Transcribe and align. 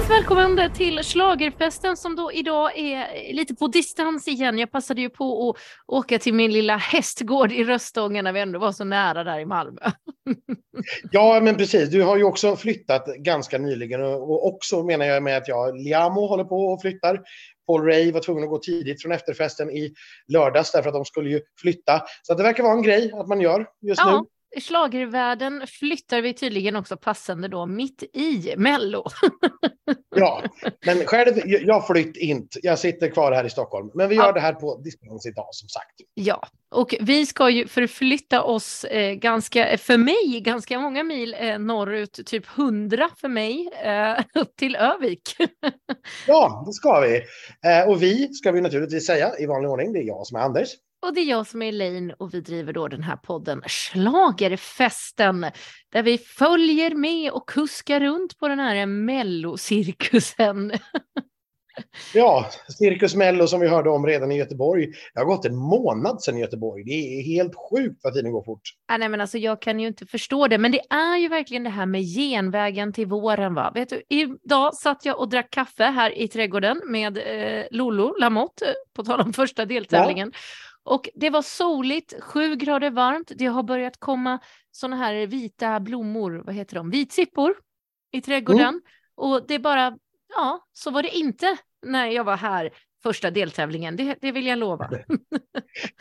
Varmt 0.00 0.10
välkommen 0.10 0.70
till 0.72 1.04
Slagerfesten 1.04 1.96
som 1.96 2.16
då 2.16 2.32
idag 2.32 2.78
är 2.78 3.32
lite 3.32 3.54
på 3.54 3.66
distans 3.66 4.28
igen. 4.28 4.58
Jag 4.58 4.72
passade 4.72 5.00
ju 5.00 5.10
på 5.10 5.50
att 5.50 5.56
åka 5.86 6.18
till 6.18 6.34
min 6.34 6.52
lilla 6.52 6.76
hästgård 6.76 7.52
i 7.52 7.64
Röstånga 7.64 8.22
när 8.22 8.32
vi 8.32 8.40
ändå 8.40 8.58
var 8.58 8.72
så 8.72 8.84
nära 8.84 9.24
där 9.24 9.38
i 9.38 9.46
Malmö. 9.46 9.80
Ja, 11.10 11.40
men 11.42 11.56
precis. 11.56 11.90
Du 11.90 12.02
har 12.02 12.16
ju 12.16 12.24
också 12.24 12.56
flyttat 12.56 13.06
ganska 13.06 13.58
nyligen 13.58 14.02
och 14.02 14.46
också 14.46 14.82
menar 14.82 15.06
jag 15.06 15.22
med 15.22 15.36
att 15.36 15.48
jag, 15.48 15.76
Liamo 15.80 16.26
håller 16.26 16.44
på 16.44 16.66
och 16.66 16.80
flyttar. 16.80 17.20
Paul 17.66 17.84
Ray 17.84 18.12
var 18.12 18.20
tvungen 18.20 18.44
att 18.44 18.50
gå 18.50 18.58
tidigt 18.58 19.02
från 19.02 19.12
efterfesten 19.12 19.70
i 19.70 19.94
lördags 20.28 20.72
därför 20.72 20.88
att 20.88 20.94
de 20.94 21.04
skulle 21.04 21.30
ju 21.30 21.40
flytta. 21.60 22.02
Så 22.22 22.34
det 22.34 22.42
verkar 22.42 22.62
vara 22.62 22.72
en 22.72 22.82
grej 22.82 23.12
att 23.14 23.28
man 23.28 23.40
gör 23.40 23.66
just 23.80 24.00
Ja. 24.04 24.20
nu. 24.20 24.26
I 24.56 24.60
schlagervärlden 24.60 25.66
flyttar 25.66 26.20
vi 26.22 26.34
tydligen 26.34 26.76
också 26.76 26.96
passande 26.96 27.48
då 27.48 27.66
mitt 27.66 28.02
i 28.02 28.54
Mello. 28.56 29.04
Ja, 30.16 30.42
men 30.86 31.06
själv, 31.06 31.34
jag 31.44 31.86
flytt 31.86 32.16
inte. 32.16 32.58
Jag 32.62 32.78
sitter 32.78 33.08
kvar 33.10 33.32
här 33.32 33.44
i 33.44 33.50
Stockholm. 33.50 33.90
Men 33.94 34.08
vi 34.08 34.14
gör 34.14 34.24
Ja. 34.24 34.32
det 34.32 34.40
här 34.40 34.52
på 34.52 34.76
distans 34.80 35.26
idag 35.26 35.48
som 35.50 35.68
sagt. 35.68 35.94
Ja, 36.14 36.48
och 36.70 36.94
vi 37.00 37.26
ska 37.26 37.50
ju 37.50 37.66
förflytta 37.66 38.42
oss 38.42 38.84
eh, 38.84 39.12
ganska, 39.14 39.78
för 39.78 39.96
mig, 39.96 40.40
ganska 40.40 40.78
många 40.78 41.02
mil 41.04 41.36
eh, 41.38 41.58
norrut, 41.58 42.26
typ 42.26 42.58
100 42.58 43.08
för 43.16 43.28
mig, 43.28 43.68
eh, 43.84 44.18
upp 44.34 44.56
till 44.58 44.76
Övik. 44.76 45.22
Ja, 46.26 46.64
det 46.66 46.72
ska 46.72 47.00
vi. 47.00 47.16
Eh, 47.70 47.88
och 47.88 48.02
vi 48.02 48.28
ska 48.32 48.52
vi 48.52 48.60
naturligtvis 48.60 49.06
säga 49.06 49.30
i 49.38 49.46
vanlig 49.46 49.70
ordning. 49.70 49.92
Det 49.92 49.98
är 49.98 50.06
jag 50.06 50.26
som 50.26 50.36
är 50.36 50.40
Anders. 50.40 50.68
Och 51.02 51.14
det 51.14 51.20
är 51.20 51.24
jag 51.24 51.46
som 51.46 51.62
är 51.62 51.68
Elaine 51.68 52.12
och 52.18 52.34
vi 52.34 52.40
driver 52.40 52.72
då 52.72 52.88
den 52.88 53.02
här 53.02 53.16
podden 53.16 53.62
Schlagerfesten 53.66 55.46
där 55.92 56.02
vi 56.02 56.18
följer 56.18 56.94
med 56.94 57.32
och 57.32 57.48
kuskar 57.48 58.00
runt 58.00 58.38
på 58.38 58.48
den 58.48 58.58
här 58.58 58.86
mellocirkusen. 58.86 60.72
Ja, 62.14 62.50
Cirkus 62.78 63.14
Mello 63.14 63.46
som 63.46 63.60
vi 63.60 63.68
hörde 63.68 63.90
om 63.90 64.06
redan 64.06 64.32
i 64.32 64.36
Göteborg. 64.36 64.86
Det 65.14 65.20
har 65.20 65.26
gått 65.26 65.44
en 65.44 65.56
månad 65.56 66.22
sedan 66.22 66.36
i 66.36 66.40
Göteborg. 66.40 66.84
Det 66.84 66.90
är 66.90 67.22
helt 67.22 67.52
sjukt 67.54 68.00
vad 68.02 68.14
tiden 68.14 68.32
går 68.32 68.44
fort. 68.44 68.60
Ah, 68.88 68.96
nej, 68.96 69.08
men 69.08 69.20
alltså, 69.20 69.38
jag 69.38 69.62
kan 69.62 69.80
ju 69.80 69.86
inte 69.86 70.06
förstå 70.06 70.48
det, 70.48 70.58
men 70.58 70.72
det 70.72 70.80
är 70.90 71.16
ju 71.16 71.28
verkligen 71.28 71.64
det 71.64 71.70
här 71.70 71.86
med 71.86 72.02
genvägen 72.02 72.92
till 72.92 73.06
våren. 73.06 73.54
Va? 73.54 73.72
Vet 73.74 73.88
du, 73.88 74.02
idag 74.08 74.74
satt 74.74 75.04
jag 75.04 75.20
och 75.20 75.28
drack 75.28 75.50
kaffe 75.50 75.84
här 75.84 76.18
i 76.18 76.28
trädgården 76.28 76.82
med 76.86 77.18
eh, 77.18 77.64
Lolo 77.70 78.16
Lamotte, 78.20 78.74
på 78.96 79.04
tal 79.04 79.20
om 79.20 79.32
första 79.32 79.64
deltävlingen. 79.64 80.32
Och 80.84 81.08
det 81.14 81.30
var 81.30 81.42
soligt, 81.42 82.14
sju 82.20 82.56
grader 82.56 82.90
varmt. 82.90 83.32
Det 83.36 83.46
har 83.46 83.62
börjat 83.62 84.00
komma 84.00 84.38
såna 84.70 84.96
här 84.96 85.26
vita 85.26 85.80
blommor, 85.80 86.42
vad 86.46 86.54
heter 86.54 86.74
de, 86.74 86.90
vitsippor 86.90 87.54
i 88.12 88.20
trädgården. 88.20 88.80
Och 89.14 89.46
det 89.48 89.58
bara, 89.58 89.98
ja, 90.36 90.66
så 90.72 90.90
var 90.90 91.02
det 91.02 91.16
inte 91.16 91.56
när 91.86 92.06
jag 92.06 92.24
var 92.24 92.36
här 92.36 92.70
första 93.02 93.30
deltävlingen. 93.30 93.96
Det, 93.96 94.16
det 94.20 94.32
vill 94.32 94.46
jag 94.46 94.58
lova. 94.58 94.90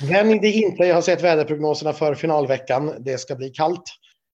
Men 0.09 0.27
det 0.27 0.47
är 0.47 0.69
inte, 0.69 0.83
jag 0.83 0.95
har 0.95 1.01
sett 1.01 1.23
väderprognoserna 1.23 1.93
för 1.93 2.15
finalveckan. 2.15 2.93
Det 2.99 3.17
ska 3.17 3.35
bli 3.35 3.49
kallt. 3.49 3.83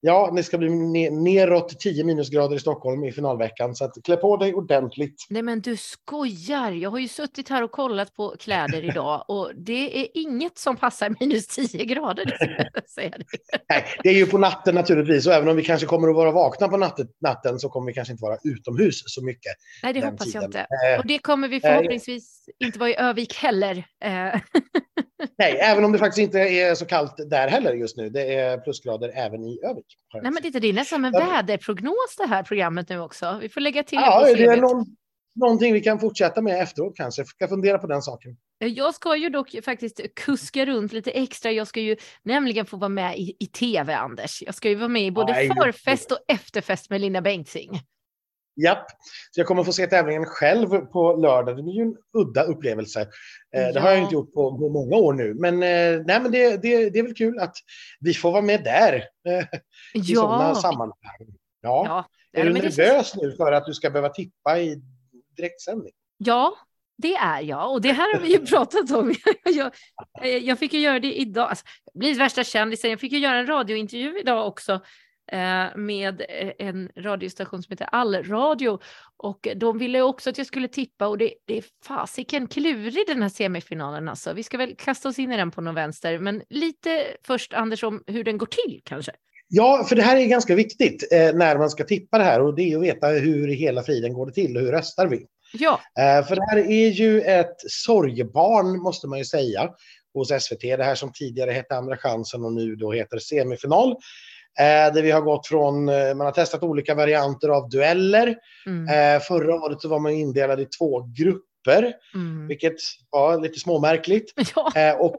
Ja, 0.08 0.32
det 0.36 0.44
ska 0.44 0.58
bli 0.58 0.70
ne- 0.70 1.10
neråt 1.24 1.80
10 1.80 2.04
minusgrader 2.04 2.56
i 2.56 2.60
Stockholm 2.60 3.04
i 3.04 3.12
finalveckan. 3.12 3.76
Så 3.76 3.86
att 3.86 3.92
klä 4.04 4.18
på 4.18 4.38
dig 4.38 4.54
ordentligt. 4.54 5.26
Nej 5.30 5.42
men 5.42 5.62
du 5.62 5.78
skojar, 5.78 6.72
jag 6.72 6.90
har 6.90 7.00
ju 7.00 7.08
suttit 7.08 7.50
här 7.50 7.64
och 7.64 7.72
kollat 7.72 8.14
på 8.14 8.36
kläder 8.40 8.84
idag 8.84 9.26
och 9.28 9.52
det 9.56 10.00
är 10.02 10.08
inget 10.14 10.58
som 10.58 10.76
passar 10.78 11.16
minus 11.20 11.48
10 11.48 11.86
grader. 11.86 12.38
jag 12.74 12.90
säga 12.90 13.10
det. 13.10 13.26
Nej, 13.70 13.86
det 14.04 14.10
är 14.10 14.14
ju 14.14 14.26
på 14.26 14.38
natten 14.38 14.76
naturligtvis. 14.76 15.28
Och 15.28 15.34
även 15.34 15.50
om 15.50 15.56
vi 15.56 15.64
kanske 15.64 15.88
kommer 15.88 16.08
att 16.10 16.16
vara 16.16 16.32
vakna 16.32 16.68
på 16.68 16.78
natten, 16.78 17.08
natten 17.22 17.60
så 17.60 17.70
kommer 17.70 17.88
vi 17.88 17.94
kanske 17.94 18.12
inte 18.12 18.22
vara 18.24 18.38
utomhus 18.44 19.04
så 19.06 19.26
mycket. 19.26 19.54
Nej 19.84 19.94
det 19.94 20.06
hoppas 20.06 20.34
jag 20.34 20.44
tiden. 20.44 20.46
inte. 20.46 20.60
Eh, 20.60 21.00
Och 21.00 21.08
det 21.08 21.18
kommer 21.20 21.48
vi 21.48 21.62
förhoppningsvis 21.62 22.46
inte 22.60 22.80
vara 22.80 22.90
i 22.90 22.96
Övik 22.96 23.34
heller. 23.36 23.78
Eh, 24.04 24.12
nej, 25.38 25.60
även 25.62 25.86
om 25.86 25.92
det 25.92 25.98
faktiskt 25.98 26.24
inte 26.24 26.40
är 26.40 26.76
så 26.76 26.86
kallt 26.86 27.14
där 27.30 27.48
heller 27.48 27.74
just 27.74 27.98
nu. 27.98 28.10
Det 28.10 28.34
är 28.36 28.58
plusgrader 28.58 29.12
även 29.16 29.44
i 29.44 29.60
Övik. 29.64 29.95
Nej 30.22 30.32
men 30.32 30.44
titta, 30.44 30.60
det 30.60 30.68
är 30.68 30.74
nästan 30.74 31.06
en 31.06 31.14
Ja. 31.14 31.20
väderprognos 31.20 32.16
det 32.18 32.28
här 32.28 32.44
programmet 32.44 32.90
nu 32.90 33.00
också. 33.00 33.38
Vi 33.42 33.50
får 33.50 33.62
lägga 33.62 33.84
till 33.84 33.98
Ja, 34.02 34.22
det 34.36 34.44
är 34.44 34.62
någon, 34.62 34.86
någonting 35.36 35.74
vi 35.74 35.82
kan 35.82 36.00
fortsätta 36.00 36.42
med 36.42 36.62
efteråt 36.62 36.96
kanske. 36.96 37.22
Jag 37.22 37.28
ska 37.28 37.48
fundera 37.48 37.78
på 37.78 37.88
den 37.88 38.02
saken. 38.02 38.38
Jag 38.60 38.96
ska 38.96 39.16
ju 39.16 39.30
dock 39.30 39.56
faktiskt 39.66 40.02
kuska 40.16 40.66
runt 40.66 40.94
lite 40.94 41.12
extra. 41.12 41.52
Jag 41.52 41.68
ska 41.68 41.80
ju 41.80 41.96
nämligen 42.24 42.66
få 42.66 42.78
vara 42.78 42.90
med 42.90 43.18
i, 43.18 43.36
i 43.40 43.46
tv, 43.46 43.96
Anders. 43.96 44.42
Jag 44.42 44.56
ska 44.56 44.70
ju 44.70 44.76
vara 44.76 44.88
med 44.88 45.06
i 45.06 45.12
både 45.12 45.34
Nej, 45.34 45.50
förfest 45.64 46.12
och 46.12 46.20
efterfest 46.28 46.90
med 46.90 47.02
Linda 47.02 47.22
Bengtzing. 47.22 47.80
Japp, 48.64 48.86
så 49.32 49.40
jag 49.40 49.48
kommer 49.48 49.64
få 49.64 49.72
se 49.74 49.88
tävlingen 49.88 50.26
själv 50.26 50.68
på 50.70 51.14
lördag. 51.14 51.58
Det 51.58 51.64
blir 51.64 51.74
ju 51.74 51.82
en 51.82 51.96
udda 52.18 52.44
upplevelse. 52.44 53.02
Eh, 53.56 53.68
Det 53.74 53.80
har 53.80 53.90
jag 53.90 53.98
Ja. 53.98 54.02
inte 54.04 54.14
gjort 54.14 54.34
på, 54.34 54.58
på 54.58 54.70
många 54.70 54.96
år 54.96 55.14
nu. 55.14 55.34
Men, 55.34 55.54
eh, 55.64 56.02
nej, 56.06 56.20
men 56.22 56.32
det, 56.32 56.62
det, 56.62 56.90
det 56.90 57.00
är 57.00 57.04
väl 57.04 57.14
kul 57.16 57.40
att 57.40 57.56
vi 58.00 58.14
får 58.14 58.32
vara 58.32 58.42
med 58.42 58.64
där 58.64 59.04
i 59.94 60.04
sådana 60.04 60.48
Ja, 60.48 60.56
sammanhang. 60.56 61.36
Ja. 61.62 61.84
ja. 61.88 62.06
Är 62.42 62.44
du 62.46 62.52
det 62.54 62.62
känns- 62.62 62.78
nervös 62.78 63.16
nu 63.16 63.32
för 63.32 63.52
att 63.52 63.66
du 63.66 63.74
ska 63.74 63.90
behöva 63.90 64.10
tippa 64.10 64.60
i 64.60 64.82
direktsändning? 65.38 65.92
Ja, 66.18 66.54
det 66.98 67.16
är 67.16 67.42
jag 67.42 67.72
och 67.72 67.82
det 67.82 67.92
här 67.92 68.14
har 68.14 68.22
vi 68.22 68.32
ju 68.32 68.46
pratat 68.46 68.92
om. 68.92 69.16
jag, 69.56 69.72
jag 70.42 70.60
fick 70.60 70.74
ju 70.74 70.80
göra 70.80 71.00
det 71.00 71.14
idag. 71.14 71.50
Alltså, 71.50 71.66
jag 71.94 72.00
blir 72.00 72.16
värsta 72.16 72.44
kändisen. 72.44 72.90
Jag 72.92 73.00
fick 73.00 73.12
ju 73.12 73.20
göra 73.20 73.38
en 73.40 73.48
radiointervju 73.48 74.20
idag 74.20 74.48
också 74.48 74.82
med 75.76 76.22
eh, 76.30 76.68
en 76.68 76.90
radiostation 76.98 77.64
som 77.64 77.72
heter 77.72 77.90
Allradio 77.92 78.80
och 79.18 79.48
de 79.56 79.78
ville 79.78 80.02
också 80.02 80.30
att 80.30 80.38
jag 80.38 80.48
skulle 80.48 80.68
tippa 80.68 81.08
och 81.08 81.18
det, 81.18 81.34
det 81.46 81.58
är 81.58 81.64
fasiken 81.86 82.48
klurig 82.48 83.04
den 83.08 83.22
här 83.22 83.30
semifinalen 83.30 84.10
alltså. 84.10 84.34
Vi 84.34 84.44
ska 84.44 84.58
väl 84.58 84.76
kasta 84.78 85.10
oss 85.10 85.20
in 85.20 85.32
i 85.32 85.38
den 85.38 85.52
på 85.52 85.62
någon 85.62 85.76
vänster, 85.76 86.20
men 86.20 86.42
lite 86.50 87.04
först 87.24 87.54
Anders 87.54 87.84
om 87.84 88.04
hur 88.08 88.24
den 88.24 88.38
går 88.38 88.46
till 88.46 88.82
kanske. 88.84 89.12
Ja, 89.48 89.86
för 89.90 89.96
det 89.96 90.02
här 90.02 90.18
är 90.18 90.26
ganska 90.26 90.56
viktigt 90.56 91.12
eh, 91.12 91.34
när 91.34 91.58
man 91.58 91.70
ska 91.70 91.84
tippa 91.84 92.18
det 92.18 92.24
här 92.24 92.42
och 92.42 92.56
det 92.56 92.72
är 92.72 92.78
att 92.78 92.84
veta 92.84 93.08
hur 93.08 93.48
hela 93.48 93.84
friden 93.84 94.14
går 94.14 94.26
det 94.26 94.34
till 94.34 94.58
och 94.58 94.64
hur 94.64 94.72
röstar 94.72 95.08
vi? 95.08 95.26
Ja, 95.54 95.80
Eh, 96.00 96.26
för 96.26 96.36
det 96.36 96.46
här 96.50 96.58
är 96.58 96.90
ju 96.90 97.22
ett 97.22 97.56
sorgebarn 97.58 98.80
måste 98.80 99.08
man 99.08 99.20
ju 99.20 99.26
säga 99.26 99.70
hos 100.14 100.44
SVT. 100.44 100.62
Det 100.62 100.84
här 100.84 100.96
som 100.96 101.12
tidigare 101.14 101.52
hette 101.52 101.76
Andra 101.76 101.98
chansen 101.98 102.46
och 102.46 102.54
nu 102.54 102.76
då 102.76 102.92
heter 102.92 103.20
semifinal. 103.20 103.96
Eh, 104.60 104.94
där 104.94 105.02
vi 105.02 105.12
har 105.12 105.22
gått 105.22 105.48
från, 105.48 105.90
eh, 105.90 106.16
man 106.16 106.26
har 106.26 106.32
testat 106.32 106.64
olika 106.64 106.96
varianter 106.96 107.50
av 107.50 107.70
dueller. 107.70 108.36
mm, 108.66 109.16
Eh, 109.16 109.22
förra 109.22 109.56
året 109.56 109.82
så 109.82 109.88
var 109.88 110.00
man 110.00 110.12
indelad 110.12 110.60
i 110.60 110.66
två 110.66 111.02
grupper, 111.02 111.94
mm. 112.14 112.48
vilket 112.48 112.76
var 113.10 113.42
lite 113.42 113.60
småmärkligt. 113.60 114.34
ja. 114.56 114.72
Eh, 114.76 114.96
och 114.96 115.16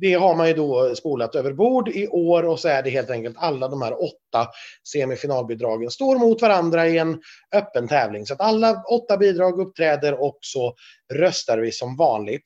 det 0.00 0.14
har 0.14 0.34
man 0.34 0.48
ju 0.48 0.54
då 0.54 0.94
spolat 0.94 1.34
över 1.34 1.52
bord 1.52 1.88
i 1.88 2.08
år 2.08 2.42
och 2.42 2.60
så 2.60 2.68
är 2.68 2.82
det 2.82 2.90
helt 2.90 3.10
enkelt 3.10 3.36
alla 3.38 3.68
de 3.68 3.82
här 3.82 4.02
åtta 4.02 4.48
semifinalbidragen 4.92 5.90
står 5.90 6.18
mot 6.18 6.42
varandra 6.42 6.88
i 6.88 6.98
en 6.98 7.20
öppen 7.54 7.88
tävling. 7.88 8.26
Så 8.26 8.34
att 8.34 8.40
alla 8.40 8.82
åtta 8.90 9.16
bidrag 9.16 9.60
uppträder 9.60 10.22
och 10.22 10.38
så 10.40 10.74
röstar 11.14 11.58
vi 11.58 11.72
som 11.72 11.96
vanligt 11.96 12.42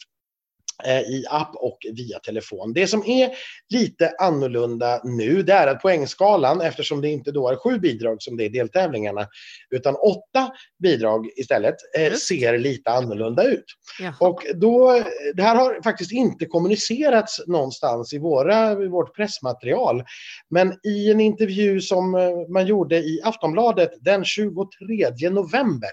i 0.84 1.24
app 1.30 1.54
och 1.54 1.78
via 1.92 2.18
telefon. 2.18 2.72
Det 2.72 2.86
som 2.86 3.06
är 3.06 3.30
lite 3.70 4.12
annorlunda 4.18 5.00
nu 5.04 5.42
det 5.42 5.52
är 5.52 5.66
att 5.66 5.82
poängskalan, 5.82 6.60
eftersom 6.60 7.00
det 7.00 7.08
inte 7.08 7.32
då 7.32 7.48
är 7.48 7.56
sju 7.56 7.78
bidrag 7.78 8.22
som 8.22 8.36
det 8.36 8.44
är 8.44 8.46
i 8.46 8.48
deltävlingarna, 8.48 9.28
utan 9.70 9.94
åtta 9.94 10.52
bidrag 10.82 11.28
istället, 11.36 11.74
eh, 11.96 12.04
Just. 12.04 12.28
ser 12.28 12.58
lite 12.58 12.90
annorlunda 12.90 13.42
ut. 13.44 13.64
Jaha. 14.00 14.14
Och 14.20 14.42
då, 14.54 15.02
det 15.34 15.42
här 15.42 15.56
har 15.56 15.82
faktiskt 15.82 16.12
inte 16.12 16.46
kommunicerats 16.46 17.40
någonstans 17.46 18.12
i, 18.12 18.18
våra, 18.18 18.72
i 18.72 18.88
vårt 18.88 19.16
pressmaterial. 19.16 20.04
Men 20.50 20.74
i 20.84 21.10
en 21.10 21.20
intervju 21.20 21.80
som 21.80 22.14
eh, 22.14 22.30
man 22.48 22.66
gjorde 22.66 22.96
i 22.96 23.20
Aftonbladet 23.24 23.90
den 24.00 24.24
23 24.24 25.30
november, 25.30 25.90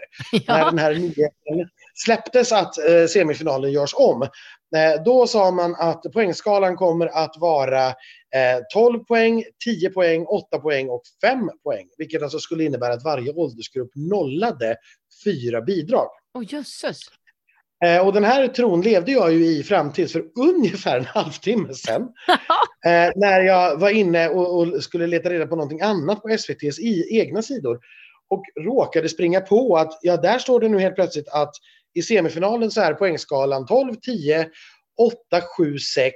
när 0.47 0.59
ja. 0.59 0.69
den 0.69 0.79
här 0.79 0.93
nyheten 0.93 1.69
släpptes 1.93 2.51
att 2.51 2.77
eh, 2.77 3.05
semifinalen 3.07 3.71
görs 3.71 3.93
om. 3.93 4.21
Eh, 4.75 5.03
då 5.05 5.27
sa 5.27 5.51
man 5.51 5.75
att 5.75 6.03
poängskalan 6.13 6.75
kommer 6.75 7.07
att 7.07 7.35
vara 7.37 7.87
eh, 7.87 8.59
12 8.73 8.99
poäng, 8.99 9.43
10 9.65 9.89
poäng, 9.89 10.25
8 10.25 10.59
poäng 10.59 10.89
och 10.89 11.01
5 11.21 11.49
poäng. 11.63 11.87
Vilket 11.97 12.23
alltså 12.23 12.39
skulle 12.39 12.63
innebära 12.63 12.93
att 12.93 13.03
varje 13.03 13.33
åldersgrupp 13.33 13.91
nollade 13.95 14.75
fyra 15.25 15.61
bidrag. 15.61 16.07
Åh 16.33 16.43
jösses. 16.47 16.99
Eh, 17.85 18.07
och 18.07 18.13
den 18.13 18.23
här 18.23 18.47
tron 18.47 18.81
levde 18.81 19.11
jag 19.11 19.33
ju 19.33 19.45
i 19.45 19.63
fram 19.63 19.91
tills 19.91 20.11
för 20.11 20.25
ungefär 20.35 20.97
en 20.97 21.05
halvtimme 21.05 21.73
sedan. 21.73 22.09
Eh, 22.85 23.11
när 23.15 23.41
jag 23.41 23.79
var 23.79 23.89
inne 23.89 24.29
och, 24.29 24.59
och 24.59 24.83
skulle 24.83 25.07
leta 25.07 25.29
reda 25.29 25.47
på 25.47 25.55
någonting 25.55 25.81
annat 25.81 26.21
på 26.21 26.29
SVTs 26.29 26.79
i, 26.79 27.19
egna 27.19 27.41
sidor. 27.41 27.79
Och 28.29 28.43
råkade 28.65 29.09
springa 29.09 29.41
på 29.41 29.77
att, 29.77 29.99
ja 30.01 30.17
där 30.17 30.39
står 30.39 30.59
det 30.59 30.69
nu 30.69 30.79
helt 30.79 30.95
plötsligt 30.95 31.27
att 31.27 31.51
i 31.93 32.01
semifinalen 32.01 32.71
så 32.71 32.81
är 32.81 32.93
poängskalan 32.93 33.65
12, 33.65 33.95
10, 33.95 34.49
8, 34.97 35.17
7, 35.57 35.79
6, 35.79 36.13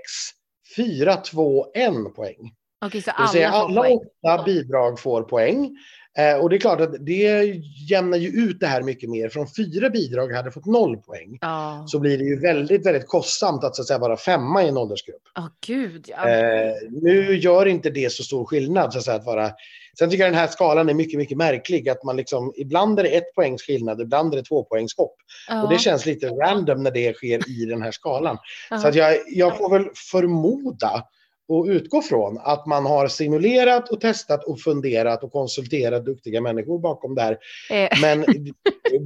4, 0.76 1.16
2, 1.16 1.72
1 1.74 2.16
poäng. 2.16 2.52
Okej, 2.86 3.02
så 3.02 3.12
vill 3.20 3.28
säga 3.28 3.50
alla 3.50 3.82
alla 3.82 3.90
åtta 3.90 4.44
bidrag 4.44 5.00
får 5.00 5.22
poäng. 5.22 5.78
Eh, 6.18 6.38
och 6.38 6.50
det 6.50 6.56
är 6.56 6.60
klart 6.60 6.82
att 6.82 7.06
det 7.06 7.54
jämnar 7.90 8.18
ju 8.18 8.28
ut 8.28 8.60
det 8.60 8.68
här 8.68 8.82
mycket 8.82 9.10
mer. 9.10 9.30
Från 9.30 9.48
fyra 9.58 9.90
bidrag 9.90 10.34
hade 10.34 10.52
fått 10.52 10.66
noll 10.66 10.98
poäng. 10.98 11.38
Ja, 11.42 11.86
Så 11.88 12.00
blir 12.00 12.18
det 12.18 12.24
ju 12.24 12.40
väldigt, 12.40 12.86
väldigt 12.86 13.08
kostsamt 13.08 13.64
att, 13.64 13.76
så 13.76 13.82
att 13.82 13.88
säga, 13.88 14.00
vara 14.00 14.18
femma 14.18 14.64
i 14.64 14.68
en 14.68 14.78
åldersgrupp. 14.78 15.22
Åh, 15.38 15.48
gud 15.66 16.06
ja. 16.08 16.30
Eh, 16.30 16.74
nu 16.92 17.36
gör 17.38 17.66
inte 17.66 17.90
det 17.90 18.12
så 18.12 18.24
stor 18.24 18.46
skillnad. 18.46 18.94
Så 18.94 19.00
att, 19.00 19.06
säga, 19.06 19.18
att 19.18 19.26
vara... 19.26 19.52
Sen 20.00 20.10
tycker 20.10 20.24
jag 20.24 20.34
den 20.34 20.40
här 20.40 20.48
skalan 20.48 20.90
är 20.90 20.94
mycket, 20.94 21.18
mycket 21.18 21.38
märklig. 21.38 21.90
Att 21.90 22.04
man 22.04 22.18
liksom, 22.18 22.54
ibland 22.56 23.00
är 23.00 23.04
det 23.04 23.10
ett 23.10 23.36
poängs 23.36 23.62
skillnad, 23.62 24.02
ibland 24.02 24.34
är 24.34 24.38
det 24.38 24.44
två 24.44 24.64
poängs 24.64 24.98
hopp. 24.98 25.16
ja. 25.48 25.64
Och 25.64 25.70
det 25.70 25.80
känns 25.80 26.06
lite 26.06 26.28
random 26.28 26.84
när 26.84 26.92
det 26.92 27.14
sker 27.14 27.50
i 27.50 27.66
den 27.66 27.82
här 27.82 27.92
skalan. 27.92 28.38
ja. 28.70 28.78
Så 28.78 28.88
att 28.88 28.96
jag, 28.96 29.18
jag 29.28 29.58
får 29.58 29.70
väl 29.70 29.86
förmoda 30.12 31.04
och 31.50 31.66
utgå 31.66 32.02
från 32.02 32.38
att 32.38 32.66
man 32.66 32.86
har 32.86 33.08
simulerat 33.08 33.90
och 33.90 34.02
testat 34.02 34.44
och 34.44 34.60
funderat 34.60 35.24
och 35.24 35.32
konsulterat 35.32 36.06
duktiga 36.06 36.42
människor 36.42 36.80
bakom 36.80 37.16
det 37.16 37.22
här. 37.22 37.38
Eh, 37.72 37.90
Men 38.02 38.26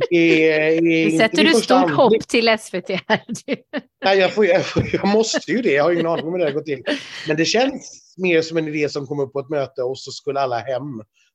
det 0.09 0.51
är 0.51 0.71
inte 1.05 1.17
sätter 1.17 1.43
du 1.43 1.49
stort 1.53 1.71
anledning. 1.71 1.95
hopp 1.95 2.27
till 2.27 2.57
SVT 2.59 2.89
här. 3.07 3.21
Nej, 4.05 4.17
jag, 4.19 4.31
får, 4.33 4.45
jag, 4.45 4.65
får, 4.65 4.83
jag 4.93 5.07
måste 5.07 5.51
ju 5.51 5.61
det. 5.61 5.71
Jag 5.73 5.83
har 5.83 5.91
ingen 5.91 6.07
aning 6.07 6.25
om 6.25 6.31
hur 6.31 6.39
det 6.39 6.45
här 6.45 6.51
går 6.51 6.61
till. 6.61 6.83
Men 7.27 7.38
det 7.38 7.45
känns 7.45 8.13
mer 8.17 8.41
som 8.41 8.57
en 8.57 8.67
idé 8.67 8.89
som 8.89 9.07
kom 9.07 9.19
upp 9.19 9.33
på 9.33 9.39
ett 9.39 9.49
möte 9.49 9.81
och 9.83 9.99
så 9.99 10.11
skulle 10.11 10.39
alla 10.39 10.59
hem. 10.59 10.83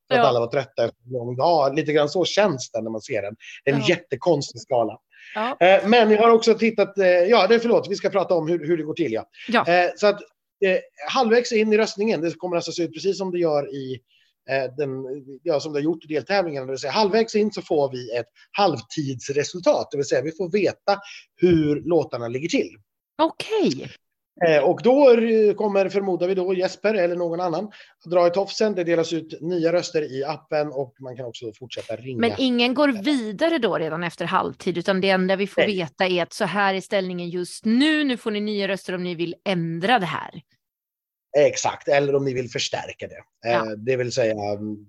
För 0.08 0.14
att 0.14 0.20
Ja. 0.22 0.26
alla 0.28 0.40
var 0.40 0.46
trötta 0.46 0.84
efter 0.84 1.04
en 1.06 1.12
lång 1.12 1.36
dag. 1.36 1.76
Lite 1.76 1.92
grann 1.92 2.08
så 2.08 2.24
känns 2.24 2.70
det 2.70 2.82
när 2.82 2.90
man 2.90 3.00
ser 3.00 3.22
den. 3.22 3.34
Det 3.64 3.70
är 3.70 3.74
en 3.74 3.80
Ja. 3.80 3.88
jättekonstig 3.88 4.60
skala. 4.60 4.98
Ja. 5.34 5.56
Eh, 5.66 5.88
Men 5.88 6.10
jag 6.10 6.22
har 6.22 6.30
också 6.30 6.54
tittat, 6.54 6.98
eh, 6.98 7.06
ja 7.06 7.46
det 7.46 7.60
förlåt, 7.60 7.86
vi 7.90 7.94
ska 7.94 8.08
prata 8.08 8.34
om 8.34 8.48
hur, 8.48 8.66
hur 8.66 8.76
det 8.76 8.82
går 8.82 8.94
till. 8.94 9.12
Ja. 9.12 9.24
Ja. 9.48 9.68
Eh, 9.68 9.90
Så 9.96 10.06
att 10.06 10.20
eh, 10.64 10.78
halvvägs 11.08 11.52
in 11.52 11.72
i 11.72 11.78
röstningen, 11.78 12.20
det 12.20 12.34
kommer 12.34 12.56
alltså 12.56 12.72
se 12.72 12.82
ut 12.82 12.94
precis 12.94 13.18
som 13.18 13.30
det 13.30 13.38
gör 13.38 13.74
i 13.74 14.00
eh, 14.50 14.74
den, 14.76 14.90
ja, 15.42 15.60
som 15.60 15.72
det 15.72 15.78
har 15.78 15.84
gjort 15.84 16.04
i 16.04 16.14
deltävlingen. 16.14 16.66
Det 16.66 16.72
vill 16.72 16.80
säga 16.80 16.92
halvvägs 16.92 17.34
in 17.34 17.52
så 17.52 17.62
får 17.62 17.92
vi 17.92 18.16
ett 18.16 18.28
halvtidsresultat, 18.52 19.88
det 19.90 19.96
vill 19.96 20.06
säga 20.06 20.22
vi 20.22 20.32
får 20.32 20.50
veta 20.50 20.98
hur 21.36 21.82
låtarna 21.88 22.28
ligger 22.28 22.48
till. 22.48 22.70
Okej. 23.22 23.68
Okay. 23.68 23.88
Och 24.62 24.80
då 24.82 25.10
eh, 25.10 25.54
kommer, 25.54 25.88
förmodar 25.88 26.28
vi 26.28 26.34
då, 26.34 26.54
Jesper 26.54 26.94
eller 26.94 27.16
någon 27.16 27.40
annan 27.40 27.70
dra 28.04 28.26
i 28.26 28.30
tofsen. 28.30 28.74
Det 28.74 28.84
delas 28.84 29.12
ut 29.12 29.40
nya 29.40 29.72
röster 29.72 30.02
i 30.18 30.24
appen 30.24 30.72
och 30.72 30.94
man 31.00 31.16
kan 31.16 31.26
också 31.26 31.52
fortsätta 31.58 31.96
ringa. 31.96 32.20
Men 32.20 32.32
ingen 32.38 32.74
går 32.74 32.88
vidare 32.88 33.58
då 33.58 33.78
redan 33.78 34.02
efter 34.04 34.24
halvtid, 34.24 34.78
utan 34.78 35.00
det 35.00 35.10
enda 35.10 35.36
vi 35.36 35.46
får 35.46 35.60
Nej. 35.60 35.76
veta 35.76 36.06
är 36.06 36.22
att 36.22 36.32
så 36.32 36.44
här 36.44 36.74
är 36.74 36.80
ställningen 36.80 37.28
just 37.28 37.64
nu. 37.64 38.04
Nu 38.04 38.16
får 38.16 38.30
ni 38.30 38.40
nya 38.40 38.68
röster 38.68 38.94
om 38.94 39.02
ni 39.02 39.14
vill 39.14 39.34
ändra 39.44 39.98
det 39.98 40.06
här. 40.06 40.42
Exakt, 41.36 41.88
eller 41.88 42.14
om 42.14 42.24
ni 42.24 42.34
vill 42.34 42.50
förstärka 42.50 43.06
det. 43.08 43.48
Eh, 43.50 43.54
Ja. 43.54 43.74
Det 43.76 43.96
vill 43.96 44.12
säga, 44.12 44.34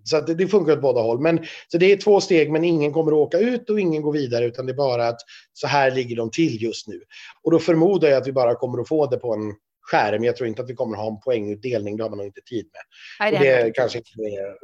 så 0.03 0.17
att 0.17 0.27
det, 0.27 0.33
det 0.33 0.47
funkar 0.47 0.73
åt 0.73 0.81
båda 0.81 1.01
håll. 1.01 1.19
Men, 1.19 1.45
så 1.67 1.77
det 1.77 1.91
är 1.91 1.97
två 1.97 2.21
steg, 2.21 2.51
men 2.51 2.63
ingen 2.63 2.93
kommer 2.93 3.11
att 3.11 3.17
åka 3.17 3.37
ut 3.37 3.69
och 3.69 3.79
ingen 3.79 4.01
går 4.01 4.13
vidare, 4.13 4.45
utan 4.45 4.65
det 4.65 4.71
är 4.71 4.77
bara 4.77 5.07
att 5.07 5.19
så 5.53 5.67
här 5.67 5.91
ligger 5.91 6.15
de 6.15 6.31
till 6.31 6.63
just 6.63 6.87
nu. 6.87 7.01
Och 7.43 7.51
då 7.51 7.59
förmodar 7.59 8.07
jag 8.07 8.17
att 8.21 8.27
vi 8.27 8.31
bara 8.31 8.55
kommer 8.55 8.81
att 8.81 8.87
få 8.87 9.05
det 9.07 9.17
på 9.17 9.33
en 9.33 9.53
skärm. 9.81 10.23
Jag 10.23 10.35
tror 10.35 10.47
inte 10.47 10.61
att 10.61 10.69
vi 10.69 10.75
kommer 10.75 10.97
att 10.97 11.03
ha 11.03 11.11
en 11.11 11.19
poängutdelning, 11.19 11.97
det 11.97 12.03
har 12.03 12.09
man 12.09 12.17
nog 12.17 12.27
inte 12.27 12.41
tid 12.41 12.65
med. 12.73 12.81
Nej, 13.19 13.31
det 13.31 13.63
det, 13.63 13.71
kanske 13.71 13.97
inte 13.97 14.09
är, 14.11 14.55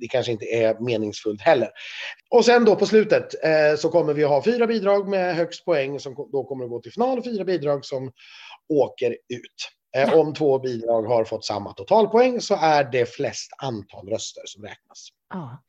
det 0.00 0.08
kanske 0.08 0.32
inte 0.32 0.44
är 0.44 0.80
meningsfullt 0.80 1.40
heller. 1.40 1.70
Och 2.30 2.44
sen 2.44 2.64
då 2.64 2.76
på 2.76 2.86
slutet 2.86 3.44
eh, 3.44 3.76
så 3.78 3.88
kommer 3.88 4.14
vi 4.14 4.24
att 4.24 4.30
ha 4.30 4.44
fyra 4.44 4.66
bidrag 4.66 5.08
med 5.08 5.36
högst 5.36 5.64
poäng 5.64 6.00
som 6.00 6.14
då 6.32 6.44
kommer 6.44 6.64
att 6.64 6.70
gå 6.70 6.80
till 6.80 6.92
final 6.92 7.18
och 7.18 7.24
fyra 7.24 7.44
bidrag 7.44 7.84
som 7.84 8.12
åker 8.68 9.10
ut. 9.10 9.77
Eh, 9.98 10.18
om 10.18 10.34
två 10.34 10.58
bidrag 10.58 11.02
har 11.02 11.24
fått 11.24 11.44
samma 11.44 11.72
totalpoäng 11.72 12.40
så 12.40 12.56
är 12.60 12.84
det 12.84 13.06
flest 13.06 13.50
antal 13.58 14.08
röster 14.08 14.42
som 14.46 14.62
räknas. 14.62 15.08
ja. 15.30 15.62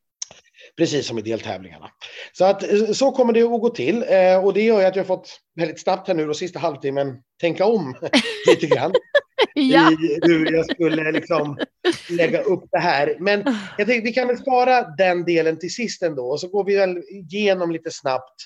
Precis 0.78 1.08
som 1.08 1.20
i 1.20 1.22
deltävlingarna. 1.22 1.92
Så, 2.32 2.46
att, 2.46 2.64
eh, 2.64 2.92
så 2.92 3.12
kommer 3.12 3.34
det 3.34 3.42
att 3.42 3.62
gå 3.62 3.70
till. 3.70 4.06
Eh, 4.10 4.46
och 4.46 4.54
det 4.54 4.62
gör 4.62 4.86
att 4.86 4.96
jag 4.96 5.08
fått 5.08 5.40
väldigt 5.56 5.82
snabbt 5.82 6.08
här 6.08 6.16
nu 6.16 6.26
då 6.26 6.34
sista 6.34 6.60
halvtimmen 6.60 7.18
tänka 7.42 7.66
om 7.66 7.96
lite 8.50 8.68
grann 8.68 8.94
ja. 9.54 9.92
i 9.92 10.20
hur 10.22 10.52
jag 10.52 10.66
skulle 10.72 11.12
liksom 11.12 11.58
lägga 12.10 12.42
upp 12.42 12.64
det 12.72 12.80
här. 12.80 13.16
Men 13.20 13.44
jag 13.78 13.88
tänkte 13.88 14.02
vi 14.02 14.14
kan 14.14 14.28
väl 14.28 14.38
spara 14.38 14.82
den 14.82 15.26
delen 15.26 15.60
till 15.60 15.74
sist 15.74 16.04
ändå. 16.04 16.26
Och 16.30 16.40
så 16.40 16.48
går 16.48 16.64
vi 16.64 16.76
väl 16.76 16.98
igenom 16.98 17.72
lite 17.72 17.92
snabbt 17.92 18.46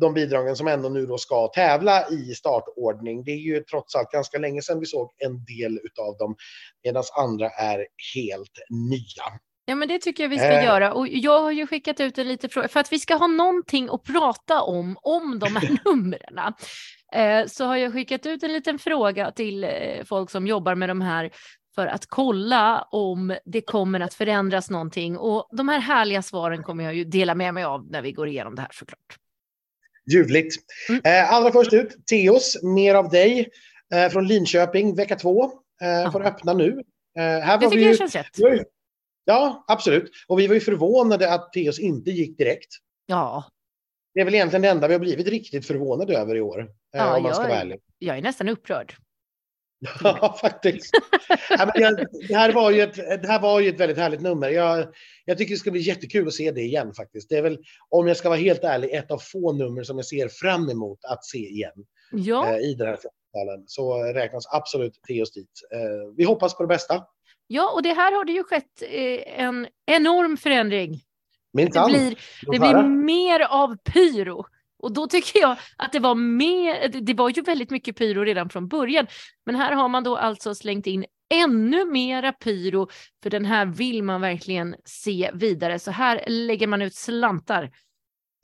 de 0.00 0.14
bidragen 0.14 0.56
som 0.56 0.68
ändå 0.68 0.88
nu 0.88 1.06
då 1.06 1.18
ska 1.18 1.48
tävla 1.48 2.08
i 2.10 2.34
startordning. 2.34 3.24
Det 3.24 3.30
är 3.30 3.36
ju 3.38 3.60
trots 3.60 3.94
allt 3.94 4.10
ganska 4.10 4.38
länge 4.38 4.62
sedan 4.62 4.80
vi 4.80 4.86
såg 4.86 5.10
en 5.18 5.44
del 5.44 5.80
av 6.00 6.16
dem, 6.16 6.36
medan 6.84 7.02
andra 7.18 7.48
är 7.50 7.86
helt 8.14 8.58
nya. 8.90 9.40
Ja, 9.66 9.74
men 9.74 9.88
det 9.88 9.98
tycker 9.98 10.22
jag 10.22 10.30
vi 10.30 10.38
ska 10.38 10.52
Eh. 10.52 10.64
göra. 10.64 10.92
Och 10.92 11.08
jag 11.08 11.40
har 11.40 11.50
ju 11.52 11.66
skickat 11.66 12.00
ut 12.00 12.18
en 12.18 12.28
liten 12.28 12.50
fråga, 12.50 12.68
för 12.68 12.80
att 12.80 12.92
vi 12.92 12.98
ska 12.98 13.14
ha 13.14 13.26
någonting 13.26 13.88
att 13.92 14.02
prata 14.02 14.62
om, 14.62 14.96
om 15.02 15.38
de 15.38 15.56
här 15.56 15.78
numren. 15.84 16.54
Eh, 17.14 17.46
så 17.46 17.64
har 17.64 17.76
jag 17.76 17.92
skickat 17.92 18.26
ut 18.26 18.42
en 18.42 18.52
liten 18.52 18.78
fråga 18.78 19.30
till 19.30 19.64
eh, 19.64 19.70
folk 20.04 20.30
som 20.30 20.46
jobbar 20.46 20.74
med 20.74 20.88
de 20.88 21.00
här 21.00 21.30
för 21.74 21.86
att 21.86 22.06
kolla 22.06 22.82
om 22.90 23.36
det 23.44 23.60
kommer 23.60 24.00
att 24.00 24.14
förändras 24.14 24.70
någonting. 24.70 25.18
Och 25.18 25.48
de 25.56 25.68
här 25.68 25.78
härliga 25.78 26.22
svaren 26.22 26.62
kommer 26.62 26.84
jag 26.84 26.94
ju 26.94 27.04
dela 27.04 27.34
med 27.34 27.54
mig 27.54 27.64
av 27.64 27.90
när 27.90 28.02
vi 28.02 28.12
går 28.12 28.28
igenom 28.28 28.54
det 28.54 28.62
här 28.62 28.70
såklart. 28.72 29.18
Ljuvligt. 30.12 30.54
Mm. 30.88 31.00
Eh, 31.04 31.32
allra 31.32 31.52
först 31.52 31.72
ut, 31.72 32.06
Teos, 32.06 32.62
mer 32.62 32.94
av 32.94 33.08
dig. 33.08 33.48
Eh, 33.94 34.08
från 34.08 34.26
Linköping, 34.28 34.94
vecka 34.94 35.16
två. 35.16 35.44
Eh, 35.82 36.12
får 36.12 36.26
öppna 36.26 36.52
nu. 36.52 36.68
Eh, 37.18 37.22
här 37.22 37.40
Det 37.40 37.46
var 37.46 37.58
vi 37.58 37.66
tycker 37.66 37.78
ju, 37.78 37.86
jag 37.88 37.98
känns 37.98 38.14
rätt. 38.14 38.26
vi 38.36 38.56
ju- 38.56 38.64
Ja, 39.24 39.64
absolut. 39.68 40.10
Och 40.28 40.38
vi 40.38 40.46
var 40.46 40.54
ju 40.54 40.60
förvånade 40.60 41.32
att 41.34 41.52
Teos 41.52 41.78
inte 41.78 42.10
gick 42.10 42.38
direkt. 42.38 42.68
Ja, 43.06 43.44
Det 44.14 44.20
är 44.20 44.24
väl 44.24 44.34
egentligen 44.34 44.62
det 44.62 44.68
enda 44.68 44.88
vi 44.88 44.94
har 44.94 45.00
blivit 45.00 45.28
riktigt 45.28 45.66
förvånade 45.66 46.16
över 46.18 46.36
i 46.36 46.40
år. 46.40 46.60
eh, 46.60 46.66
Ja, 46.92 47.16
om 47.16 47.22
man 47.22 47.34
ska 47.34 47.42
jag 47.42 47.48
vara 47.48 47.58
är- 47.58 47.64
ärlig. 47.64 47.80
jag 47.98 48.18
är 48.18 48.22
nästan 48.22 48.48
upprörd. 48.48 48.94
Ja, 49.78 50.36
faktiskt. 50.40 50.90
ja, 51.50 51.70
men 51.74 51.82
jag, 51.82 52.06
det, 52.28 52.34
här 52.34 52.52
var 52.52 52.70
ju 52.70 52.80
ett, 52.82 52.96
det 52.96 53.28
här 53.28 53.40
var 53.40 53.60
ju 53.60 53.68
ett 53.68 53.80
väldigt 53.80 53.98
härligt 53.98 54.20
nummer. 54.20 54.48
Jag, 54.48 54.86
jag 55.24 55.38
tycker 55.38 55.54
det 55.54 55.58
ska 55.58 55.70
bli 55.70 55.80
jättekul 55.80 56.26
att 56.28 56.34
se 56.34 56.50
det 56.50 56.60
igen 56.60 56.94
faktiskt. 56.94 57.28
Det 57.28 57.36
är 57.36 57.42
väl, 57.42 57.58
om 57.88 58.08
jag 58.08 58.16
ska 58.16 58.28
vara 58.28 58.38
helt 58.38 58.64
ärlig, 58.64 58.94
ett 58.94 59.10
av 59.10 59.18
få 59.18 59.52
nummer 59.52 59.82
som 59.82 59.96
jag 59.96 60.06
ser 60.06 60.28
fram 60.28 60.70
emot 60.70 60.98
att 61.04 61.24
se 61.24 61.38
igen 61.38 61.72
Ja, 62.12 62.48
eh, 62.48 62.58
i 62.58 62.74
den 62.74 62.86
här 62.86 62.94
festivalen. 62.96 63.64
Så 63.66 64.02
räknas 64.02 64.44
absolut 64.52 65.00
Teos 65.08 65.32
dit. 65.32 65.50
Eh, 65.74 66.14
vi 66.16 66.24
hoppas 66.24 66.56
på 66.56 66.62
det 66.62 66.66
bästa. 66.68 67.04
ja, 67.46 67.72
och 67.74 67.82
det 67.82 67.92
här 67.92 68.12
har 68.12 68.24
det 68.24 68.32
ju 68.32 68.44
skett 68.44 68.82
eh, 68.82 69.40
en 69.44 69.66
enorm 69.86 70.36
förändring. 70.36 70.92
Det 70.92 71.62
Minsann. 71.62 71.90
blir, 71.90 72.18
Låt 72.42 72.52
det 72.52 72.58
blir 72.58 72.82
mer 72.88 73.40
av 73.40 73.76
pyro. 73.76 74.46
Och 74.84 74.92
då 74.92 75.06
tycker 75.06 75.40
jag 75.40 75.56
att 75.76 75.92
det 75.92 75.98
var 75.98 76.14
mer, 76.14 76.88
det- 76.88 77.14
var 77.14 77.30
ju 77.30 77.42
väldigt 77.42 77.70
mycket 77.70 77.96
pyro 77.96 78.24
redan 78.24 78.48
från 78.48 78.68
början. 78.68 79.06
Men 79.46 79.54
här 79.54 79.72
har 79.72 79.88
man 79.88 80.04
då 80.04 80.16
alltså 80.16 80.54
slängt 80.54 80.86
in 80.86 81.04
ännu 81.34 81.84
mera 81.84 82.32
pyro, 82.32 82.88
för 83.22 83.30
den 83.30 83.44
här 83.44 83.66
vill 83.66 84.02
man 84.02 84.20
verkligen 84.20 84.74
se 84.84 85.30
vidare. 85.34 85.78
Så 85.78 85.90
här 85.90 86.24
lägger 86.26 86.66
man 86.66 86.82
ut 86.82 86.94
slantar. 86.94 87.70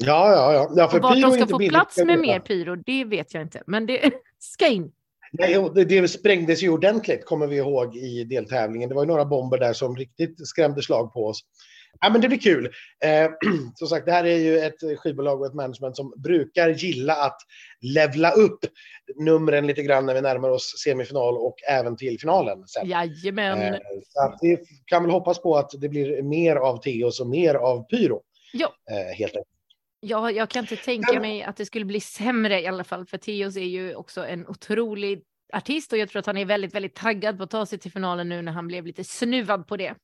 Ja, 0.04 0.32
ja, 0.32 0.52
ja. 0.52 0.72
ja 0.76 0.88
för 0.88 1.00
vart 1.00 1.14
pyro 1.14 1.30
de 1.30 1.36
ska 1.36 1.46
få 1.46 1.58
billigt, 1.58 1.72
plats 1.72 1.96
med 1.96 2.18
mer 2.18 2.40
pyro, 2.40 2.76
det 2.76 3.04
vet 3.04 3.34
jag 3.34 3.42
inte. 3.42 3.62
Men 3.66 3.86
det 3.86 4.10
ska 4.38 4.66
in. 4.66 4.92
Nej, 5.32 5.70
det, 5.74 5.84
det 5.84 6.08
sprängdes 6.08 6.62
ju 6.62 6.68
ordentligt, 6.68 7.24
kommer 7.26 7.46
vi 7.46 7.56
ihåg, 7.56 7.96
i 7.96 8.24
deltävlingen. 8.24 8.88
Det 8.88 8.94
var 8.94 9.02
ju 9.02 9.08
några 9.08 9.24
bomber 9.24 9.58
där 9.58 9.72
som 9.72 9.96
riktigt 9.96 10.48
skrämde 10.48 10.82
slag 10.82 11.12
på 11.12 11.26
oss. 11.26 11.40
Ja, 12.00 12.10
men 12.10 12.20
det 12.20 12.28
blir 12.28 12.38
kul. 12.38 12.64
Eh, 13.04 13.30
som 13.74 13.88
sagt, 13.88 14.06
det 14.06 14.12
här 14.12 14.24
är 14.24 14.36
ju 14.36 14.58
ett 14.58 14.98
skivbolag 14.98 15.40
och 15.40 15.46
ett 15.46 15.54
management 15.54 15.96
som 15.96 16.14
brukar 16.16 16.68
gilla 16.68 17.14
att 17.14 17.38
levla 17.80 18.30
upp 18.30 18.58
numren 19.16 19.66
lite 19.66 19.82
grann 19.82 20.06
när 20.06 20.14
vi 20.14 20.20
närmar 20.20 20.48
oss 20.48 20.74
semifinal 20.84 21.36
och 21.36 21.56
även 21.68 21.96
till 21.96 22.20
finalen. 22.20 22.66
Sen. 22.66 22.88
Jajamän. 22.88 23.62
Eh, 23.62 23.78
så 24.08 24.22
att 24.22 24.38
vi 24.42 24.58
kan 24.84 25.02
väl 25.02 25.12
hoppas 25.12 25.42
på 25.42 25.56
att 25.56 25.70
det 25.80 25.88
blir 25.88 26.22
mer 26.22 26.56
av 26.56 26.82
Teos 26.82 27.20
och 27.20 27.26
mer 27.26 27.54
av 27.54 27.82
Pyro. 27.82 28.22
Ja. 28.52 28.72
Eh, 28.90 29.16
helt 29.16 29.36
enkelt. 29.36 29.46
Ja, 30.00 30.30
jag 30.30 30.48
kan 30.48 30.64
inte 30.64 30.76
tänka 30.76 31.20
mig 31.20 31.42
att 31.42 31.56
det 31.56 31.66
skulle 31.66 31.84
bli 31.84 32.00
sämre 32.00 32.60
i 32.60 32.66
alla 32.66 32.84
fall, 32.84 33.06
för 33.06 33.18
Theos 33.18 33.56
är 33.56 33.60
ju 33.60 33.94
också 33.94 34.26
en 34.26 34.46
otrolig 34.46 35.22
artist 35.52 35.92
och 35.92 35.98
jag 35.98 36.08
tror 36.08 36.20
att 36.20 36.26
han 36.26 36.36
är 36.36 36.44
väldigt, 36.44 36.74
väldigt 36.74 36.94
taggad 36.94 37.36
på 37.36 37.44
att 37.44 37.50
ta 37.50 37.66
sig 37.66 37.78
till 37.78 37.92
finalen 37.92 38.28
nu 38.28 38.42
när 38.42 38.52
han 38.52 38.66
blev 38.66 38.86
lite 38.86 39.04
snuvad 39.04 39.66
på 39.66 39.76
det. 39.76 39.94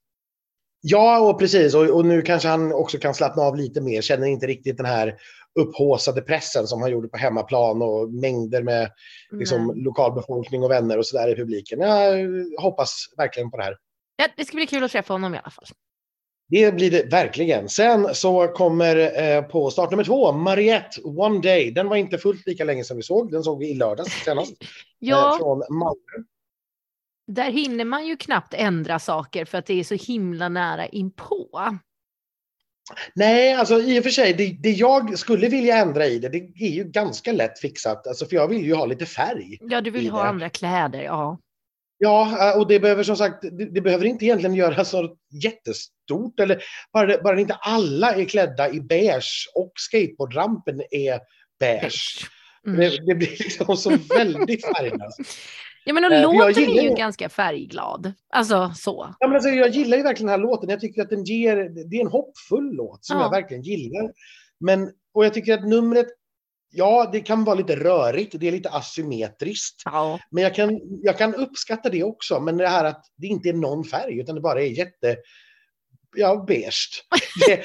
Ja, 0.88 1.21
och 1.21 1.38
precis. 1.38 1.75
Och, 1.75 1.85
och 1.85 2.05
nu 2.05 2.23
kanske 2.23 2.49
han 2.49 2.73
också 2.73 2.99
kan 2.99 3.14
slappna 3.14 3.43
av 3.43 3.57
lite 3.57 3.81
mer. 3.81 4.00
Känner 4.00 4.26
inte 4.26 4.47
riktigt 4.47 4.76
den 4.76 4.87
här 4.87 5.14
upphåsade 5.61 6.23
pressen 6.23 6.66
som 6.66 6.83
han 6.83 6.90
gjorde 6.90 7.09
på 7.09 7.16
hemmaplan 7.16 7.83
och 7.83 8.12
mängder 8.12 8.62
med 8.62 8.90
liksom, 9.33 9.73
lokalbefolkning 9.76 10.62
och 10.62 10.71
vänner 10.71 10.99
och 10.99 11.07
sådär 11.07 11.28
i 11.28 11.37
publiken. 11.37 11.81
Jag 11.81 12.28
hoppas 12.62 13.07
verkligen 13.16 13.50
på 13.50 13.57
det 13.57 13.62
här. 13.62 13.76
Ja, 14.16 14.28
det 14.37 14.45
ska 14.45 14.57
bli 14.57 14.66
kul 14.66 14.85
att 14.85 14.93
träffa 14.93 15.14
honom 15.14 15.35
i 15.35 15.38
alla 15.38 15.50
fall. 15.50 15.64
Det 16.49 16.75
blir 16.75 16.90
det 16.90 17.02
verkligen. 17.02 17.69
Sen 17.69 18.14
så 18.14 18.49
kommer 18.49 19.23
eh, 19.23 19.43
på 19.43 19.71
start 19.71 19.90
nummer 19.90 20.05
två, 20.05 20.33
Mariette 20.33 21.00
One 21.02 21.40
Day. 21.40 21.71
Den 21.71 21.88
var 21.88 21.97
inte 21.97 22.19
fullt 22.19 22.47
lika 22.47 22.64
länge 22.64 22.85
som 22.85 22.97
vi 22.97 23.02
såg. 23.02 23.33
Den 23.33 23.43
såg 23.43 23.59
vi 23.59 23.71
i 23.71 23.75
lördags 23.75 24.25
senast. 24.25 24.55
Ja, 24.99 25.33
Eh, 25.35 25.38
från 25.38 25.59
Malmö. 25.59 26.26
Där 27.26 27.50
hinner 27.50 27.85
man 27.85 28.06
ju 28.06 28.16
knappt 28.16 28.54
ändra 28.54 28.99
saker 28.99 29.45
för 29.45 29.59
att 29.59 29.66
det 29.66 29.80
är 29.80 29.85
så 29.85 29.95
himla 29.95 30.49
nära 30.49 30.87
inpå. 30.87 31.78
Nej, 33.14 33.54
alltså 33.54 33.80
i 33.80 34.00
och 34.00 34.02
för 34.02 34.11
sig, 34.11 34.33
det, 34.33 34.56
det, 34.61 34.71
jag 34.71 35.18
skulle 35.18 35.49
vilja 35.49 35.76
ändra 35.76 36.06
i 36.06 36.18
det, 36.18 36.28
det 36.28 36.38
är 36.38 36.71
ju 36.71 36.85
ganska 36.85 37.33
lätt 37.33 37.59
fixat. 37.59 38.06
Alltså, 38.06 38.26
för 38.26 38.37
jag 38.37 38.49
vill 38.49 38.64
ju 38.64 38.75
ha 38.75 38.87
lite 38.87 39.06
färg. 39.06 39.59
Ja, 39.61 39.80
du 39.80 39.90
vill 39.90 40.11
ha 40.11 40.23
det. 40.23 40.28
andra 40.28 40.49
kläder, 40.49 41.02
ja. 41.02 41.38
Ja, 41.99 42.54
och 42.56 42.68
det 42.68 42.80
behöver 42.80 43.02
som 43.02 43.16
sagt, 43.16 43.42
det, 43.42 43.71
det 43.71 43.80
behöver 43.80 44.04
inte 44.04 44.25
egentligen 44.25 44.54
göras 44.54 44.90
så 44.90 45.16
jättestort. 45.42 46.40
Eller 46.40 46.62
bara, 46.92 47.23
bara 47.23 47.40
inte 47.40 47.54
alla 47.54 48.14
är 48.14 48.25
klädda 48.25 48.71
i 48.71 48.80
beige 48.80 49.50
och 49.54 49.73
skateboardrampen 49.75 50.83
är 50.90 51.21
beige. 51.61 52.26
Mm. 52.66 52.80
Det, 52.80 53.06
det, 53.06 53.14
blir 53.14 53.30
liksom 53.30 53.76
så 53.76 53.90
väldigt 53.90 54.66
färglöst. 54.66 55.21
Ja, 55.88 55.93
men 55.93 56.05
och 56.05 56.12
eh, 56.12 56.23
låten 56.23 56.62
är 56.62 56.83
ju 56.83 56.95
ganska 56.95 57.28
färgglad. 57.28 58.12
Alltså 58.31 58.73
så. 58.76 59.14
Ja, 59.19 59.26
men 59.26 59.35
alltså, 59.35 59.50
jag 59.50 59.69
gillar 59.69 59.97
ju 59.97 60.02
verkligen 60.02 60.26
den 60.26 60.40
här 60.40 60.47
låten. 60.47 60.71
Jag 60.71 60.81
tycker 60.81 61.02
att 61.02 61.11
den 61.11 61.25
ger, 61.25 61.57
det 61.90 61.97
är 61.97 62.00
en 62.00 62.11
hoppfull 62.11 62.71
låt 62.73 63.05
som 63.05 63.19
ja. 63.19 63.23
jag 63.23 63.31
verkligen 63.31 63.62
gillar. 63.62 64.12
Men, 64.61 64.90
och 65.14 65.25
jag 65.25 65.35
tycker 65.35 65.55
att 65.55 65.69
numret, 65.69 66.07
ja, 66.73 67.09
det 67.12 67.21
kan 67.21 67.45
vara 67.45 67.55
lite 67.55 67.76
rörigt. 67.76 68.40
Det 68.40 68.49
är 68.49 68.52
lite 68.52 68.71
asymmetriskt. 68.71 69.83
Ja. 69.85 70.21
Men 70.31 70.43
jag 70.43 70.55
kan, 70.55 70.81
jag 71.02 71.19
kan 71.19 71.35
uppskatta 71.35 71.88
det 71.88 72.02
också. 72.02 72.40
Men 72.40 72.57
det 72.57 72.69
här 72.69 72.85
att 72.85 73.05
det 73.16 73.26
inte 73.26 73.49
är 73.49 73.52
någon 73.52 73.85
färg, 73.85 74.21
utan 74.21 74.35
det 74.35 74.40
bara 74.40 74.62
är 74.62 74.78
jätte 74.78 75.16
ja, 76.16 76.45
beige. 76.47 77.05
Det, 77.47 77.64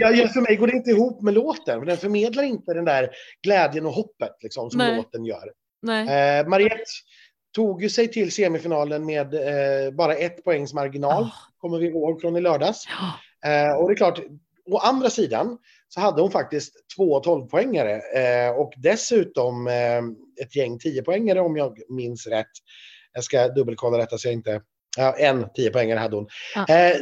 jag, 0.00 0.32
för 0.32 0.40
mig 0.40 0.56
går 0.56 0.66
det 0.66 0.72
inte 0.72 0.90
ihop 0.90 1.22
med 1.22 1.34
låten, 1.34 1.80
för 1.80 1.86
den 1.86 1.96
förmedlar 1.96 2.42
inte 2.42 2.74
den 2.74 2.84
där 2.84 3.10
glädjen 3.42 3.86
och 3.86 3.92
hoppet 3.92 4.36
liksom, 4.42 4.70
som 4.70 4.78
Nej. 4.78 4.96
låten 4.96 5.24
gör. 5.24 5.52
Nej. 5.82 6.38
Eh, 6.40 6.48
Mariette 6.48 6.84
tog 7.54 7.82
ju 7.82 7.88
sig 7.88 8.08
till 8.08 8.32
semifinalen 8.32 9.06
med 9.06 9.34
eh, 9.34 9.90
bara 9.90 10.14
ett 10.14 10.44
poängs 10.44 10.74
marginal, 10.74 11.22
oh. 11.22 11.34
kommer 11.58 11.78
vi 11.78 11.86
ihåg 11.86 12.20
från 12.20 12.36
i 12.36 12.40
lördags. 12.40 12.84
Oh. 12.86 13.50
Eh, 13.50 13.76
och 13.76 13.88
det 13.88 13.94
är 13.94 13.96
klart, 13.96 14.20
å 14.70 14.78
andra 14.78 15.10
sidan 15.10 15.58
så 15.88 16.00
hade 16.00 16.22
hon 16.22 16.30
faktiskt 16.30 16.74
två 16.96 17.22
12-poängare 17.22 18.00
eh, 18.16 18.50
och 18.50 18.72
dessutom 18.76 19.66
eh, 19.66 20.02
ett 20.42 20.56
gäng 20.56 20.78
10-poängare 20.78 21.38
om 21.38 21.56
jag 21.56 21.78
minns 21.88 22.26
rätt. 22.26 22.52
Jag 23.12 23.24
ska 23.24 23.48
dubbelkolla 23.48 23.98
detta 23.98 24.18
så 24.18 24.28
jag 24.28 24.32
inte... 24.32 24.62
Ja, 24.96 25.16
en 25.18 25.44
10-poängare 25.44 25.98
hade 25.98 26.16
hon. 26.16 26.26
Oh. 26.56 26.94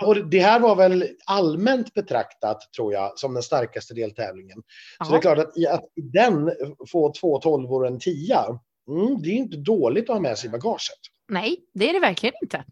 Och 0.00 0.26
det 0.26 0.38
här 0.38 0.60
var 0.60 0.76
väl 0.76 1.08
allmänt 1.26 1.94
betraktat, 1.94 2.72
tror 2.76 2.92
jag, 2.92 3.18
som 3.18 3.34
den 3.34 3.42
starkaste 3.42 3.94
deltävlingen. 3.94 4.62
Så 5.04 5.10
det 5.10 5.18
är 5.18 5.20
klart 5.20 5.38
att 5.38 5.56
i, 5.56 5.66
att 5.66 5.84
i 5.84 6.00
den 6.00 6.52
få 6.92 7.12
två 7.20 7.38
tolvor 7.38 7.80
och 7.80 7.86
en 7.86 7.98
tia, 7.98 8.60
mm, 8.88 9.22
det 9.22 9.28
är 9.28 9.34
inte 9.34 9.56
dåligt 9.56 10.10
att 10.10 10.16
ha 10.16 10.20
med 10.20 10.38
sig 10.38 10.48
i 10.48 10.50
bagaget. 10.50 10.98
Nej, 11.28 11.56
det 11.74 11.88
är 11.88 11.92
det 11.92 12.00
verkligen 12.00 12.34
inte. 12.42 12.64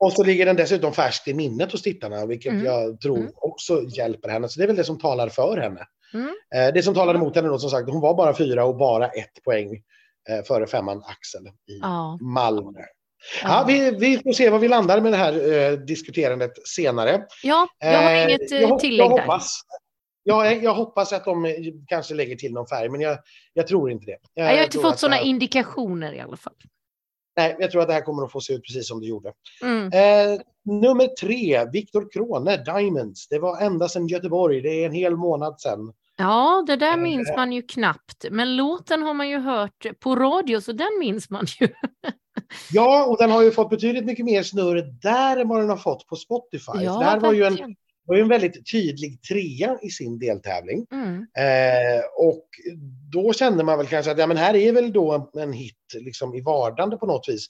Och 0.00 0.12
så 0.12 0.24
ligger 0.24 0.46
den 0.46 0.56
dessutom 0.56 0.92
färskt 0.92 1.28
i 1.28 1.34
minnet 1.34 1.72
hos 1.72 1.82
tittarna, 1.82 2.26
vilket 2.26 2.52
mm. 2.52 2.64
jag 2.64 3.00
tror 3.00 3.18
mm. 3.18 3.32
också 3.34 3.82
hjälper 3.82 4.28
henne. 4.28 4.48
Så 4.48 4.58
det 4.58 4.64
är 4.64 4.66
väl 4.66 4.76
det 4.76 4.84
som 4.84 4.98
talar 4.98 5.28
för 5.28 5.56
henne. 5.56 5.86
Mm. 6.14 6.34
Eh, 6.54 6.74
det 6.74 6.82
som 6.82 6.94
talar 6.94 7.14
emot 7.14 7.36
henne 7.36 7.48
då, 7.48 7.58
som 7.58 7.70
sagt, 7.70 7.90
hon 7.90 8.00
var 8.00 8.14
bara 8.14 8.36
fyra 8.36 8.64
och 8.64 8.76
bara 8.76 9.08
ett 9.08 9.42
poäng 9.44 9.82
eh, 10.28 10.44
före 10.44 10.66
femman 10.66 11.02
Axel 11.06 11.46
i 11.46 11.78
ja. 11.80 12.18
Malmö. 12.20 12.80
Ja, 13.42 13.64
vi, 13.68 13.90
vi 13.90 14.18
får 14.18 14.32
se 14.32 14.50
var 14.50 14.58
vi 14.58 14.68
landar 14.68 15.00
med 15.00 15.12
det 15.12 15.16
här 15.16 15.52
eh, 15.52 15.78
diskuterandet 15.78 16.68
senare. 16.68 17.22
Ja, 17.42 17.68
jag 17.78 18.02
har 18.02 18.14
eh, 18.14 18.24
inget 18.24 18.50
jag, 18.50 18.78
tillägg 18.78 19.06
jag 19.06 19.10
hoppas, 19.10 19.60
jag, 20.28 20.64
jag 20.64 20.74
hoppas 20.74 21.12
att 21.12 21.24
de 21.24 21.54
kanske 21.86 22.14
lägger 22.14 22.36
till 22.36 22.52
någon 22.52 22.66
färg, 22.66 22.88
men 22.88 23.00
jag, 23.00 23.18
jag 23.52 23.66
tror 23.66 23.90
inte 23.90 24.06
det. 24.06 24.18
Jag, 24.34 24.52
jag 24.52 24.56
har 24.56 24.64
inte 24.64 24.78
fått 24.78 24.98
sådana 24.98 25.16
här... 25.16 25.24
indikationer 25.24 26.12
i 26.12 26.20
alla 26.20 26.36
fall. 26.36 26.54
Nej, 27.36 27.56
jag 27.58 27.70
tror 27.70 27.82
att 27.82 27.88
det 27.88 27.94
här 27.94 28.00
kommer 28.00 28.24
att 28.24 28.32
få 28.32 28.40
se 28.40 28.52
ut 28.52 28.62
precis 28.62 28.88
som 28.88 29.00
det 29.00 29.06
gjorde. 29.06 29.32
Mm. 29.62 29.86
Eh, 29.86 30.40
nummer 30.64 31.06
tre, 31.06 31.64
Viktor 31.72 32.08
Krone, 32.12 32.56
Diamonds. 32.56 33.28
Det 33.28 33.38
var 33.38 33.60
ända 33.60 33.88
sedan 33.88 34.06
Göteborg, 34.06 34.60
det 34.60 34.82
är 34.82 34.86
en 34.86 34.92
hel 34.92 35.16
månad 35.16 35.60
sedan. 35.60 35.92
Ja, 36.16 36.64
det 36.66 36.76
där 36.76 36.92
eh, 36.92 37.02
minns 37.02 37.32
man 37.36 37.52
ju 37.52 37.62
knappt. 37.62 38.24
Men 38.30 38.56
låten 38.56 39.02
har 39.02 39.14
man 39.14 39.28
ju 39.28 39.38
hört 39.38 39.86
på 40.00 40.16
radio, 40.16 40.60
så 40.60 40.72
den 40.72 40.98
minns 40.98 41.30
man 41.30 41.46
ju. 41.60 41.68
Ja, 42.72 43.06
och 43.06 43.16
den 43.18 43.30
har 43.30 43.42
ju 43.42 43.50
fått 43.50 43.70
betydligt 43.70 44.04
mycket 44.04 44.24
mer 44.24 44.42
snurr 44.42 44.82
där 45.02 45.36
än 45.36 45.48
vad 45.48 45.60
den 45.60 45.68
har 45.68 45.76
fått 45.76 46.06
på 46.06 46.16
Spotify. 46.16 46.72
Ja, 46.74 46.98
det 46.98 47.04
här 47.04 47.20
var 47.20 47.32
ju 47.32 47.44
en, 47.44 47.76
var 48.08 48.16
ju 48.16 48.22
en 48.22 48.28
väldigt 48.28 48.70
tydlig 48.72 49.22
trea 49.22 49.78
i 49.82 49.90
sin 49.90 50.18
deltävling. 50.18 50.86
Mm. 50.92 51.16
Eh, 51.16 52.04
och 52.16 52.44
då 53.12 53.32
kände 53.32 53.64
man 53.64 53.78
väl 53.78 53.86
kanske 53.86 54.12
att 54.12 54.18
ja, 54.18 54.26
men 54.26 54.36
här 54.36 54.56
är 54.56 54.72
väl 54.72 54.92
då 54.92 55.30
en 55.36 55.52
hit 55.52 55.74
liksom 55.94 56.34
i 56.34 56.40
vardande 56.40 56.96
på 56.96 57.06
något 57.06 57.28
vis. 57.28 57.46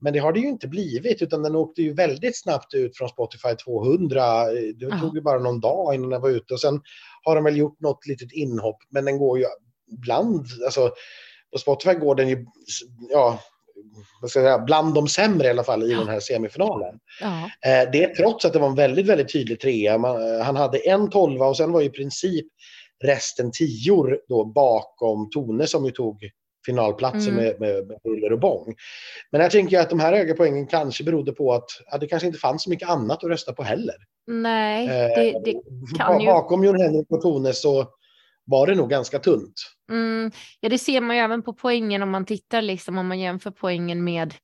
Men 0.00 0.12
det 0.12 0.18
har 0.18 0.32
det 0.32 0.40
ju 0.40 0.48
inte 0.48 0.68
blivit, 0.68 1.22
utan 1.22 1.42
den 1.42 1.56
åkte 1.56 1.82
ju 1.82 1.94
väldigt 1.94 2.42
snabbt 2.42 2.74
ut 2.74 2.96
från 2.96 3.08
Spotify 3.08 3.54
200. 3.64 4.44
Det 4.74 5.00
tog 5.00 5.16
ju 5.16 5.22
bara 5.22 5.38
någon 5.38 5.60
dag 5.60 5.94
innan 5.94 6.10
den 6.10 6.22
var 6.22 6.30
ute 6.30 6.54
och 6.54 6.60
sen 6.60 6.80
har 7.22 7.34
de 7.34 7.44
väl 7.44 7.56
gjort 7.56 7.80
något 7.80 8.06
litet 8.06 8.32
inhopp, 8.32 8.78
men 8.90 9.04
den 9.04 9.18
går 9.18 9.38
ju 9.38 9.44
bland, 9.86 10.46
alltså 10.64 10.90
på 11.52 11.58
Spotify 11.58 11.94
går 11.94 12.14
den 12.14 12.28
ju, 12.28 12.46
ja, 13.10 13.40
vad 14.20 14.30
ska 14.30 14.40
jag 14.40 14.46
säga, 14.46 14.64
bland 14.64 14.94
de 14.94 15.08
sämre 15.08 15.46
i 15.46 15.50
alla 15.50 15.64
fall 15.64 15.82
i 15.82 15.92
ja. 15.92 15.98
den 15.98 16.08
här 16.08 16.20
semifinalen. 16.20 16.94
Ja. 17.20 17.50
Eh, 17.70 17.90
det 17.92 18.14
trots 18.14 18.44
att 18.44 18.52
det 18.52 18.58
var 18.58 18.68
en 18.68 18.74
väldigt, 18.74 19.06
väldigt 19.06 19.32
tydlig 19.32 19.60
trea. 19.60 19.98
Man, 19.98 20.40
han 20.40 20.56
hade 20.56 20.78
en 20.78 21.10
tolva 21.10 21.46
och 21.46 21.56
sen 21.56 21.72
var 21.72 21.82
i 21.82 21.90
princip 21.90 22.46
resten 23.04 23.50
tior 23.52 24.20
då 24.28 24.44
bakom 24.44 25.30
Tone 25.30 25.66
som 25.66 25.84
ju 25.84 25.90
tog 25.90 26.30
finalplatsen 26.66 27.32
mm. 27.32 27.44
med, 27.44 27.60
med, 27.60 27.86
med 27.86 27.98
buller 28.04 28.32
och 28.32 28.40
bång. 28.40 28.74
Men 29.32 29.40
jag 29.40 29.50
tänker 29.50 29.80
att 29.80 29.90
de 29.90 30.00
här 30.00 30.16
höga 30.16 30.34
poängen 30.34 30.66
kanske 30.66 31.04
berodde 31.04 31.32
på 31.32 31.52
att 31.52 31.68
ja, 31.90 31.98
det 31.98 32.06
kanske 32.06 32.26
inte 32.26 32.38
fanns 32.38 32.62
så 32.62 32.70
mycket 32.70 32.88
annat 32.88 33.24
att 33.24 33.30
rösta 33.30 33.52
på 33.52 33.62
heller. 33.62 33.94
Nej, 34.26 34.86
det, 34.86 35.40
det 35.44 35.50
eh, 35.50 35.96
kan 35.96 36.20
ju... 36.20 36.26
Bakom 36.26 36.64
Jon 36.64 36.80
Henrik 36.80 37.06
och 37.10 37.22
Tone 37.22 37.52
så 37.52 37.86
var 38.50 38.66
det 38.66 38.74
nog 38.74 38.90
ganska 38.90 39.18
tunt. 39.18 39.54
Mm, 39.90 40.30
ja, 40.60 40.68
det 40.68 40.78
ser 40.78 41.00
man 41.00 41.16
ju 41.16 41.22
även 41.22 41.42
på 41.42 41.52
poängen 41.52 42.02
om 42.02 42.10
man 42.10 42.24
tittar, 42.24 42.62
liksom, 42.62 42.98
om 42.98 43.08
man 43.08 43.18
jämför 43.18 43.50
poängen 43.50 44.04
med 44.04 44.34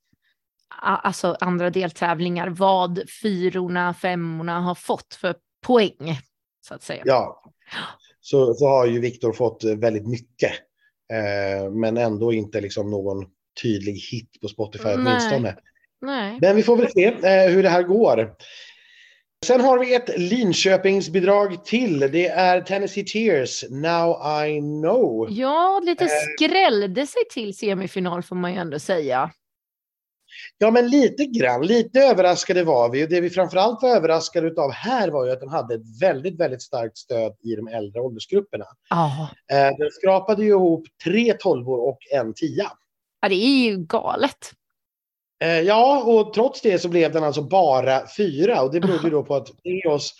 alltså 0.83 1.37
andra 1.41 1.71
deltävlingar, 1.71 2.49
vad 2.49 3.11
fyrorna, 3.23 3.95
femmorna 3.95 4.61
har 4.61 4.75
fått 4.75 5.15
för 5.15 5.35
poäng, 5.67 6.19
så 6.67 6.75
att 6.75 6.83
säga. 6.83 7.03
Ja, 7.07 7.43
så, 8.21 8.55
så 8.55 8.67
har 8.67 8.87
ju 8.87 9.01
Viktor 9.01 9.33
fått 9.33 9.65
väldigt 9.65 10.07
mycket, 10.07 10.53
eh, 11.13 11.71
men 11.71 11.97
ändå 11.97 12.33
inte 12.33 12.61
liksom 12.61 12.91
någon 12.91 13.27
tydlig 13.63 13.93
hit 13.93 14.41
på 14.41 14.49
Spotify 14.49 14.89
åtminstone. 14.89 15.57
Nej. 16.01 16.39
Men 16.41 16.57
vi 16.57 16.63
får 16.63 16.77
väl 16.77 16.91
se 16.91 17.05
eh, 17.05 17.51
hur 17.51 17.63
det 17.63 17.69
här 17.69 17.83
går. 17.83 18.37
Sen 19.45 19.61
har 19.61 19.79
vi 19.79 19.95
ett 19.95 20.19
Linköpingsbidrag 20.19 21.65
till. 21.65 22.01
Det 22.01 22.29
är 22.29 22.61
Tennessee 22.61 23.05
Tears, 23.05 23.65
Now 23.71 24.11
I 24.47 24.61
know. 24.61 25.27
Ja, 25.31 25.81
lite 25.85 26.05
eh. 26.05 26.11
skrällde 26.11 27.07
sig 27.07 27.23
till 27.31 27.57
semifinal 27.57 28.23
får 28.23 28.37
man 28.37 28.53
ju 28.53 28.59
ändå 28.59 28.79
säga. 28.79 29.31
Ja, 30.59 30.71
men 30.71 30.89
lite 30.89 31.25
grann. 31.25 31.67
Lite 31.67 32.01
överraskade 32.01 32.65
var 32.65 32.91
vi. 32.91 33.07
Det 33.07 33.21
vi 33.21 33.31
framförallt 33.31 33.83
var 33.83 33.97
överraskade 33.97 34.63
av 34.63 34.73
här 34.73 35.09
var 35.09 35.27
ju 35.27 35.33
att 35.33 35.41
den 35.41 35.49
hade 35.49 35.75
ett 35.75 36.03
väldigt, 36.03 36.41
väldigt 36.41 36.63
starkt 36.63 36.99
stöd 36.99 37.33
i 37.43 37.57
de 37.57 37.69
äldre 37.69 38.01
åldersgrupperna. 38.01 38.65
Oh. 38.91 39.31
Den 39.79 39.91
skrapade 39.91 40.43
ju 40.43 40.49
ihop 40.49 40.87
tre 41.05 41.35
tolvor 41.39 41.89
och 41.89 41.99
en 42.13 42.35
tia. 42.35 42.73
Ja, 43.21 43.29
det 43.29 43.35
är 43.35 43.71
ju 43.71 43.77
galet. 43.77 44.53
Eh, 45.41 45.61
ja, 45.61 46.03
och 46.03 46.35
trots 46.35 46.61
det 46.61 46.79
så 46.79 46.89
blev 46.89 47.13
den 47.13 47.25
alltså 47.25 47.43
bara 47.43 48.03
fyra 48.17 48.63
och 48.63 48.73
det 48.73 48.81
berodde 48.81 49.11
då 49.11 49.23
på 49.23 49.35
att 49.35 49.47
Theos 49.65 50.15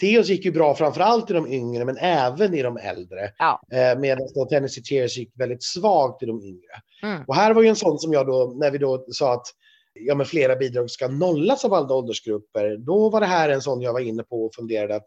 Theos 0.00 0.28
gick 0.28 0.44
ju 0.44 0.52
bra 0.52 0.74
framförallt 0.74 1.30
i 1.30 1.34
de 1.34 1.46
yngre, 1.52 1.84
men 1.84 1.96
även 1.96 2.54
i 2.54 2.62
de 2.62 2.76
äldre. 2.76 3.30
Ja. 3.38 3.60
Eh, 3.72 3.98
medan 3.98 4.28
då 4.34 4.44
Tennessee 4.44 4.84
Tears 4.84 5.16
gick 5.16 5.32
väldigt 5.34 5.62
svagt 5.62 6.22
i 6.22 6.26
de 6.26 6.42
yngre. 6.42 6.72
Mm. 7.02 7.24
Och 7.26 7.34
här 7.34 7.54
var 7.54 7.62
ju 7.62 7.68
en 7.68 7.76
sån 7.76 7.98
som 7.98 8.12
jag 8.12 8.26
då, 8.26 8.54
när 8.56 8.70
vi 8.70 8.78
då 8.78 9.04
sa 9.08 9.32
att 9.32 9.46
ja, 9.94 10.14
men 10.14 10.26
flera 10.26 10.56
bidrag 10.56 10.90
ska 10.90 11.08
nollas 11.08 11.64
av 11.64 11.74
alla 11.74 11.94
åldersgrupper, 11.94 12.76
då 12.76 13.10
var 13.10 13.20
det 13.20 13.26
här 13.26 13.48
en 13.48 13.62
sån 13.62 13.80
jag 13.80 13.92
var 13.92 14.00
inne 14.00 14.22
på 14.22 14.44
och 14.44 14.54
funderade 14.54 14.96
att 14.96 15.06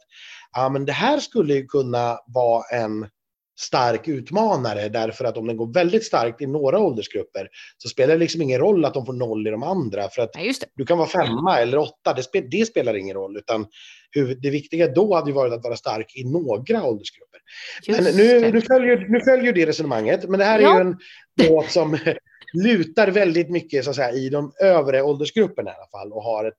ja, 0.53 0.70
men 0.70 0.86
det 0.86 0.91
här 0.91 1.20
skulle 1.20 1.53
ju 1.53 1.65
kunna 1.65 2.20
vara 2.27 2.63
en 2.72 3.08
stark 3.59 4.07
utmanare 4.07 4.89
därför 4.89 5.25
att 5.25 5.37
om 5.37 5.47
den 5.47 5.57
går 5.57 5.73
väldigt 5.73 6.05
starkt 6.05 6.41
i 6.41 6.45
några 6.45 6.79
åldersgrupper 6.79 7.49
så 7.77 7.89
spelar 7.89 8.13
det 8.13 8.19
liksom 8.19 8.41
ingen 8.41 8.59
roll 8.59 8.85
att 8.85 8.93
de 8.93 9.05
får 9.05 9.13
noll 9.13 9.47
i 9.47 9.51
de 9.51 9.63
andra. 9.63 10.09
För 10.09 10.21
att 10.21 10.31
ja, 10.33 10.53
du 10.75 10.85
kan 10.85 10.97
vara 10.97 11.07
femma 11.07 11.59
eller 11.59 11.77
åtta, 11.77 12.13
det, 12.15 12.23
spel, 12.23 12.47
det 12.51 12.65
spelar 12.65 12.93
ingen 12.97 13.15
roll. 13.15 13.37
Utan 13.37 13.65
huvud, 14.11 14.41
det 14.41 14.49
viktiga 14.49 14.87
då 14.87 15.15
hade 15.15 15.29
ju 15.29 15.35
varit 15.35 15.53
att 15.53 15.63
vara 15.63 15.75
stark 15.75 16.15
i 16.15 16.23
några 16.23 16.83
åldersgrupper. 16.83 17.39
Just 17.83 18.01
men 18.01 18.15
nu, 18.15 18.51
nu, 18.51 18.61
följer, 18.61 19.05
nu 19.09 19.19
följer 19.19 19.53
det 19.53 19.65
resonemanget, 19.65 20.29
men 20.29 20.39
det 20.39 20.45
här 20.45 20.59
ja. 20.59 20.73
är 20.73 20.75
ju 20.75 20.89
en 20.89 20.97
låt 21.49 21.71
som 21.71 21.97
lutar 22.53 23.07
väldigt 23.07 23.49
mycket 23.49 23.83
så 23.83 23.89
att 23.89 23.95
säga, 23.95 24.11
i 24.11 24.29
de 24.29 24.51
övre 24.63 25.01
åldersgrupperna 25.01 25.71
i 25.71 25.73
alla 25.73 26.01
fall 26.01 26.13
och 26.13 26.23
har 26.23 26.45
ett 26.45 26.53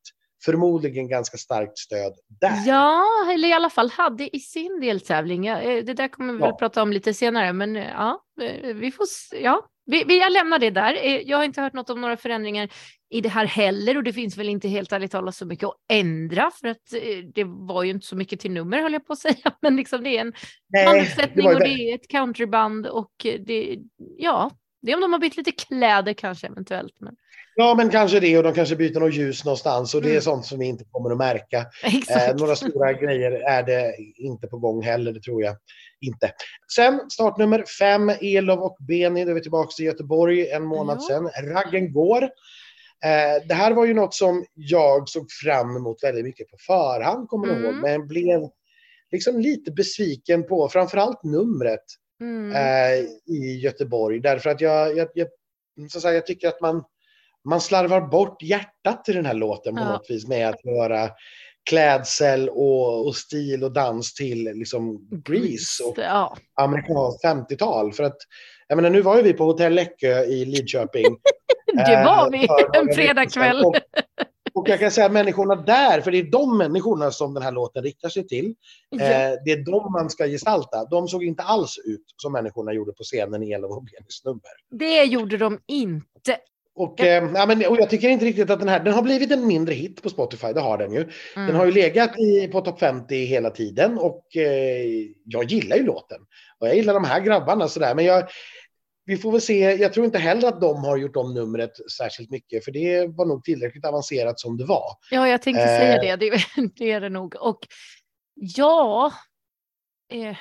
förmodligen 0.45 1.09
ganska 1.09 1.37
starkt 1.37 1.79
stöd 1.79 2.13
där. 2.41 2.63
Ja, 2.67 3.05
eller 3.33 3.49
i 3.49 3.53
alla 3.53 3.71
fall 3.71 3.91
hade 3.91 4.37
i 4.37 4.41
sin 4.41 4.81
deltävling. 4.81 5.47
Eh, 5.47 5.85
det 5.85 5.95
där 5.95 6.09
kommer 6.09 6.33
vi 6.33 6.39
väl 6.39 6.53
prata 6.53 6.83
om 6.83 6.93
lite 6.93 7.15
senare, 7.15 7.53
men 7.53 7.77
eh, 7.77 7.89
ja, 7.89 8.23
eh, 8.41 8.75
vi 8.75 8.93
får 8.93 9.07
ja, 9.41 9.69
vi, 9.87 10.05
vi, 10.05 10.19
jag 10.19 10.33
lämnar 10.33 10.59
det 10.59 10.71
där. 10.71 10.95
Jag 11.27 11.37
har 11.37 11.45
inte 11.45 11.61
hört 11.61 11.73
något 11.73 11.91
om 11.91 12.01
några 12.01 12.17
förändringar 12.17 12.69
i 13.11 13.21
det 13.21 13.29
här 13.29 13.47
heller 13.47 13.97
och 13.97 14.03
det 14.03 14.13
finns 14.13 14.37
väl 14.37 14.49
inte 14.49 14.69
helt 14.69 14.93
ärligt 14.93 15.11
talat 15.11 15.35
så 15.35 15.47
mycket 15.47 15.67
att 15.69 15.77
ändra 15.93 16.51
för 16.61 16.69
att 16.69 16.95
det 17.35 17.45
var 17.45 17.83
ju 17.83 17.91
inte 17.91 18.07
så 18.07 18.17
mycket 18.17 18.41
till 18.41 18.51
nummer 18.51 18.83
höll 18.83 18.93
jag 18.93 19.07
på 19.07 19.13
att 19.13 19.19
säga. 19.19 19.57
Men 19.61 19.77
liksom 19.77 20.05
det 20.05 20.17
är 20.17 20.21
en 20.21 20.33
mansättning 20.85 21.47
och 21.47 21.61
det 21.61 21.69
är 21.69 21.95
ett 21.95 22.09
countryband 22.09 22.87
och 22.87 23.13
det, 23.23 23.79
ja, 24.17 24.51
det 24.83 24.93
är 24.93 24.95
om 24.95 25.01
de 25.01 25.13
har 25.13 25.21
bytt 25.21 25.37
lite 25.37 25.53
kläder 25.53 26.13
kanske 26.13 26.47
eventuellt. 26.47 26.95
Men... 27.01 27.17
Ja, 27.61 27.75
men 27.75 27.91
kanske 27.91 28.21
det 28.21 28.39
och 28.39 28.43
de 28.43 28.55
kanske 28.55 28.77
byter 28.77 29.01
något 29.01 29.15
ljus 29.15 29.45
någonstans 29.45 29.95
och 29.95 30.03
det 30.03 30.09
är 30.09 30.11
mm. 30.11 30.23
sånt 30.23 30.47
som 30.47 30.59
vi 30.59 30.67
inte 30.67 30.85
kommer 30.85 31.11
att 31.11 31.19
märka. 31.19 31.67
Eh, 32.11 32.37
några 32.37 32.57
stora 32.57 32.93
grejer 32.93 33.33
är 33.33 33.63
det 33.63 33.95
inte 34.17 34.47
på 34.47 34.59
gång 34.59 34.83
heller, 34.83 35.13
det 35.13 35.21
tror 35.21 35.43
jag 35.43 35.57
inte. 36.01 36.33
Sen 36.75 37.01
startnummer 37.11 37.65
fem, 37.79 38.13
Elov 38.21 38.59
och 38.59 38.77
Beni, 38.81 39.25
då 39.25 39.31
är 39.31 39.35
vi 39.35 39.41
tillbaka 39.41 39.83
i 39.83 39.87
Göteborg 39.87 40.51
en 40.51 40.65
månad 40.65 40.99
ja. 41.01 41.09
sedan. 41.09 41.53
Raggen 41.55 41.93
går. 41.93 42.23
Eh, 43.05 43.47
det 43.49 43.55
här 43.55 43.73
var 43.73 43.87
ju 43.87 43.95
något 43.95 44.15
som 44.15 44.45
jag 44.55 45.09
såg 45.09 45.27
fram 45.31 45.77
emot 45.77 46.03
väldigt 46.03 46.25
mycket 46.25 46.51
på 46.51 46.57
förhand, 46.67 47.29
kommer 47.29 47.49
mm. 47.49 47.65
ihåg, 47.65 47.75
men 47.75 48.07
blev 48.07 48.41
liksom 49.13 49.41
lite 49.41 49.71
besviken 49.71 50.47
på 50.47 50.69
framförallt 50.69 51.25
numret 51.25 51.85
mm. 52.21 52.53
eh, 52.53 53.05
i 53.35 53.61
Göteborg. 53.63 54.21
Därför 54.21 54.51
att 54.51 54.61
jag, 54.61 54.97
jag, 54.97 55.09
jag, 55.15 55.29
så 55.91 55.99
att 55.99 56.03
säga, 56.03 56.15
jag 56.15 56.27
tycker 56.27 56.49
att 56.49 56.61
man, 56.61 56.85
man 57.49 57.61
slarvar 57.61 58.01
bort 58.01 58.43
hjärtat 58.43 59.09
i 59.09 59.13
den 59.13 59.27
här 59.27 59.35
låten 59.35 59.75
på 59.75 59.81
ja. 59.81 59.93
något 59.93 60.11
vis 60.11 60.29
med 60.29 60.49
att 60.49 60.65
göra 60.65 61.11
klädsel 61.69 62.49
och, 62.49 63.07
och, 63.07 63.17
stil 63.17 63.65
och 63.65 63.73
dans 63.73 64.15
till 64.15 64.45
liksom 64.45 65.09
Grease 65.25 65.85
och 65.85 65.95
ja. 65.99 66.37
amerikanskt 66.61 67.25
50-tal. 67.25 67.93
För 67.93 68.05
att, 68.05 68.17
jag 68.69 68.77
menar, 68.77 68.91
nu 68.91 69.01
var 69.01 69.17
ju 69.17 69.23
vi 69.23 69.33
på 69.33 69.45
Hotell 69.45 69.75
Läckö 69.75 70.25
i 70.25 70.45
Lidköping. 70.45 71.05
det 71.87 72.05
var 72.05 72.27
eh, 72.27 72.31
vi 72.31 72.49
en 72.79 72.95
fredagkväll. 72.95 73.65
Och, 73.65 73.77
och 74.55 74.69
jag 74.69 74.81
kan 74.81 74.91
säga 74.91 75.07
att 75.07 75.13
människorna 75.13 75.55
där, 75.55 76.01
för 76.01 76.11
det 76.11 76.19
är 76.19 76.31
de 76.31 76.59
människorna 76.59 77.11
som 77.11 77.35
den 77.35 77.43
här 77.43 77.53
låten 77.53 77.83
riktar 77.83 78.09
sig 78.09 78.27
till. 78.27 78.55
Ja. 78.91 79.05
Eh, 79.05 79.33
det 79.45 79.53
är 79.53 79.65
de 79.65 79.93
man 79.93 80.11
ska 80.11 80.27
gestalta. 80.27 80.85
De 80.85 81.09
såg 81.09 81.25
inte 81.25 81.43
alls 81.43 81.79
ut 81.85 82.05
som 82.17 82.33
människorna 82.33 82.73
gjorde 82.73 82.93
på 82.93 83.03
scenen 83.03 83.43
i 83.43 83.53
Ella 83.53 83.69
Wohlbenis 83.69 84.25
nummer. 84.25 84.43
Det 84.71 85.05
gjorde 85.05 85.37
de 85.37 85.59
inte. 85.67 86.37
Och, 86.79 87.01
eh, 87.01 87.31
ja, 87.35 87.47
men, 87.47 87.67
och 87.67 87.77
jag 87.79 87.91
tycker 87.91 88.09
inte 88.09 88.25
riktigt 88.25 88.51
att 88.51 88.59
den 88.59 88.69
här, 88.69 88.81
den 88.81 88.95
har 88.95 89.03
blivit 89.03 89.33
en 89.33 89.47
mindre 89.47 89.75
hit 89.75 90.03
på 90.03 90.11
Spotify, 90.11 90.53
det 90.53 90.61
har 90.61 90.79
den 90.79 90.93
ju. 90.93 91.01
Mm. 91.01 91.47
Den 91.47 91.57
har 91.57 91.67
ju 91.67 91.73
legat 91.73 92.19
i, 92.19 92.49
på 92.49 92.61
topp 92.61 92.81
50 92.81 93.25
hela 93.25 93.51
tiden 93.51 93.99
och 93.99 94.37
eh, 94.37 95.07
jag 95.25 95.45
gillar 95.45 95.77
ju 95.77 95.83
låten. 95.83 96.21
Och 96.59 96.69
jag 96.69 96.77
gillar 96.77 96.95
de 96.95 97.05
här 97.05 97.21
grabbarna 97.21 97.69
sådär, 97.69 97.95
men 97.95 98.05
jag, 98.05 98.29
vi 99.05 99.17
får 99.17 99.33
väl 99.33 99.41
se. 99.41 99.59
Jag 99.59 99.93
tror 99.93 100.07
inte 100.07 100.19
heller 100.19 100.49
att 100.49 100.61
de 100.61 100.85
har 100.85 100.97
gjort 100.97 101.17
om 101.17 101.35
numret 101.35 101.91
särskilt 101.99 102.31
mycket, 102.31 102.65
för 102.65 102.73
det 102.73 103.07
var 103.07 103.27
nog 103.27 103.45
tillräckligt 103.45 103.85
avancerat 103.85 104.41
som 104.41 104.57
det 104.57 104.65
var. 104.65 104.97
Ja, 105.11 105.29
jag 105.29 105.43
tänkte 105.43 105.63
eh. 105.63 105.79
säga 105.79 106.17
det. 106.17 106.17
det. 106.17 106.45
Det 106.77 106.93
är 106.93 107.01
det 107.01 107.09
nog. 107.09 107.35
Och 107.41 107.59
ja, 108.35 109.13
eh, 110.13 110.37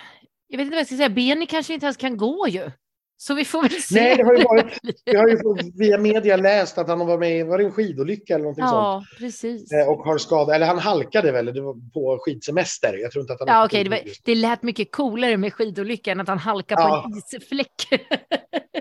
jag 0.48 0.58
vet 0.58 0.65
inte 0.65 0.75
vad 0.75 0.79
jag 0.79 0.88
ska 0.88 0.98
säga. 0.98 1.10
Benny 1.10 1.46
kanske 1.46 1.74
inte 1.74 1.86
ens 1.86 1.98
kan 1.98 2.17
gå 2.17 2.48
ju. 2.48 2.72
Så 3.19 3.33
vi 3.33 3.45
får 3.45 3.62
väl 3.62 3.71
se. 3.71 4.01
Nej, 4.01 4.15
det 4.17 4.24
har 4.24 4.36
ju 4.36 4.43
varit, 4.43 4.79
vi 5.05 5.15
har 5.15 5.27
ju 5.27 5.38
via 5.74 5.97
media 5.97 6.38
läst 6.38 6.77
att 6.77 6.88
han 6.88 7.07
var 7.07 7.17
med 7.17 7.39
i 7.39 7.43
var 7.43 7.57
det 7.57 7.63
en 7.63 7.71
skidolycka 7.71 8.33
eller 8.33 8.43
någonting 8.43 8.63
ja, 8.63 8.69
sånt. 8.69 9.07
Ja, 9.12 9.25
precis. 9.25 9.71
Eh, 9.71 9.89
och 9.89 9.97
har 9.97 10.17
skadat, 10.17 10.55
eller 10.55 10.65
han 10.65 10.79
halkade 10.79 11.31
väl 11.31 11.45
det 11.45 11.62
var 11.62 11.91
på 11.93 12.17
skidsemester. 12.21 12.97
Jag 13.01 13.12
tror 13.12 13.21
inte 13.21 13.33
att 13.33 13.39
han... 13.39 13.47
Ja, 13.47 13.65
okej, 13.65 13.88
okay, 13.88 14.03
det, 14.05 14.12
det 14.24 14.36
lät 14.36 14.63
mycket 14.63 14.91
coolare 14.91 15.38
med 15.38 15.53
skidolycka 15.53 16.12
än 16.12 16.19
att 16.19 16.27
han 16.27 16.38
halkade 16.38 16.81
ja. 16.81 17.05
på 17.05 17.12
en 17.12 17.17
isfläck. 17.17 17.88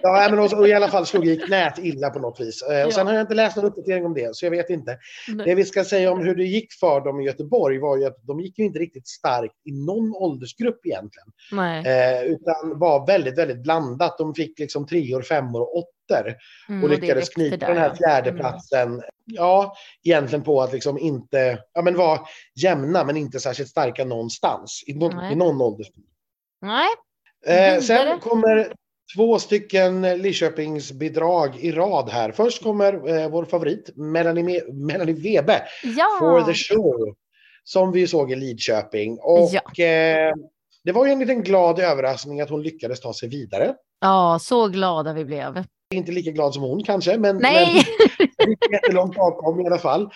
ja, 0.02 0.28
men 0.30 0.38
och, 0.38 0.52
och, 0.52 0.68
i 0.68 0.72
alla 0.72 0.88
fall 0.88 1.06
slog 1.06 1.26
i 1.26 1.36
knät 1.36 1.78
illa 1.78 2.10
på 2.10 2.18
något 2.18 2.40
vis. 2.40 2.62
Eh, 2.62 2.86
och 2.86 2.92
sen 2.92 3.06
har 3.06 3.14
jag 3.14 3.20
inte 3.20 3.34
läst 3.34 3.56
någon 3.56 3.66
uppdatering 3.66 4.06
om 4.06 4.14
det, 4.14 4.36
så 4.36 4.46
jag 4.46 4.50
vet 4.50 4.70
inte. 4.70 4.98
Nej. 5.28 5.46
Det 5.46 5.54
vi 5.54 5.64
ska 5.64 5.84
säga 5.84 6.12
om 6.12 6.20
hur 6.20 6.34
det 6.34 6.44
gick 6.44 6.72
för 6.72 7.00
dem 7.00 7.20
i 7.20 7.24
Göteborg 7.24 7.78
var 7.78 7.96
ju 7.96 8.04
att 8.04 8.16
de 8.22 8.40
gick 8.40 8.58
ju 8.58 8.64
inte 8.64 8.78
riktigt 8.78 9.08
starkt 9.08 9.54
i 9.64 9.72
någon 9.72 10.16
åldersgrupp 10.16 10.86
egentligen. 10.86 11.28
Eh, 11.86 12.22
utan 12.22 12.78
var 12.78 13.06
väldigt, 13.06 13.38
väldigt 13.38 13.62
blandat. 13.62 14.18
De 14.18 14.25
fick 14.34 14.58
liksom 14.58 14.86
treor, 14.86 15.22
femmor 15.22 15.60
och 15.60 15.76
åttor. 15.76 16.34
Mm, 16.68 16.84
och 16.84 16.90
lyckades 16.90 17.28
knipa 17.28 17.56
där, 17.56 17.66
den 17.66 17.78
här 17.78 17.94
fjärdeplatsen. 17.94 18.88
Mm. 18.88 19.02
Ja, 19.24 19.76
egentligen 20.04 20.44
på 20.44 20.62
att 20.62 20.72
liksom 20.72 20.98
inte, 20.98 21.58
ja 21.72 21.82
men 21.82 21.96
vara 21.96 22.20
jämna 22.54 23.04
men 23.04 23.16
inte 23.16 23.40
särskilt 23.40 23.70
starka 23.70 24.04
någonstans. 24.04 24.84
I, 24.86 24.94
no, 24.94 25.32
i 25.32 25.34
någon 25.34 25.60
åldersgrupp. 25.60 26.06
Nej. 26.62 26.88
Eh, 27.46 27.80
sen 27.80 28.20
kommer 28.20 28.72
två 29.16 29.38
stycken 29.38 30.02
Lidköpingsbidrag 30.02 31.56
i 31.56 31.72
rad 31.72 32.10
här. 32.10 32.32
Först 32.32 32.62
kommer 32.62 33.08
eh, 33.08 33.28
vår 33.28 33.44
favorit 33.44 33.96
Melanie, 33.96 34.72
Melanie 34.72 35.14
Webe, 35.14 35.62
ja. 35.82 36.16
For 36.18 36.42
the 36.42 36.54
Show, 36.54 37.14
som 37.64 37.92
vi 37.92 38.06
såg 38.06 38.32
i 38.32 38.36
Lidköping. 38.36 39.18
Och 39.18 39.50
ja. 39.52 39.84
eh, 39.84 40.34
det 40.86 40.92
var 40.92 41.06
ju 41.06 41.12
en 41.12 41.18
liten 41.18 41.42
glad 41.42 41.78
överraskning 41.78 42.40
att 42.40 42.50
hon 42.50 42.62
lyckades 42.62 43.00
ta 43.00 43.12
sig 43.12 43.28
vidare. 43.28 43.74
Ja, 44.00 44.38
så 44.40 44.68
glada 44.68 45.12
vi 45.12 45.24
blev. 45.24 45.64
Inte 45.94 46.12
lika 46.12 46.30
glad 46.30 46.54
som 46.54 46.62
hon 46.62 46.84
kanske, 46.84 47.18
men, 47.18 47.36
Nej. 47.36 47.84
men 48.38 48.56
jättelångt 48.72 49.16
bakom 49.16 49.60
i 49.60 49.66
alla 49.66 49.78
fall. 49.78 50.10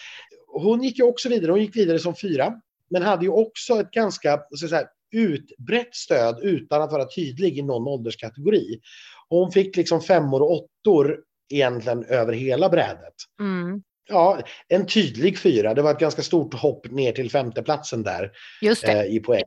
Hon 0.46 0.82
gick 0.82 0.98
ju 0.98 1.04
också 1.04 1.28
vidare, 1.28 1.50
hon 1.50 1.60
gick 1.60 1.76
vidare 1.76 1.98
som 1.98 2.14
fyra, 2.14 2.52
men 2.90 3.02
hade 3.02 3.24
ju 3.24 3.30
också 3.30 3.80
ett 3.80 3.90
ganska 3.90 4.40
så 4.54 4.66
att 4.66 4.70
säga, 4.70 4.86
utbrett 5.12 5.94
stöd 5.94 6.38
utan 6.42 6.82
att 6.82 6.92
vara 6.92 7.04
tydlig 7.04 7.58
i 7.58 7.62
någon 7.62 7.88
ålderskategori. 7.88 8.80
Hon 9.28 9.52
fick 9.52 9.76
liksom 9.76 10.00
femmor 10.00 10.42
och 10.42 10.52
åttor 10.52 11.18
egentligen 11.48 12.04
över 12.04 12.32
hela 12.32 12.68
brädet. 12.68 13.14
Mm. 13.40 13.82
Ja, 14.10 14.40
en 14.68 14.86
tydlig 14.86 15.38
fyra. 15.38 15.74
Det 15.74 15.82
var 15.82 15.90
ett 15.90 15.98
ganska 15.98 16.22
stort 16.22 16.54
hopp 16.54 16.90
ner 16.90 17.12
till 17.12 17.30
femteplatsen 17.30 18.02
där 18.02 18.30
eh, 18.86 19.04
i 19.04 19.20
poäng. 19.20 19.42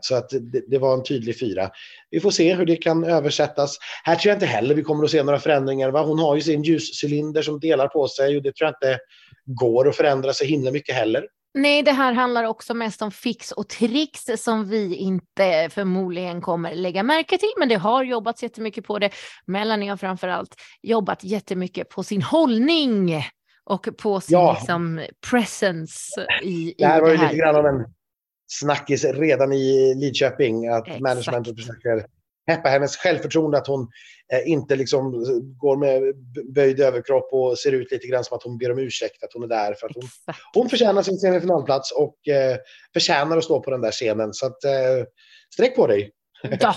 Så 0.00 0.14
att 0.14 0.30
det, 0.30 0.62
det, 0.68 0.78
var 0.78 0.94
en 0.94 1.04
tydlig 1.04 1.38
fyra. 1.40 1.70
Vi 2.10 2.20
får 2.20 2.30
se 2.30 2.54
hur 2.54 2.66
det 2.66 2.76
kan 2.76 3.04
översättas. 3.04 3.78
Här 4.04 4.16
tror 4.16 4.30
jag 4.30 4.36
inte 4.36 4.46
heller 4.46 4.74
vi 4.74 4.82
kommer 4.82 5.04
att 5.04 5.10
se 5.10 5.22
några 5.22 5.38
förändringar. 5.38 5.90
Va? 5.90 6.02
Hon 6.02 6.18
har 6.18 6.36
ju 6.36 6.42
sin 6.42 6.62
ljuscylinder 6.62 7.42
som 7.42 7.60
delar 7.60 7.88
på 7.88 8.08
sig 8.08 8.36
och 8.36 8.42
det 8.42 8.52
tror 8.52 8.66
jag 8.66 8.90
inte 8.90 8.98
går 9.44 9.88
att 9.88 9.96
förändra 9.96 10.32
så 10.32 10.44
himla 10.44 10.70
mycket 10.70 10.94
heller. 10.94 11.24
Nej, 11.58 11.82
det 11.82 11.92
här 11.92 12.12
handlar 12.12 12.44
också 12.44 12.74
mest 12.74 13.02
om 13.02 13.10
fix 13.10 13.52
och 13.52 13.68
tricks 13.68 14.24
som 14.36 14.68
vi 14.68 14.94
inte 14.94 15.68
förmodligen 15.72 16.40
kommer 16.40 16.74
lägga 16.74 17.02
märke 17.02 17.38
till, 17.38 17.52
men 17.58 17.68
det 17.68 17.74
har 17.74 18.04
jobbats 18.04 18.42
jättemycket 18.42 18.86
på 18.86 18.98
det. 18.98 19.10
Melanie 19.46 19.90
har 19.90 19.96
framför 19.96 20.28
allt 20.28 20.54
jobbat 20.82 21.24
jättemycket 21.24 21.88
på 21.88 22.02
sin 22.02 22.22
hållning 22.22 23.22
och 23.66 23.88
på 23.98 24.20
sin 24.20 24.38
ja. 24.38 24.56
liksom, 24.58 25.06
presence 25.30 26.26
i, 26.42 26.48
i 26.48 26.74
det 26.78 26.86
här. 26.86 27.00
var 27.00 27.10
ju 27.10 27.16
lite 27.16 27.36
grann 27.36 27.56
av 27.56 27.66
en 27.66 27.84
snackis 28.46 29.04
redan 29.04 29.52
i 29.52 29.94
Lidköping, 29.94 30.68
att 30.68 30.86
Exakt. 30.86 31.02
managementet 31.02 31.56
försöker 31.56 32.06
peppa 32.46 32.68
hennes 32.68 32.96
självförtroende, 32.96 33.58
att 33.58 33.66
hon 33.66 33.88
eh, 34.32 34.50
inte 34.50 34.76
liksom 34.76 35.12
går 35.58 35.76
med 35.76 36.02
böjd 36.54 36.80
överkropp 36.80 37.28
och 37.32 37.58
ser 37.58 37.72
ut 37.72 37.92
lite 37.92 38.06
grann 38.06 38.24
som 38.24 38.36
att 38.36 38.42
hon 38.42 38.58
ber 38.58 38.72
om 38.72 38.78
ursäkt 38.78 39.24
att 39.24 39.32
hon 39.34 39.42
är 39.42 39.48
där. 39.48 39.74
För 39.74 39.86
att 39.86 39.94
hon, 39.94 40.08
hon 40.54 40.68
förtjänar 40.68 41.02
sin 41.02 41.18
semifinalplats 41.18 41.92
och 41.92 42.28
eh, 42.28 42.56
förtjänar 42.92 43.36
att 43.36 43.44
stå 43.44 43.60
på 43.60 43.70
den 43.70 43.80
där 43.80 43.90
scenen. 43.90 44.32
Så 44.32 44.46
att, 44.46 44.64
eh, 44.64 45.04
sträck 45.54 45.76
på 45.76 45.86
dig! 45.86 46.10
Ja, 46.60 46.74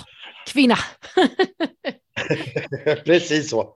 kvinna! 0.47 0.75
Precis 3.05 3.49
så. 3.49 3.75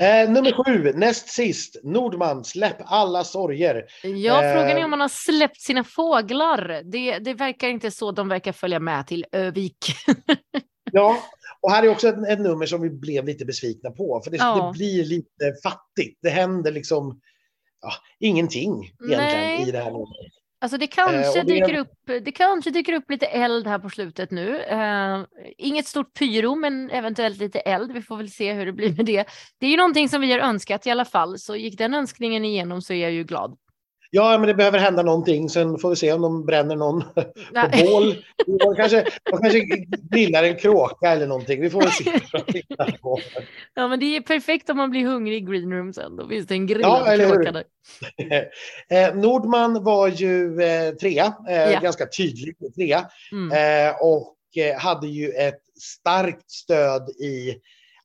Eh, 0.00 0.30
nummer 0.30 0.64
sju, 0.64 0.92
näst 0.92 1.28
sist. 1.28 1.76
Nordman, 1.82 2.44
släpp 2.44 2.76
alla 2.84 3.24
sorger. 3.24 3.84
Ja, 4.02 4.44
eh, 4.44 4.52
frågan 4.52 4.78
är 4.78 4.84
om 4.84 4.90
man 4.90 5.00
har 5.00 5.08
släppt 5.08 5.60
sina 5.60 5.84
fåglar. 5.84 6.82
Det, 6.84 7.18
det 7.18 7.34
verkar 7.34 7.68
inte 7.68 7.90
så. 7.90 8.12
De 8.12 8.28
verkar 8.28 8.52
följa 8.52 8.80
med 8.80 9.06
till 9.06 9.24
Övik. 9.32 9.86
Ja, 10.92 11.16
och 11.60 11.70
här 11.70 11.82
är 11.82 11.88
också 11.88 12.08
ett, 12.08 12.28
ett, 12.28 12.40
nummer 12.40 12.66
som 12.66 12.80
vi 12.80 12.90
blev 12.90 13.26
lite 13.26 13.44
besvikna 13.44 13.90
på. 13.90 14.20
För 14.24 14.30
det, 14.30 14.36
ja. 14.36 14.66
det 14.72 14.78
blir 14.78 15.04
lite 15.04 15.54
fattigt. 15.62 16.18
Det 16.22 16.30
händer 16.30 16.72
liksom 16.72 17.20
ja, 17.80 17.92
ingenting 18.18 18.92
egentligen 19.08 19.44
Nej. 19.44 19.68
i 19.68 19.70
det 19.70 19.78
här 19.78 19.90
numret. 19.90 20.32
Alltså 20.60 20.78
det 20.78 20.86
kanske, 20.86 21.38
eh, 21.38 21.44
det... 21.44 21.54
Dyker 21.54 21.78
upp, 21.78 21.92
det 22.06 22.32
kanske 22.32 22.70
dyker 22.70 22.92
upp 22.92 23.10
lite 23.10 23.26
eld 23.26 23.66
här 23.66 23.78
på 23.78 23.90
slutet 23.90 24.30
nu. 24.30 24.60
Eh, 24.62 25.24
inget 25.58 25.86
stort 25.86 26.14
pyro, 26.18 26.54
men 26.54 26.90
eventuellt 26.90 27.38
lite 27.38 27.60
eld. 27.60 27.92
Vi 27.92 28.02
får 28.02 28.16
väl 28.16 28.30
se 28.30 28.52
hur 28.52 28.66
det 28.66 28.72
blir 28.72 28.96
med 28.96 29.06
det. 29.06 29.24
Det 29.58 29.66
är 29.66 29.70
ju 29.70 29.76
någonting 29.76 30.08
som 30.08 30.20
vi 30.20 30.32
har 30.32 30.38
önskat 30.38 30.86
i 30.86 30.90
alla 30.90 31.04
fall, 31.04 31.38
så 31.38 31.56
gick 31.56 31.78
den 31.78 31.94
önskningen 31.94 32.44
igenom 32.44 32.82
så 32.82 32.92
är 32.92 33.02
jag 33.02 33.12
ju 33.12 33.24
glad. 33.24 33.56
Ja, 34.10 34.38
men 34.38 34.46
det 34.46 34.54
behöver 34.54 34.78
hända 34.78 35.02
någonting. 35.02 35.48
Sen 35.48 35.78
får 35.78 35.90
vi 35.90 35.96
se 35.96 36.12
om 36.12 36.22
de 36.22 36.46
bränner 36.46 36.76
någon 36.76 37.02
på 37.14 37.84
bål. 37.84 38.24
De 38.46 38.74
kanske, 38.76 39.06
de 39.30 39.38
kanske 39.38 39.60
grillar 40.10 40.44
en 40.44 40.56
kråka 40.56 41.10
eller 41.10 41.26
någonting. 41.26 41.60
Vi 41.60 41.70
får 41.70 41.80
väl 41.80 41.90
se. 41.90 42.12
ja, 43.74 43.88
men 43.88 44.00
det 44.00 44.16
är 44.16 44.20
perfekt 44.20 44.70
om 44.70 44.76
man 44.76 44.90
blir 44.90 45.06
hungrig 45.06 45.36
i 45.36 45.40
greenroom 45.40 45.92
sen. 45.92 46.16
Då 46.16 46.28
finns 46.28 46.46
det 46.46 46.54
en 46.54 46.66
grillad 46.66 47.20
ja, 47.20 47.28
kråka 47.28 47.52
där. 47.52 47.64
eh, 49.08 49.14
Nordman 49.14 49.84
var 49.84 50.08
ju 50.08 50.62
eh, 50.62 50.94
trea, 50.94 51.34
eh, 51.48 51.70
ja. 51.72 51.80
ganska 51.80 52.06
tydlig 52.06 52.56
trea. 52.76 53.06
Mm. 53.32 53.52
Eh, 53.88 53.94
och 54.00 54.36
eh, 54.56 54.78
hade 54.78 55.06
ju 55.06 55.30
ett 55.30 55.62
starkt 55.80 56.50
stöd 56.50 57.08
i 57.08 57.54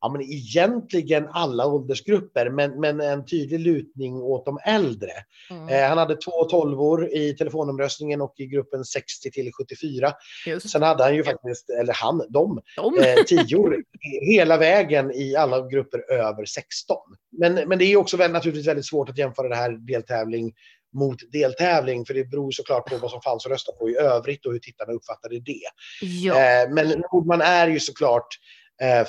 ja, 0.04 0.10
men 0.10 0.22
egentligen 0.22 1.28
alla 1.32 1.66
åldersgrupper, 1.66 2.50
men, 2.50 2.80
men 2.80 3.02
en 3.02 3.26
tydlig 3.26 3.60
lutning 3.60 4.22
åt 4.22 4.46
de 4.46 4.60
äldre. 4.66 5.12
Mm. 5.50 5.70
Eh, 5.70 5.90
han 5.90 5.98
hade 5.98 6.16
två 6.16 6.44
tolvor 6.44 7.10
i 7.14 7.34
telefonomröstningen 7.34 8.22
och 8.22 8.34
i 8.38 8.46
gruppen 8.46 8.86
60 8.86 9.32
till 9.32 9.52
74. 9.54 10.14
Just. 10.46 10.70
Sen 10.70 10.82
hade 10.82 11.04
han 11.04 11.16
ju 11.16 11.24
faktiskt, 11.24 11.70
eller 11.70 11.94
han, 11.94 12.18
de, 12.30 12.62
de. 12.76 12.98
Eh, 12.98 13.24
tior 13.24 13.84
hela 14.32 14.58
vägen 14.58 15.12
i 15.12 15.36
alla 15.36 15.68
grupper 15.68 16.12
över 16.12 16.46
16. 16.46 16.98
Men, 17.32 17.54
men 17.54 17.80
det 17.80 17.86
är 17.86 17.98
också 17.98 18.18
väl, 18.18 18.32
naturligtvis 18.32 18.68
väldigt 18.68 18.86
svårt 18.86 19.10
att 19.10 19.18
jämföra 19.18 19.50
det 19.50 19.56
här 19.56 19.72
deltävling 19.72 20.54
mot 20.94 21.32
deltävling, 21.32 22.06
för 22.06 22.14
det 22.14 22.30
beror 22.30 22.52
såklart 22.52 22.90
på 22.90 22.98
vad 22.98 23.12
som 23.12 23.22
fanns 23.22 23.46
att 23.46 23.52
rösta 23.52 23.72
på 23.72 23.90
i 23.90 23.98
övrigt 23.98 24.46
och 24.46 24.52
hur 24.52 24.60
tittarna 24.60 24.94
uppfattade 24.94 25.40
det. 25.40 25.62
Ja. 26.02 26.34
Eh, 26.34 26.70
men 26.70 27.04
Nordman 27.12 27.42
är 27.42 27.68
ju 27.68 27.80
såklart 27.80 28.28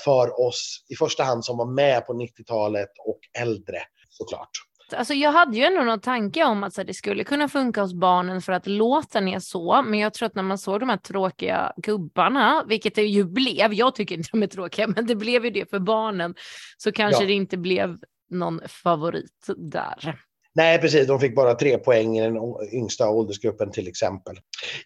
för 0.04 0.46
oss 0.46 0.84
i 0.88 0.96
första 0.96 1.24
hand 1.24 1.44
som 1.44 1.56
var 1.56 1.66
med 1.66 2.06
på 2.06 2.12
90-talet 2.12 2.88
och 3.06 3.18
äldre 3.42 3.78
såklart. 4.10 4.50
Alltså 4.92 5.14
jag 5.14 5.32
hade 5.32 5.56
ju 5.56 5.64
ändå 5.64 5.82
någon 5.82 6.00
tanke 6.00 6.44
om 6.44 6.64
att 6.64 6.74
det 6.74 6.94
skulle 6.94 7.24
kunna 7.24 7.48
funka 7.48 7.82
hos 7.82 7.94
barnen 7.94 8.42
för 8.42 8.52
att 8.52 8.66
låten 8.66 9.28
är 9.28 9.38
så, 9.38 9.82
men 9.82 9.98
jag 10.00 10.14
tror 10.14 10.26
att 10.26 10.34
när 10.34 10.42
man 10.42 10.58
såg 10.58 10.80
de 10.80 10.88
här 10.88 10.96
tråkiga 10.96 11.72
gubbarna, 11.76 12.64
vilket 12.68 12.94
det 12.94 13.02
ju 13.02 13.24
blev, 13.24 13.74
jag 13.74 13.94
tycker 13.94 14.14
inte 14.14 14.28
de 14.32 14.42
är 14.42 14.46
tråkiga, 14.46 14.86
men 14.96 15.06
det 15.06 15.16
blev 15.16 15.44
ju 15.44 15.50
det 15.50 15.70
för 15.70 15.78
barnen, 15.78 16.34
så 16.76 16.92
kanske 16.92 17.22
ja. 17.22 17.26
det 17.26 17.32
inte 17.32 17.56
blev 17.56 17.96
någon 18.30 18.60
favorit 18.68 19.46
där. 19.56 20.18
Nej, 20.54 20.78
precis. 20.78 21.06
De 21.06 21.20
fick 21.20 21.34
bara 21.34 21.54
tre 21.54 21.78
poäng 21.78 22.18
i 22.18 22.20
den 22.20 22.36
yngsta 22.72 23.08
åldersgruppen 23.08 23.70
till 23.70 23.88
exempel. 23.88 24.36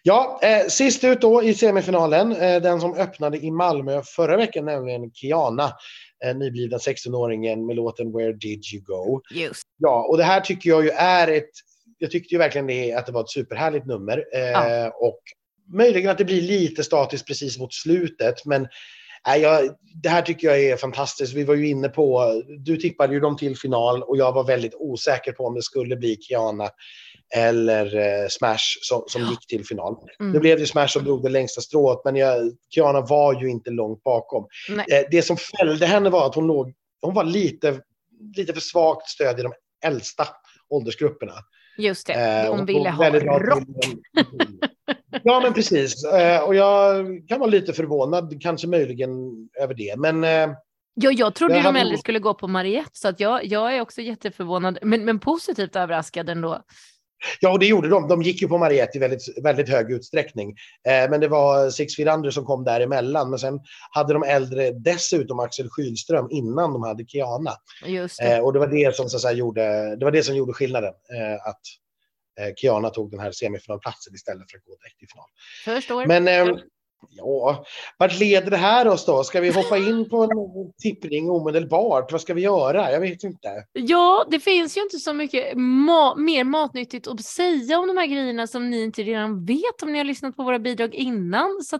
Ja, 0.03 0.39
eh, 0.43 0.67
sist 0.67 1.03
ut 1.03 1.21
då 1.21 1.43
i 1.43 1.53
semifinalen, 1.53 2.31
eh, 2.31 2.61
den 2.61 2.81
som 2.81 2.93
öppnade 2.93 3.37
i 3.37 3.51
Malmö 3.51 4.01
förra 4.15 4.37
veckan, 4.37 4.65
nämligen 4.65 5.11
Kiana, 5.11 5.73
eh, 6.25 6.35
nyblivna 6.35 6.77
16-åringen 6.77 7.65
med 7.65 7.75
låten 7.75 8.11
Where 8.11 8.33
did 8.33 8.63
you 8.73 8.83
go? 8.83 9.21
Just. 9.31 9.63
Ja, 9.77 10.07
och 10.09 10.17
det 10.17 10.23
här 10.23 10.41
tycker 10.41 10.69
jag 10.69 10.83
ju 10.83 10.89
är 10.89 11.27
ett, 11.27 11.51
jag 11.97 12.11
tyckte 12.11 12.35
ju 12.35 12.39
verkligen 12.39 12.67
det, 12.67 12.93
att 12.93 13.05
det 13.05 13.11
var 13.11 13.21
ett 13.21 13.29
superhärligt 13.29 13.85
nummer. 13.85 14.25
Eh, 14.33 14.41
ja. 14.41 14.89
Och 14.89 15.19
möjligen 15.73 16.09
att 16.09 16.17
det 16.17 16.25
blir 16.25 16.41
lite 16.41 16.83
statiskt 16.83 17.27
precis 17.27 17.59
mot 17.59 17.73
slutet, 17.73 18.45
men 18.45 18.67
Nej, 19.27 19.41
jag, 19.41 19.75
det 20.03 20.09
här 20.09 20.21
tycker 20.21 20.47
jag 20.47 20.61
är 20.61 20.77
fantastiskt. 20.77 21.33
Vi 21.33 21.43
var 21.43 21.55
ju 21.55 21.67
inne 21.67 21.89
på, 21.89 22.33
du 22.59 22.77
tippade 22.77 23.13
ju 23.13 23.19
dem 23.19 23.37
till 23.37 23.57
final 23.57 24.03
och 24.03 24.17
jag 24.17 24.31
var 24.31 24.43
väldigt 24.43 24.75
osäker 24.75 25.31
på 25.31 25.45
om 25.45 25.55
det 25.55 25.61
skulle 25.61 25.95
bli 25.95 26.17
Kiana 26.21 26.69
eller 27.35 27.95
eh, 27.95 28.27
Smash 28.29 28.77
som, 28.81 29.03
som 29.07 29.21
gick 29.21 29.47
till 29.47 29.65
final. 29.65 29.95
Mm. 30.19 30.31
Nu 30.31 30.39
blev 30.39 30.59
det 30.59 30.65
Smash 30.65 30.87
som 30.87 31.03
drog 31.03 31.23
det 31.23 31.29
längsta 31.29 31.61
strået, 31.61 32.01
men 32.05 32.15
jag, 32.15 32.51
Kiana 32.73 33.01
var 33.01 33.41
ju 33.41 33.49
inte 33.49 33.69
långt 33.69 34.03
bakom. 34.03 34.47
Eh, 34.69 35.05
det 35.11 35.21
som 35.21 35.37
fällde 35.37 35.85
henne 35.85 36.09
var 36.09 36.25
att 36.25 36.35
hon, 36.35 36.47
låg, 36.47 36.73
hon 37.01 37.13
var 37.13 37.23
lite, 37.23 37.81
lite 38.37 38.53
för 38.53 38.61
svagt 38.61 39.09
stöd 39.09 39.39
i 39.39 39.43
de 39.43 39.53
äldsta 39.85 40.27
åldersgrupperna. 40.69 41.33
Just 41.77 42.07
det, 42.07 42.13
eh, 42.13 42.55
hon 42.55 42.65
ville 42.65 42.89
ha 42.89 43.09
rock. 43.39 43.63
Ja, 45.23 45.39
men 45.43 45.53
precis. 45.53 46.05
Eh, 46.05 46.43
och 46.43 46.55
jag 46.55 47.05
kan 47.27 47.39
vara 47.39 47.49
lite 47.49 47.73
förvånad, 47.73 48.41
kanske 48.41 48.67
möjligen 48.67 49.09
över 49.61 49.73
det. 49.73 49.95
Men 49.97 50.23
eh, 50.23 50.55
Ja, 51.01 51.11
jag 51.11 51.35
trodde 51.35 51.57
ju 51.57 51.63
de 51.63 51.75
äldre 51.75 51.97
skulle 51.97 52.19
gå 52.19 52.33
på 52.33 52.47
Mariette, 52.47 52.91
så 52.93 53.07
att 53.07 53.19
jag, 53.19 53.45
jag 53.45 53.75
är 53.75 53.81
också 53.81 54.01
jätteförvånad, 54.01 54.79
men, 54.81 55.05
men 55.05 55.19
positivt 55.19 55.75
överraskad 55.75 56.29
ändå. 56.29 56.63
Ja, 57.39 57.51
och 57.51 57.59
det 57.59 57.65
gjorde 57.65 57.89
de. 57.89 58.07
De 58.07 58.21
gick 58.21 58.41
ju 58.41 58.47
på 58.47 58.57
Mariette 58.57 58.97
i 58.97 59.01
väldigt, 59.01 59.43
väldigt 59.43 59.69
hög 59.69 59.91
utsträckning. 59.91 60.49
Eh, 60.87 61.09
men 61.09 61.19
det 61.19 61.27
var 61.27 61.69
Six 61.69 61.95
Feet 61.95 62.15
Under 62.15 62.31
som 62.31 62.45
kom 62.45 62.63
däremellan. 62.63 63.29
Men 63.29 63.39
sen 63.39 63.59
hade 63.91 64.13
de 64.13 64.23
äldre 64.23 64.71
dessutom 64.71 65.39
Axel 65.39 65.69
Skylström 65.69 66.27
innan 66.31 66.73
de 66.73 66.83
hade 66.83 67.05
Kiana. 67.05 67.51
Just 67.85 68.19
det. 68.19 68.35
Eh, 68.35 68.43
och 68.43 68.53
det 68.53 68.59
var 68.59 68.67
det 68.67 68.95
som 68.95 69.09
så 69.09 69.17
att 69.17 69.21
säga, 69.21 69.33
gjorde, 69.33 69.95
det 69.95 70.05
var 70.05 70.11
det 70.11 70.23
som 70.23 70.35
gjorde 70.35 70.53
skillnaden. 70.53 70.93
Eh, 70.93 71.49
att 71.49 71.61
Kiana 72.57 72.89
tog 72.89 73.11
den 73.11 73.19
här 73.19 73.31
semifinalplatsen 73.31 74.13
istället 74.13 74.51
för 74.51 74.57
att 74.57 74.63
gå 74.63 74.75
direkt 74.75 75.03
i 75.03 75.07
final. 75.07 75.25
Förstår. 75.65 76.05
Men 76.05 76.27
eh, 76.27 76.59
ja, 77.09 77.65
vart 77.97 78.19
leder 78.19 78.51
det 78.51 78.57
här 78.57 78.87
oss 78.87 79.05
då? 79.05 79.23
Ska 79.23 79.41
vi 79.41 79.51
hoppa 79.51 79.77
in 79.77 80.09
på 80.09 80.23
en 80.23 80.29
tippning 80.81 81.29
omedelbart? 81.29 82.11
Vad 82.11 82.21
ska 82.21 82.33
vi 82.33 82.41
göra? 82.41 82.91
Jag 82.91 82.99
vet 82.99 83.23
inte. 83.23 83.65
Ja, 83.73 84.25
det 84.31 84.39
finns 84.39 84.77
ju 84.77 84.81
inte 84.81 84.97
så 84.97 85.13
mycket 85.13 85.57
ma 85.57 86.15
mer 86.15 86.43
matnyttigt 86.43 87.07
att 87.07 87.23
säga 87.23 87.79
om 87.79 87.87
de 87.87 87.97
här 87.97 88.07
grejerna 88.07 88.47
som 88.47 88.69
ni 88.69 88.83
inte 88.83 89.03
redan 89.03 89.45
vet 89.45 89.83
om 89.83 89.91
ni 89.91 89.97
har 89.97 90.05
lyssnat 90.05 90.35
på 90.35 90.43
våra 90.43 90.59
bidrag 90.59 90.95
innan. 90.95 91.61
Så 91.63 91.79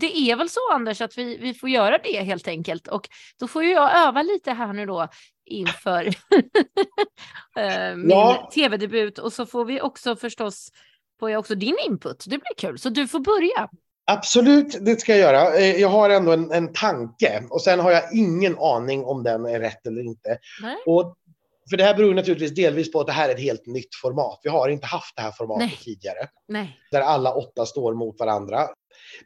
det 0.00 0.16
är 0.16 0.36
väl 0.36 0.48
så 0.48 0.60
Anders 0.72 1.00
att 1.00 1.18
vi, 1.18 1.36
vi 1.36 1.54
får 1.54 1.68
göra 1.68 1.98
det 1.98 2.22
helt 2.22 2.48
enkelt. 2.48 2.88
Och 2.88 3.08
då 3.40 3.48
får 3.48 3.64
ju 3.64 3.70
jag 3.70 4.08
öva 4.08 4.22
lite 4.22 4.52
här 4.52 4.72
nu 4.72 4.86
då 4.86 5.08
inför 5.46 6.06
eh, 7.56 7.96
min 7.96 8.10
ja. 8.10 8.50
tv-debut 8.54 9.18
och 9.18 9.32
så 9.32 9.46
får 9.46 9.64
vi 9.64 9.80
också 9.80 10.16
förstås, 10.16 10.72
får 11.20 11.30
jag 11.30 11.38
också 11.38 11.54
din 11.54 11.76
input. 11.86 12.24
Det 12.26 12.38
blir 12.38 12.54
kul, 12.56 12.78
så 12.78 12.88
du 12.88 13.08
får 13.08 13.20
börja. 13.20 13.68
Absolut, 14.06 14.78
det 14.84 15.00
ska 15.00 15.16
jag 15.16 15.20
göra. 15.20 15.56
Eh, 15.56 15.76
jag 15.76 15.88
har 15.88 16.10
ändå 16.10 16.32
en, 16.32 16.52
en 16.52 16.72
tanke 16.72 17.42
och 17.50 17.62
sen 17.62 17.80
har 17.80 17.90
jag 17.90 18.14
ingen 18.14 18.58
aning 18.58 19.04
om 19.04 19.22
den 19.22 19.46
är 19.46 19.60
rätt 19.60 19.86
eller 19.86 20.02
inte. 20.02 20.38
Nej. 20.62 20.76
Och 20.86 21.16
för 21.70 21.76
det 21.76 21.84
här 21.84 21.94
beror 21.94 22.14
naturligtvis 22.14 22.54
delvis 22.54 22.92
på 22.92 23.00
att 23.00 23.06
det 23.06 23.12
här 23.12 23.28
är 23.28 23.34
ett 23.34 23.40
helt 23.40 23.66
nytt 23.66 23.94
format. 24.02 24.40
Vi 24.42 24.50
har 24.50 24.68
inte 24.68 24.86
haft 24.86 25.16
det 25.16 25.22
här 25.22 25.32
formatet 25.32 25.68
Nej. 25.68 25.78
tidigare. 25.84 26.28
Nej. 26.48 26.78
Där 26.90 27.00
alla 27.00 27.34
åtta 27.34 27.66
står 27.66 27.94
mot 27.94 28.20
varandra. 28.20 28.68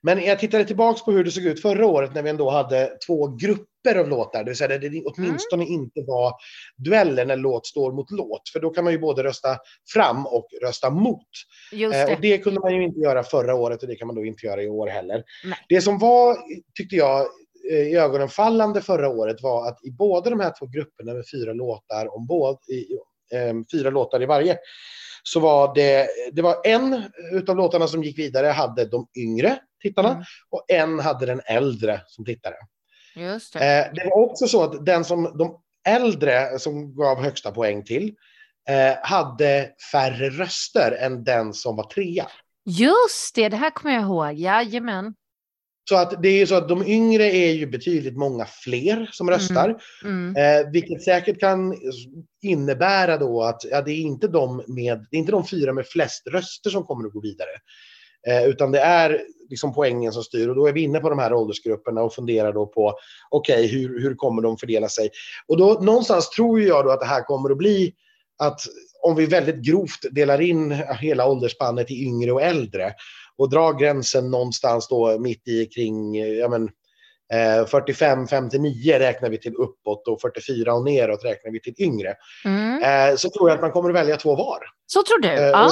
Men 0.03 0.24
jag 0.24 0.38
tittade 0.38 0.64
tillbaka 0.64 1.05
på 1.05 1.12
hur 1.12 1.24
det 1.24 1.31
såg 1.31 1.44
ut 1.44 1.62
förra 1.62 1.87
året 1.87 2.14
när 2.14 2.22
vi 2.22 2.31
ändå 2.31 2.50
hade 2.50 2.92
två 3.07 3.26
grupper 3.26 3.96
av 3.98 4.09
låtar. 4.09 4.44
Det 4.44 4.50
vill 4.50 4.57
säga 4.57 4.79
där 4.79 4.90
det 4.90 5.03
åtminstone 5.05 5.62
mm. 5.62 5.74
inte 5.74 6.00
var 6.07 6.33
dueller 6.76 7.26
när 7.26 7.37
låt 7.37 7.66
står 7.66 7.92
mot 7.92 8.11
låt. 8.11 8.48
För 8.53 8.61
då 8.61 8.70
kan 8.70 8.85
man 8.85 8.92
ju 8.92 8.98
både 8.98 9.24
rösta 9.24 9.57
fram 9.92 10.26
och 10.26 10.46
rösta 10.62 10.90
mot. 10.90 11.29
Just 11.72 11.92
det. 11.92 12.03
Eh, 12.03 12.14
och 12.14 12.20
det 12.20 12.38
kunde 12.38 12.61
man 12.61 12.74
ju 12.74 12.83
inte 12.83 13.00
göra 13.00 13.22
förra 13.22 13.55
året 13.55 13.83
och 13.83 13.88
det 13.88 13.96
kan 13.96 14.07
man 14.07 14.16
då 14.16 14.24
inte 14.24 14.46
göra 14.46 14.62
i 14.62 14.68
år 14.68 14.87
heller. 14.87 15.24
Nej. 15.44 15.59
Det 15.68 15.81
som 15.81 15.98
var, 15.98 16.37
tyckte 16.74 16.96
jag, 16.96 17.26
eh, 17.70 17.79
i 17.79 17.96
ögonen 17.96 18.29
fallande 18.29 18.81
förra 18.81 19.09
året 19.09 19.42
var 19.42 19.68
att 19.68 19.85
i 19.85 19.90
båda 19.90 20.31
de 20.31 20.40
här 20.40 20.53
två 20.59 20.66
grupperna 20.66 21.14
med 21.14 21.24
fyra 21.33 21.53
låtar 21.53 22.16
om 22.16 22.26
båda, 22.26 22.59
eh, 23.33 23.55
fyra 23.72 23.90
låtar 23.90 24.22
i 24.22 24.26
varje, 24.26 24.59
så 25.22 25.40
var 25.40 25.74
det, 25.74 26.09
det 26.33 26.42
var 26.42 26.57
en 26.64 27.03
utav 27.33 27.57
låtarna 27.57 27.87
som 27.88 28.05
gick 28.05 28.18
vidare 28.18 28.46
hade 28.46 28.85
de 28.85 29.07
yngre 29.16 29.59
tittarna 29.81 30.11
mm. 30.11 30.25
och 30.51 30.64
en 30.69 31.01
hade 31.01 31.27
den 31.27 31.40
äldre 31.47 32.01
som 32.07 32.25
tittare. 32.25 32.55
Just 33.16 33.53
det. 33.53 33.59
Eh, 33.59 33.93
det 33.95 34.05
var 34.05 34.31
också 34.31 34.47
så 34.47 34.62
att 34.62 34.87
den 34.87 35.05
som 35.05 35.23
de 35.38 35.61
äldre 35.88 36.59
som 36.59 36.97
gav 36.97 37.23
högsta 37.23 37.53
poäng 37.53 37.85
till 37.85 38.14
eh, 38.69 38.97
hade 39.03 39.71
färre 39.93 40.31
röster 40.31 40.93
än 40.93 41.25
den 41.25 41.55
som 41.55 41.77
var 41.77 41.85
trea. 41.85 42.27
Just 42.64 43.35
det, 43.35 43.49
det 43.49 43.57
här 43.57 43.71
kommer 43.71 43.95
jag 43.95 44.03
ihåg. 44.03 44.35
Jajamän. 44.35 45.14
Så 45.88 45.97
att 45.97 46.23
det 46.23 46.29
är 46.29 46.47
så 46.47 46.55
att 46.55 46.69
de 46.69 46.87
yngre 46.87 47.25
är 47.25 47.53
ju 47.53 47.66
betydligt 47.66 48.16
många 48.16 48.47
fler 48.47 49.09
som 49.12 49.29
mm. 49.29 49.38
röstar. 49.38 49.83
Mm. 50.05 50.37
Mm. 50.37 50.66
Eh, 50.66 50.73
vilket 50.73 51.03
säkert 51.03 51.40
kan 51.40 51.75
innebära 52.43 53.16
då 53.16 53.43
att 53.43 53.61
ja, 53.71 53.83
det, 53.83 53.93
är 53.93 54.01
inte 54.01 54.29
de 54.29 54.64
med, 54.66 55.07
det 55.11 55.16
är 55.16 55.19
inte 55.19 55.33
de 55.33 55.47
fyra 55.47 55.73
med 55.73 55.87
flest 55.87 56.27
röster 56.27 56.71
som 56.71 56.85
kommer 56.85 57.07
att 57.07 57.12
gå 57.12 57.21
vidare. 57.21 57.51
Eh, 58.28 58.44
utan 58.44 58.72
det 58.72 58.80
är 58.80 59.22
liksom 59.50 59.74
poängen 59.74 60.12
som 60.12 60.22
styr 60.22 60.48
och 60.48 60.54
då 60.54 60.66
är 60.66 60.72
vi 60.72 60.80
inne 60.80 61.00
på 61.00 61.11
de 61.11 61.18
här 61.18 61.33
åldersgrupperna 61.33 62.02
och 62.02 62.14
funderar 62.14 62.52
då 62.52 62.66
på 62.66 62.94
okej, 63.30 63.64
okay, 63.64 63.66
hur, 63.66 64.00
hur 64.02 64.14
kommer 64.14 64.42
de 64.42 64.59
fördela 64.59 64.88
sig? 64.88 65.11
Och 65.46 65.56
då 65.56 65.72
någonstans 65.72 66.30
tror 66.30 66.61
jag 66.61 66.85
då 66.85 66.90
att 66.90 67.00
det 67.00 67.06
här 67.06 67.22
kommer 67.22 67.50
att 67.50 67.59
bli 67.59 67.94
att 68.38 68.61
om 69.02 69.16
vi 69.16 69.26
väldigt 69.26 69.56
grovt 69.56 70.00
delar 70.11 70.40
in 70.40 70.70
hela 71.00 71.26
åldersspannet 71.26 71.90
i 71.90 72.04
yngre 72.04 72.33
och 72.33 72.42
äldre 72.42 72.92
och 73.37 73.50
drar 73.50 73.72
gränsen 73.72 74.30
någonstans 74.30 74.88
då 74.88 75.18
mitt 75.18 75.48
i 75.48 75.66
kring 75.66 76.14
ja 76.14 76.48
men, 76.48 76.62
eh, 77.33 77.66
45-59 77.66 78.98
räknar 78.98 79.30
vi 79.30 79.38
till 79.38 79.54
uppåt 79.54 80.09
och 80.09 80.20
44 80.20 80.74
och 80.74 80.85
neråt 80.85 81.24
räknar 81.24 81.52
vi 81.52 81.61
till 81.61 81.74
yngre. 81.78 82.14
Mm. 82.44 82.83
Eh, 82.83 83.16
så 83.16 83.30
tror 83.30 83.48
jag 83.48 83.54
att 83.54 83.62
man 83.62 83.72
kommer 83.72 83.88
att 83.88 83.96
välja 83.96 84.16
två 84.16 84.37
var. 84.37 84.59
Så 84.87 85.02
tror 85.02 85.18
du? 85.18 85.28
Eh, 85.28 85.42
ja. 85.42 85.70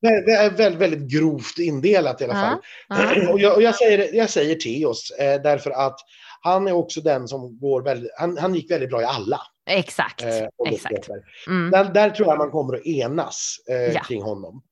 Det 0.00 0.32
är 0.32 0.50
väldigt, 0.50 0.80
väldigt 0.80 1.10
grovt 1.12 1.58
indelat 1.58 2.20
i 2.20 2.24
alla 2.24 2.34
fall. 2.34 2.58
Ja. 2.88 3.28
Och, 3.32 3.40
jag, 3.40 3.54
och 3.54 3.62
jag, 3.62 3.74
säger, 3.74 4.14
jag 4.14 4.30
säger 4.30 4.54
Teos 4.54 5.10
eh, 5.10 5.42
därför 5.42 5.70
att 5.70 6.00
han 6.40 6.68
är 6.68 6.72
också 6.72 7.00
den 7.00 7.28
som 7.28 7.58
går 7.58 7.82
väldigt, 7.82 8.10
han, 8.18 8.38
han 8.38 8.54
gick 8.54 8.70
väldigt 8.70 8.90
bra 8.90 9.02
i 9.02 9.04
alla. 9.04 9.40
Exakt. 9.70 10.22
Eh, 10.22 10.72
exakt. 10.72 11.08
Mm. 11.46 11.70
Där, 11.70 11.84
där, 11.84 12.10
tror 12.10 12.28
jag 12.28 12.38
man 12.38 12.50
kommer 12.50 12.76
att 12.76 12.86
enas 12.86 13.56
eh, 13.70 13.76
ja. 13.76 14.00
kring 14.00 14.22
honom. 14.22 14.62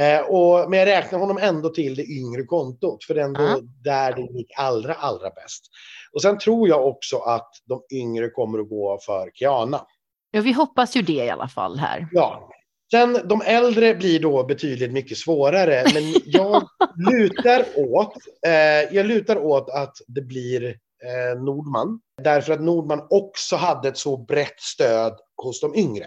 Eh, 0.00 0.20
och, 0.20 0.70
men 0.70 0.78
jag 0.78 0.86
räknar 0.86 1.18
honom 1.18 1.38
ändå 1.38 1.68
till 1.68 1.94
det 1.94 2.04
yngre 2.04 2.42
kontot, 2.42 3.04
för 3.04 3.14
det 3.14 3.20
är 3.20 3.24
ändå 3.24 3.40
uh 3.40 3.54
-huh. 3.54 3.60
där 3.84 4.12
det 4.12 4.38
gick 4.38 4.52
allra, 4.56 4.94
allra 4.94 5.30
bäst. 5.30 5.66
Och 6.12 6.22
sen 6.22 6.38
tror 6.38 6.68
jag 6.68 6.86
också 6.86 7.18
att 7.18 7.50
de 7.64 7.82
yngre 7.92 8.28
kommer 8.28 8.58
att 8.58 8.68
gå 8.68 8.98
för 9.06 9.30
Kiana. 9.34 9.86
Ja, 10.30 10.40
vi 10.40 10.52
hoppas 10.52 10.96
ju 10.96 11.02
det 11.02 11.12
i 11.12 11.30
alla 11.30 11.48
fall 11.48 11.78
här. 11.78 12.08
Ja. 12.12 12.50
Sen 12.90 13.18
de 13.24 13.42
äldre 13.42 13.94
blir 13.94 14.20
då 14.20 14.44
betydligt 14.44 14.92
mycket 14.92 15.18
svårare, 15.18 15.84
men 15.94 16.02
jag 16.24 16.68
lutar 17.10 17.64
åt, 17.76 18.14
eh, 18.46 18.94
jag 18.96 19.06
lutar 19.06 19.36
åt 19.36 19.70
att 19.70 19.96
det 20.06 20.22
blir 20.22 20.66
eh, 21.04 21.42
Nordman. 21.42 22.00
Därför 22.22 22.52
att 22.52 22.60
Nordman 22.60 23.06
också 23.10 23.56
hade 23.56 23.88
ett 23.88 23.98
så 23.98 24.16
brett 24.16 24.60
stöd 24.60 25.18
hos 25.42 25.60
de 25.60 25.74
yngre. 25.74 26.06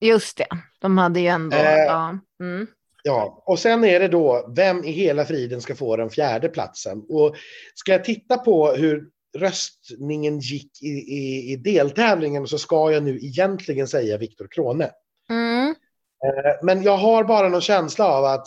Just 0.00 0.36
det, 0.36 0.48
de 0.80 0.98
hade 0.98 1.20
ju 1.20 1.26
ändå... 1.26 1.56
Eh, 1.56 1.78
ja. 1.78 2.18
Mm. 2.40 2.66
Ja, 3.04 3.42
och 3.46 3.58
sen 3.58 3.84
är 3.84 4.00
det 4.00 4.08
då 4.08 4.52
vem 4.56 4.84
i 4.84 4.90
hela 4.90 5.24
friden 5.24 5.60
ska 5.60 5.74
få 5.74 5.96
den 5.96 6.10
fjärde 6.10 6.48
platsen. 6.48 7.04
Och 7.08 7.36
ska 7.74 7.92
jag 7.92 8.04
titta 8.04 8.38
på 8.38 8.72
hur 8.72 9.08
röstningen 9.38 10.38
gick 10.38 10.82
i, 10.82 10.86
i, 10.88 11.52
i 11.52 11.56
deltävlingen 11.56 12.46
så 12.46 12.58
ska 12.58 12.92
jag 12.92 13.02
nu 13.02 13.18
egentligen 13.18 13.88
säga 13.88 14.18
Viktor 14.18 14.48
Krone. 14.50 14.90
Eh, 16.26 16.52
Men 16.62 16.82
jag 16.82 16.96
har 16.96 17.24
bara 17.24 17.48
någon 17.48 17.60
känsla 17.60 18.06
av 18.06 18.24
att 18.24 18.46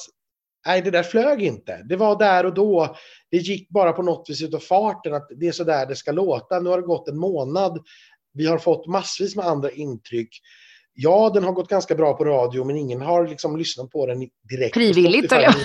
nej, 0.65 0.81
det 0.81 0.91
där 0.91 1.03
flög 1.03 1.43
inte. 1.43 1.81
Det 1.89 1.95
var 1.95 2.19
där 2.19 2.45
och 2.45 2.53
då. 2.53 2.95
Det 3.31 3.37
gick 3.37 3.69
bara 3.69 3.93
på 3.93 4.01
något 4.01 4.29
vis 4.29 4.41
utav 4.41 4.59
farten 4.59 5.13
att 5.13 5.27
det 5.39 5.47
är 5.47 5.51
så 5.51 5.63
där 5.63 5.85
det 5.85 5.95
ska 5.95 6.11
låta. 6.11 6.59
Nu 6.59 6.69
har 6.69 6.81
det 6.81 6.87
gått 6.87 7.07
en 7.07 7.17
månad. 7.17 7.83
Vi 8.33 8.45
har 8.45 8.57
fått 8.57 8.87
massvis 8.87 9.35
med 9.35 9.45
andra 9.45 9.71
intryck. 9.71 10.29
Ja, 10.93 11.31
den 11.33 11.43
har 11.43 11.51
gått 11.51 11.69
ganska 11.69 11.95
bra 11.95 12.13
på 12.13 12.25
radio, 12.25 12.63
men 12.63 12.77
ingen 12.77 13.01
har 13.01 13.27
liksom 13.27 13.57
lyssnat 13.57 13.91
på 13.91 14.05
den 14.05 14.29
direkt. 14.49 14.73
Frivilligt, 14.73 15.31
eller? 15.31 15.55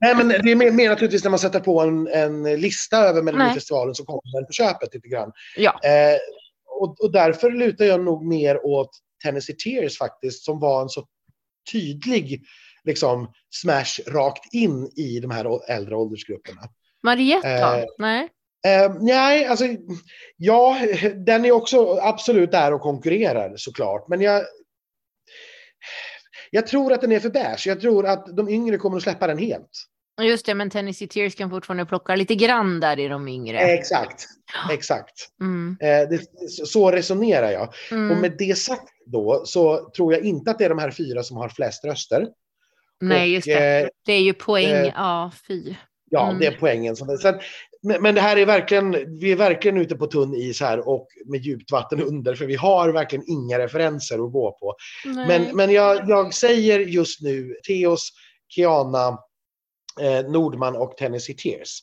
Nej, 0.00 0.14
men 0.16 0.28
det 0.28 0.50
är 0.50 0.56
mer, 0.56 0.70
mer 0.70 0.88
naturligtvis 0.88 1.24
när 1.24 1.30
man 1.30 1.38
sätter 1.38 1.60
på 1.60 1.80
en, 1.80 2.06
en 2.06 2.60
lista 2.60 2.96
över 2.96 3.22
Melodifestivalen 3.22 3.94
så 3.94 4.04
kommer 4.04 4.38
den 4.40 4.46
på 4.46 4.52
köpet 4.52 4.94
lite 4.94 5.08
grann. 5.08 5.32
Ja. 5.56 5.80
Eh, 5.84 6.18
och, 6.80 7.00
och 7.00 7.12
därför 7.12 7.50
lutar 7.50 7.84
jag 7.84 8.00
nog 8.00 8.26
mer 8.26 8.66
åt 8.66 8.90
Tennessee 9.24 9.56
Tears 9.64 9.98
faktiskt, 9.98 10.44
som 10.44 10.60
var 10.60 10.82
en 10.82 10.88
så 10.88 11.04
tydlig 11.72 12.42
liksom, 12.84 13.32
smash 13.50 14.00
rakt 14.06 14.54
in 14.54 14.90
i 14.96 15.20
de 15.20 15.30
här 15.30 15.70
äldre 15.70 15.96
åldersgrupperna. 15.96 16.60
Mariette 17.02 17.60
då? 17.60 17.78
Eh, 17.78 17.84
Nej. 17.98 18.28
Eh, 18.66 18.94
nej, 19.00 19.46
alltså, 19.46 19.64
ja, 20.36 20.78
den 21.26 21.44
är 21.44 21.52
också 21.52 21.98
absolut 22.02 22.50
där 22.50 22.72
och 22.72 22.80
konkurrerar 22.80 23.56
såklart. 23.56 24.08
Men 24.08 24.20
jag, 24.20 24.42
jag 26.50 26.66
tror 26.66 26.92
att 26.92 27.00
den 27.00 27.12
är 27.12 27.20
för 27.20 27.30
beige. 27.30 27.66
Jag 27.66 27.80
tror 27.80 28.06
att 28.06 28.36
de 28.36 28.48
yngre 28.48 28.76
kommer 28.76 28.96
att 28.96 29.02
släppa 29.02 29.26
den 29.26 29.38
helt. 29.38 29.70
Just 30.22 30.46
det, 30.46 30.54
men 30.54 30.70
Tennessee 30.70 31.08
Tears 31.08 31.34
kan 31.34 31.50
fortfarande 31.50 31.86
plocka 31.86 32.16
lite 32.16 32.34
grann 32.34 32.80
där 32.80 32.98
i 32.98 33.08
de 33.08 33.28
yngre. 33.28 33.58
Exakt, 33.58 34.24
exakt. 34.70 35.12
Mm. 35.40 35.76
Eh, 35.80 36.08
det, 36.08 36.20
så 36.66 36.90
resonerar 36.90 37.50
jag. 37.50 37.74
Mm. 37.90 38.10
Och 38.10 38.16
med 38.16 38.34
det 38.38 38.58
sagt 38.58 38.88
då 39.06 39.42
så 39.44 39.90
tror 39.96 40.12
jag 40.12 40.22
inte 40.24 40.50
att 40.50 40.58
det 40.58 40.64
är 40.64 40.68
de 40.68 40.78
här 40.78 40.90
fyra 40.90 41.22
som 41.22 41.36
har 41.36 41.48
flest 41.48 41.84
röster. 41.84 42.28
Nej, 43.00 43.22
och, 43.22 43.28
just 43.28 43.46
det. 43.46 43.80
eh, 43.80 43.88
Det 44.06 44.12
är 44.12 44.20
ju 44.20 44.32
poäng. 44.34 44.70
eh, 44.86 44.92
ja, 44.96 45.30
fy. 45.48 45.74
Ja, 46.10 46.26
Mm. 46.28 46.40
det 46.40 46.46
är 46.46 46.56
poängen. 46.60 46.96
Som, 46.96 47.18
sen, 47.18 47.34
men, 47.82 48.02
men 48.02 48.14
det 48.14 48.20
här 48.20 48.36
är 48.36 48.46
verkligen, 48.46 49.18
vi 49.20 49.32
är 49.32 49.36
verkligen 49.36 49.76
ute 49.76 49.96
på 49.96 50.06
tunn 50.06 50.34
is 50.34 50.60
här 50.60 50.88
och 50.88 51.06
med 51.26 51.40
djupt 51.40 51.72
vatten 51.72 52.02
under, 52.02 52.34
för 52.34 52.44
vi 52.46 52.54
har 52.54 52.88
verkligen 52.92 53.24
inga 53.28 53.58
referenser 53.58 54.14
att 54.26 54.32
gå 54.32 54.52
på. 54.60 54.74
Nej. 55.04 55.26
Men, 55.28 55.56
men 55.56 55.70
jag, 55.72 56.08
jag 56.08 56.34
säger 56.34 56.78
just 56.80 57.20
nu 57.22 57.54
Theos, 57.66 58.10
Kiana, 58.48 59.18
eh, 60.00 60.30
Nordman 60.30 60.76
och 60.76 60.96
Tennessee 60.96 61.34
Tears. 61.34 61.82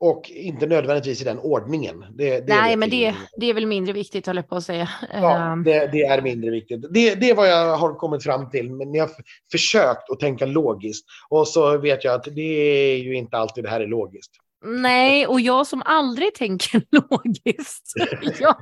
Och 0.00 0.30
inte 0.30 0.66
nödvändigtvis 0.66 1.20
i 1.20 1.24
den 1.24 1.38
ordningen. 1.38 2.04
Det, 2.10 2.40
det 2.40 2.54
Nej, 2.54 2.76
men 2.76 2.90
det, 2.90 3.14
det 3.36 3.46
är 3.46 3.54
väl 3.54 3.66
mindre 3.66 3.92
viktigt, 3.92 4.26
håller 4.26 4.42
jag 4.42 4.48
på 4.48 4.56
att 4.56 4.64
säga. 4.64 4.88
Ja, 5.12 5.36
Ehm, 5.36 5.64
det, 5.64 5.86
det 5.92 6.02
är 6.02 6.22
mindre 6.22 6.50
viktigt. 6.50 6.82
Det, 6.90 7.14
det 7.14 7.30
är 7.30 7.34
vad 7.34 7.48
jag 7.48 7.76
har 7.76 7.94
kommit 7.94 8.22
fram 8.22 8.50
till, 8.50 8.72
men 8.72 8.94
jag 8.94 9.04
har 9.04 9.14
försökt 9.50 10.10
att 10.10 10.20
tänka 10.20 10.46
logiskt. 10.46 11.06
Och 11.28 11.48
så 11.48 11.78
vet 11.78 12.04
jag 12.04 12.14
att 12.14 12.24
det 12.34 12.92
är 12.92 12.96
ju 12.96 13.14
inte 13.14 13.36
alltid 13.36 13.64
det 13.64 13.70
här 13.70 13.80
är 13.80 13.86
logiskt. 13.86 14.32
Nej, 14.64 15.26
och 15.26 15.40
jag 15.40 15.66
som 15.66 15.82
aldrig 15.84 16.34
tänker 16.34 16.82
logiskt. 16.90 17.92
jag, 18.40 18.56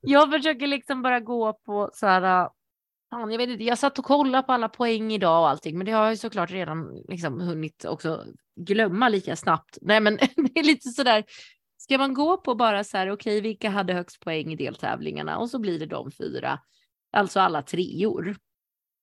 jag 0.00 0.30
försöker 0.30 0.66
liksom 0.66 1.02
bara 1.02 1.20
gå 1.20 1.52
på 1.52 1.90
så 1.92 2.06
här. 2.06 2.48
Fan, 3.10 3.30
jag, 3.30 3.38
vet 3.38 3.48
inte, 3.48 3.64
jag 3.64 3.78
satt 3.78 3.98
och 3.98 4.04
kollade 4.04 4.46
på 4.46 4.52
alla 4.52 4.68
poäng 4.68 5.12
idag 5.12 5.40
och 5.40 5.48
allting, 5.48 5.78
men 5.78 5.86
det 5.86 5.92
har 5.92 6.02
jag 6.02 6.12
ju 6.12 6.16
såklart 6.16 6.50
redan 6.50 7.02
liksom 7.08 7.40
hunnit 7.40 7.84
också 7.84 8.24
glömma 8.60 9.08
lika 9.08 9.36
snabbt. 9.36 9.78
Nej, 9.80 10.00
men 10.00 10.16
det 10.36 10.60
är 10.60 10.64
lite 10.64 10.88
så 10.88 11.02
där. 11.02 11.24
Ska 11.78 11.98
man 11.98 12.14
gå 12.14 12.36
på 12.36 12.54
bara 12.54 12.84
så 12.84 12.96
här, 12.96 13.10
okej, 13.10 13.40
vilka 13.40 13.70
hade 13.70 13.94
högst 13.94 14.20
poäng 14.20 14.52
i 14.52 14.56
deltävlingarna? 14.56 15.38
Och 15.38 15.50
så 15.50 15.58
blir 15.58 15.78
det 15.78 15.86
de 15.86 16.10
fyra, 16.10 16.60
alltså 17.12 17.40
alla 17.40 17.62
treor. 17.62 18.36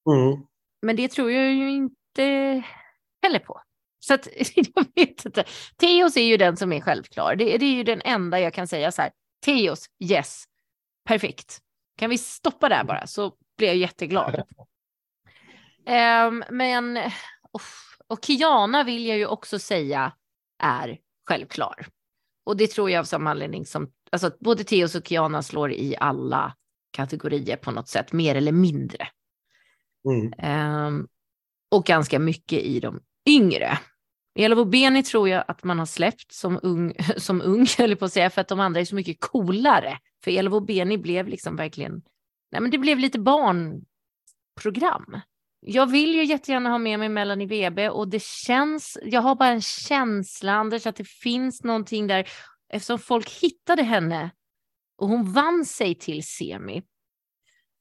Mm. 0.09 0.45
Men 0.81 0.95
det 0.95 1.07
tror 1.07 1.31
jag 1.31 1.53
ju 1.53 1.71
inte 1.71 2.63
heller 3.21 3.39
på. 3.39 3.61
Så 3.99 4.13
att, 4.13 4.27
jag 4.55 4.85
vet 4.95 5.25
inte. 5.25 5.43
Teos 5.77 6.17
är 6.17 6.25
ju 6.25 6.37
den 6.37 6.57
som 6.57 6.73
är 6.73 6.81
självklar. 6.81 7.35
Det, 7.35 7.57
det 7.57 7.65
är 7.65 7.73
ju 7.73 7.83
den 7.83 8.01
enda 8.05 8.39
jag 8.39 8.53
kan 8.53 8.67
säga 8.67 8.91
så 8.91 9.01
här. 9.01 9.11
Teos, 9.45 9.85
yes. 9.99 10.43
Perfekt. 11.07 11.59
Kan 11.97 12.09
vi 12.09 12.17
stoppa 12.17 12.69
där 12.69 12.83
bara 12.83 13.07
så 13.07 13.33
blir 13.63 13.69
jag 13.69 13.77
jätteglad. 13.77 14.43
Ehm, 15.85 16.43
men, 16.49 16.99
och 18.07 18.25
Kiana 18.25 18.83
vill 18.83 19.05
jag 19.05 19.17
ju 19.17 19.25
också 19.25 19.59
säga 19.59 20.13
är 20.63 20.99
självklar. 21.27 21.87
Och 22.45 22.57
det 22.57 22.67
tror 22.67 22.89
jag 22.89 22.99
av 22.99 23.03
samma 23.03 23.31
anledning 23.31 23.65
som, 23.65 23.91
alltså 24.11 24.31
både 24.39 24.63
Teos 24.63 24.95
och 24.95 25.07
Kiana 25.07 25.43
slår 25.43 25.71
i 25.71 25.95
alla 25.99 26.55
kategorier 26.91 27.57
på 27.57 27.71
något 27.71 27.87
sätt, 27.87 28.13
mer 28.13 28.35
eller 28.35 28.51
mindre. 28.51 29.07
Mm. 30.09 30.33
Ehm, 30.37 31.07
och 31.71 31.85
ganska 31.85 32.19
mycket 32.19 32.59
i 32.59 32.79
de 32.79 32.99
yngre. 33.29 33.79
Elof 34.39 34.67
Beni 34.67 35.03
tror 35.03 35.29
jag 35.29 35.43
att 35.47 35.63
man 35.63 35.79
har 35.79 35.85
släppt 35.85 36.31
som 36.31 36.59
ung, 36.63 36.93
som 37.17 37.41
ung 37.41 37.67
eller 37.77 37.95
på 37.95 38.05
att 38.05 38.13
säga, 38.13 38.29
för 38.29 38.41
att 38.41 38.47
de 38.47 38.59
andra 38.59 38.81
är 38.81 38.85
så 38.85 38.95
mycket 38.95 39.17
coolare. 39.19 39.97
För 40.23 40.31
Elof 40.31 40.65
Beni 40.65 40.97
blev 40.97 41.27
liksom 41.27 41.55
verkligen, 41.55 42.01
nej 42.53 42.61
men 42.61 42.71
det 42.71 42.77
blev 42.77 42.99
lite 42.99 43.19
barnprogram. 43.19 45.19
Jag 45.59 45.91
vill 45.91 46.15
ju 46.15 46.23
jättegärna 46.23 46.69
ha 46.69 46.77
med 46.77 46.99
mig 46.99 47.09
Melanie 47.09 47.47
Webe 47.47 47.89
och 47.89 48.07
det 48.07 48.23
känns, 48.23 48.97
jag 49.03 49.21
har 49.21 49.35
bara 49.35 49.49
en 49.49 49.61
känsla 49.61 50.53
Anders 50.53 50.85
att 50.85 50.95
det 50.95 51.07
finns 51.07 51.63
någonting 51.63 52.07
där 52.07 52.29
eftersom 52.69 52.99
folk 52.99 53.29
hittade 53.29 53.83
henne 53.83 54.31
och 54.97 55.07
hon 55.07 55.33
vann 55.33 55.65
sig 55.65 55.95
till 55.95 56.23
semi. 56.23 56.83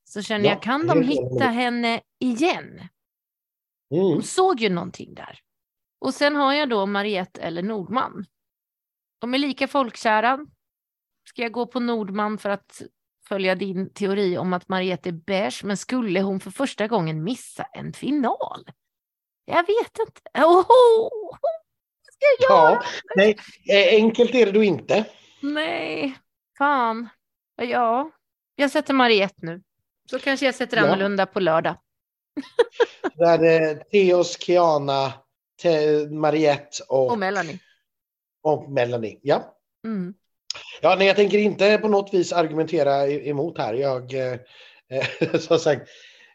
Så 0.05 0.23
känner 0.23 0.45
Ja, 0.45 0.51
jag, 0.51 0.63
kan 0.63 0.87
de 0.87 1.03
hitta 1.03 1.45
henne 1.45 2.01
igen? 2.21 2.89
Mm. 3.95 4.05
Hon 4.05 4.23
såg 4.23 4.61
ju 4.61 4.69
någonting 4.69 5.15
där. 5.15 5.39
Och 5.99 6.15
sen 6.15 6.37
har 6.37 6.53
jag 6.53 6.69
då 6.69 6.87
Mariette 6.87 7.41
eller 7.41 7.63
Nordman. 7.63 8.27
De 9.19 9.35
är 9.35 9.39
lika 9.39 9.69
folkkära. 9.69 10.47
Ska 11.29 11.43
jag 11.43 11.53
gå 11.53 11.67
på 11.67 11.81
Nordman 11.81 12.39
för 12.39 12.51
att 12.51 12.83
följa 13.33 13.55
din 13.55 13.90
teori 13.92 14.38
om 14.38 14.53
att 14.53 14.68
Mariette 14.68 15.09
är 15.09 15.12
beige, 15.12 15.64
men 15.64 15.77
skulle 15.77 16.21
hon 16.21 16.40
för 16.40 16.51
första 16.51 16.88
gången 16.88 17.25
missa 17.25 17.62
en 17.62 17.92
final? 17.92 18.64
Jag 19.45 19.66
vet 19.66 19.99
inte. 20.07 20.21
Oh, 20.35 20.64
vad 21.40 22.12
ska 22.12 22.27
jag 22.40 22.51
göra? 22.51 22.71
Ja, 22.73 22.83
nej, 23.16 23.37
eh, 23.71 23.95
enkelt 24.03 24.35
är 24.35 24.47
det 24.47 24.53
då 24.53 24.62
inte. 24.62 25.05
Nej, 25.42 26.18
fan. 26.59 27.09
Ja, 27.57 28.11
jag 28.57 28.71
sätter 28.71 28.95
Mariette 28.95 29.35
nu. 29.47 29.62
Så 30.11 30.18
kanske 30.18 30.47
jag 30.47 30.55
sätter 30.55 30.77
Ja. 30.77 30.83
annorlunda 30.83 31.27
på 31.27 31.40
lördag. 31.40 31.77
Där 33.14 33.45
är 33.45 33.75
Theos, 33.75 34.38
Kiana, 34.40 35.12
Te- 35.62 36.07
Mariette 36.11 36.83
och, 36.88 37.11
Och 37.11 37.18
Melanie. 37.18 37.59
och 38.42 38.71
Melanie. 38.71 39.18
Ja. 39.23 39.59
Mm. 39.85 40.14
Ja, 40.81 40.95
nej, 40.99 41.07
jag 41.07 41.17
tänker 41.17 41.38
inte 41.38 41.79
på 41.79 41.88
något 41.88 42.15
vis 42.15 42.33
argumentera 42.33 43.09
emot 43.09 43.59
här. 43.59 43.75
Jag, 43.75 44.15
eh, 44.15 44.38
eh, 44.91 45.38
som 45.41 45.59
sagt, 45.59 45.88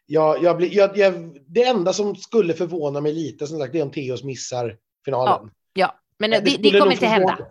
jag, 0.06 0.44
jag 0.44 0.58
blir, 0.58 0.76
jag, 0.76 0.98
jag, 0.98 1.14
det 1.48 1.64
enda 1.64 1.94
som 1.94 2.16
skulle 2.16 2.54
förvåna 2.54 3.02
mig 3.02 3.14
lite, 3.14 3.48
som 3.48 3.60
sagt, 3.60 3.74
det 3.74 3.80
är 3.80 3.84
om 3.84 3.92
Theos 3.92 4.24
missar 4.24 4.78
finalen. 5.06 5.50
Ja, 5.74 6.00
men 6.20 6.32
det, 6.32 6.40
det, 6.40 6.52
skulle 6.52 6.80
kommer 6.80 6.92
inte 6.92 7.06
förvåna- 7.06 7.30
hända. 7.30 7.48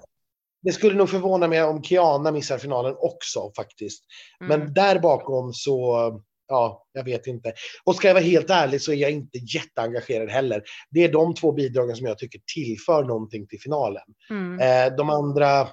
Det 0.63 0.73
skulle 0.73 0.95
nog 0.95 1.11
förvåna 1.11 1.49
mig 1.49 1.63
om 1.63 1.83
Kiana 1.83 2.33
missar 2.33 2.59
finalen 2.59 2.95
också 2.99 3.53
faktiskt. 3.57 4.05
Mm. 4.41 4.61
Men 4.61 4.75
där 4.75 4.99
bakom 4.99 5.53
så, 5.53 6.11
ja, 6.49 6.87
jag 6.93 7.05
vet 7.05 7.27
inte. 7.27 7.53
Och 7.85 7.95
ska 7.97 8.09
jag 8.09 8.15
vara 8.15 8.25
helt 8.25 8.51
ärlig 8.51 8.83
så 8.83 8.93
är 8.93 8.97
jag 8.97 9.11
inte 9.11 9.39
jätteengagerad 9.39 10.31
heller. 10.31 10.63
Det 10.91 11.05
är 11.05 11.13
de 11.13 11.35
två 11.35 11.53
bidragen 11.53 11.97
som 11.97 12.07
jag 12.07 12.19
tycker 12.19 12.41
tillför 12.55 13.05
någonting 13.05 13.47
till 13.47 13.61
finalen. 13.61 14.03
Mm. 14.31 14.61
Eh, 14.61 14.97
de 14.97 15.11
andra, 15.11 15.69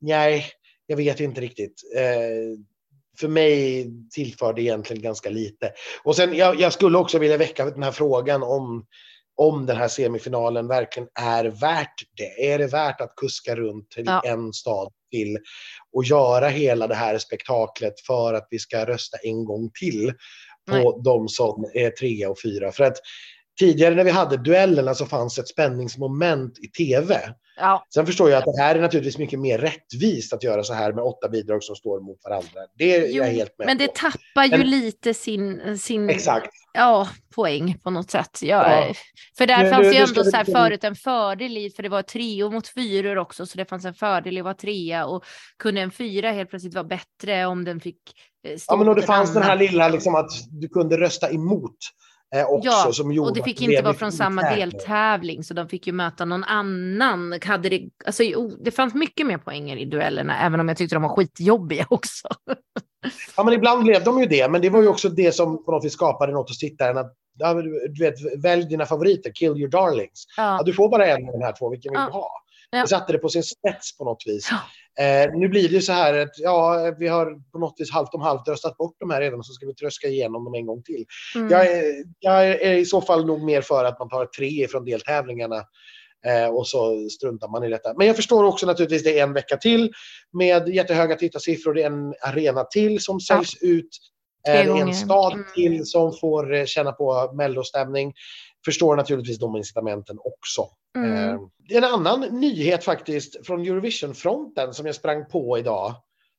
nej, 0.00 0.44
jag 0.86 0.96
vet 0.96 1.20
inte 1.20 1.40
riktigt. 1.40 1.82
Eh, 1.96 2.58
för 3.20 3.28
mig 3.28 3.90
tillför 4.10 4.52
det 4.52 4.62
egentligen 4.62 5.02
ganska 5.02 5.30
lite. 5.30 5.72
Och 6.02 6.16
sen, 6.16 6.34
jag, 6.34 6.60
jag 6.60 6.72
skulle 6.72 6.98
också 6.98 7.18
vilja 7.18 7.36
väcka 7.36 7.64
den 7.70 7.82
här 7.82 7.92
frågan 7.92 8.42
om, 8.42 8.86
om 9.36 9.66
den 9.66 9.76
här 9.76 9.88
semifinalen 9.88 10.68
verkligen 10.68 11.08
är 11.20 11.44
värt 11.44 11.94
det. 12.16 12.52
Är 12.52 12.58
det 12.58 12.66
värt 12.66 13.00
att 13.00 13.16
kuska 13.16 13.56
runt 13.56 13.90
till 13.90 14.04
Ja. 14.06 14.22
en 14.24 14.52
stad 14.52 14.92
till 15.10 15.38
och 15.92 16.04
göra 16.04 16.48
hela 16.48 16.86
det 16.86 16.94
här 16.94 17.18
spektaklet 17.18 18.00
för 18.06 18.34
att 18.34 18.46
vi 18.50 18.58
ska 18.58 18.86
rösta 18.86 19.18
en 19.22 19.44
gång 19.44 19.70
till 19.80 20.12
på 20.70 20.76
Nej. 20.76 21.02
de 21.04 21.28
som 21.28 21.70
är 21.74 21.90
trea 21.90 22.30
och 22.30 22.40
fyra? 22.42 22.72
För 22.72 22.84
att 22.84 22.96
tidigare 23.58 23.94
när 23.94 24.04
vi 24.04 24.10
hade 24.10 24.36
duellerna 24.36 24.94
så 24.94 25.06
fanns 25.06 25.38
ett 25.38 25.48
spänningsmoment 25.48 26.58
i 26.58 26.68
tv. 26.68 27.34
Ja. 27.56 27.86
Sen 27.94 28.06
förstår 28.06 28.30
jag 28.30 28.38
att 28.38 28.44
det 28.56 28.62
här 28.62 28.74
är 28.76 28.80
naturligtvis 28.80 29.18
mycket 29.18 29.38
mer 29.40 29.58
rättvist 29.58 30.32
att 30.32 30.42
göra 30.42 30.62
så 30.62 30.74
här 30.74 30.92
med 30.92 31.04
åtta 31.04 31.28
bidrag 31.28 31.62
som 31.62 31.76
står 31.76 32.00
mot 32.00 32.18
varandra. 32.24 32.60
Det 32.78 32.94
är 32.96 33.00
Jo, 33.08 33.22
jag 33.24 33.24
helt 33.32 33.58
med 33.58 33.66
Men 33.66 33.78
det 33.78 33.86
på. 33.86 33.92
tappar 33.92 34.44
ju 34.44 34.58
Men- 34.58 34.70
lite 34.70 35.14
sin, 35.14 35.78
sin 35.78 36.10
Exakt. 36.10 36.50
ja, 36.74 37.08
poäng 37.34 37.78
på 37.82 37.90
något 37.90 38.10
sätt. 38.10 38.38
Ja, 38.42 38.70
Ja. 38.86 38.94
För 39.38 39.46
där 39.46 39.64
Nu- 39.64 39.70
fanns 39.70 39.86
nu- 39.86 39.92
ju 39.92 39.98
ändå 39.98 40.24
så 40.24 40.36
här 40.36 40.44
förut 40.44 40.84
en 40.84 40.94
fördel 40.96 41.56
i, 41.58 41.70
för 41.70 41.82
det 41.82 41.88
var 41.88 42.02
trio 42.02 42.50
mot 42.50 42.68
fyror 42.68 43.18
också, 43.18 43.46
så 43.46 43.58
det 43.58 43.64
fanns 43.64 43.84
en 43.84 43.94
fördel 43.94 44.36
i 44.36 44.40
att 44.40 44.44
vara 44.44 44.54
trea 44.54 45.06
och 45.06 45.24
kunde 45.58 45.80
en 45.80 45.90
fyra 45.90 46.30
helt 46.32 46.50
plötsligt 46.50 46.74
vara 46.74 46.84
bättre 46.84 47.46
om 47.46 47.64
den 47.64 47.80
fick 47.80 47.98
eh, 48.46 48.56
Ja, 48.68 48.76
men 48.76 48.88
och 48.88 48.94
det 48.94 49.00
en 49.00 49.06
fanns 49.06 49.32
den 49.34 49.42
här 49.42 49.50
annan. 49.50 49.64
lilla 49.64 49.88
liksom 49.88 50.14
att 50.14 50.30
du 50.50 50.68
kunde 50.68 50.96
rösta 51.00 51.30
emot 51.30 51.76
också. 52.42 52.68
Ja, 52.68 52.92
som 52.92 53.12
gjorde 53.12 53.28
Och 53.30 53.36
det 53.36 53.42
fick 53.42 53.62
inte 53.62 53.82
vara 53.82 53.94
från 53.94 54.12
samma 54.12 54.42
deltävling, 54.42 55.44
så 55.44 55.54
de 55.54 55.68
fick 55.68 55.86
ju 55.86 55.92
möta 55.92 56.24
någon 56.24 56.44
annan. 56.44 57.38
Hade 57.44 57.68
det, 57.68 57.88
alltså, 58.06 58.22
det 58.64 58.70
fanns 58.70 58.94
mycket 58.94 59.26
mer 59.26 59.38
poänger 59.38 59.76
i 59.76 59.84
duellerna, 59.84 60.40
även 60.40 60.60
om 60.60 60.68
jag 60.68 60.76
tyckte 60.76 60.96
de 60.96 61.02
var 61.02 61.16
skitjobbiga 61.16 61.86
också. 61.90 62.28
Ja, 63.36 63.44
men 63.44 63.54
ibland 63.54 63.84
blev 63.84 64.04
de 64.04 64.20
ju 64.20 64.26
det. 64.26 64.50
Men 64.50 64.60
det 64.60 64.70
var 64.70 64.82
ju 64.82 64.88
också 64.88 65.08
det 65.08 65.34
som 65.34 65.64
på 65.64 65.72
något 65.72 65.84
vis 65.84 65.92
skapade 65.92 66.32
något 66.32 66.48
hos 66.48 66.58
tittaren. 66.58 66.98
Att, 66.98 67.14
du 67.94 68.04
vet, 68.04 68.14
välj 68.44 68.64
dina 68.64 68.86
favoriter, 68.86 69.32
kill 69.34 69.56
your 69.56 69.70
darlings. 69.70 70.24
Ja, 70.36 70.56
Ja, 70.56 70.62
du 70.62 70.72
får 70.72 70.88
bara 70.88 71.06
en 71.06 71.28
av 71.28 71.32
de 71.32 71.42
här 71.42 71.54
två, 71.58 71.70
vilken 71.70 71.92
vill 71.92 72.00
du 72.00 72.12
ha? 72.12 72.30
Ja. 72.74 72.82
Det 72.82 72.88
satte 72.88 73.12
det 73.12 73.18
på 73.18 73.28
sin 73.28 73.42
spets 73.42 73.98
på 73.98 74.04
något 74.04 74.22
vis. 74.26 74.48
Ja. 74.50 75.04
Eh, 75.04 75.30
nu 75.34 75.48
blir 75.48 75.68
det 75.68 75.74
ju 75.74 75.80
så 75.82 75.92
här 75.92 76.18
att 76.18 76.38
ja, 76.38 76.94
vi 76.98 77.08
har 77.08 77.50
på 77.52 77.58
något 77.58 77.74
vis 77.78 77.90
halvt 77.92 78.14
om 78.14 78.20
halvt 78.20 78.48
röstat 78.48 78.76
bort 78.76 78.96
de 78.98 79.10
här 79.10 79.20
redan 79.20 79.38
och 79.38 79.46
så 79.46 79.52
ska 79.52 79.66
vi 79.66 79.74
tröska 79.74 80.08
igenom 80.08 80.44
dem 80.44 80.54
en 80.54 80.66
gång 80.66 80.82
till. 80.82 81.04
mm. 81.36 81.48
Jag, 81.50 81.66
är, 81.66 81.94
jag 82.18 82.46
är 82.46 82.72
i 82.72 82.84
så 82.84 83.00
fall 83.00 83.26
nog 83.26 83.42
mer 83.42 83.60
för 83.60 83.84
att 83.84 83.98
man 83.98 84.08
tar 84.08 84.26
tre 84.26 84.68
från 84.68 84.84
deltävlingarna 84.84 85.56
eh, 86.26 86.48
och 86.48 86.66
så 86.68 87.08
struntar 87.08 87.48
man 87.48 87.64
i 87.64 87.68
detta. 87.68 87.94
Men 87.94 88.06
jag 88.06 88.16
förstår 88.16 88.44
också 88.44 88.66
naturligtvis 88.66 89.04
det 89.04 89.18
är 89.18 89.22
en 89.22 89.32
vecka 89.32 89.56
till 89.56 89.92
med 90.32 90.68
jättehöga 90.68 91.16
tittarsiffror. 91.16 91.74
Det 91.74 91.82
är 91.82 91.86
en 91.86 92.14
arena 92.20 92.64
till 92.64 93.00
som 93.00 93.20
säljs 93.20 93.62
ut. 93.62 93.88
Tre 94.46 94.58
Eh, 94.58 94.74
det 94.74 94.80
är 94.80 94.82
en 94.86 94.94
stad 94.94 95.32
Mm. 95.32 95.44
till 95.54 95.86
som 95.86 96.12
får 96.20 96.54
eh, 96.54 96.64
känna 96.64 96.92
på 96.92 97.32
mellostämning. 97.34 98.12
Förstår 98.64 98.96
naturligtvis 98.96 99.38
de 99.38 99.56
incitamenten 99.56 100.18
också. 100.24 100.66
Mm. 100.96 101.12
Eh, 101.34 101.40
det 101.68 101.74
är 101.74 101.78
en 101.78 101.84
annan 101.84 102.20
nyhet 102.20 102.84
faktiskt 102.84 103.46
från 103.46 103.60
Eurovision-fronten 103.60 104.74
som 104.74 104.86
jag 104.86 104.94
sprang 104.94 105.26
på 105.28 105.58
idag. 105.58 105.94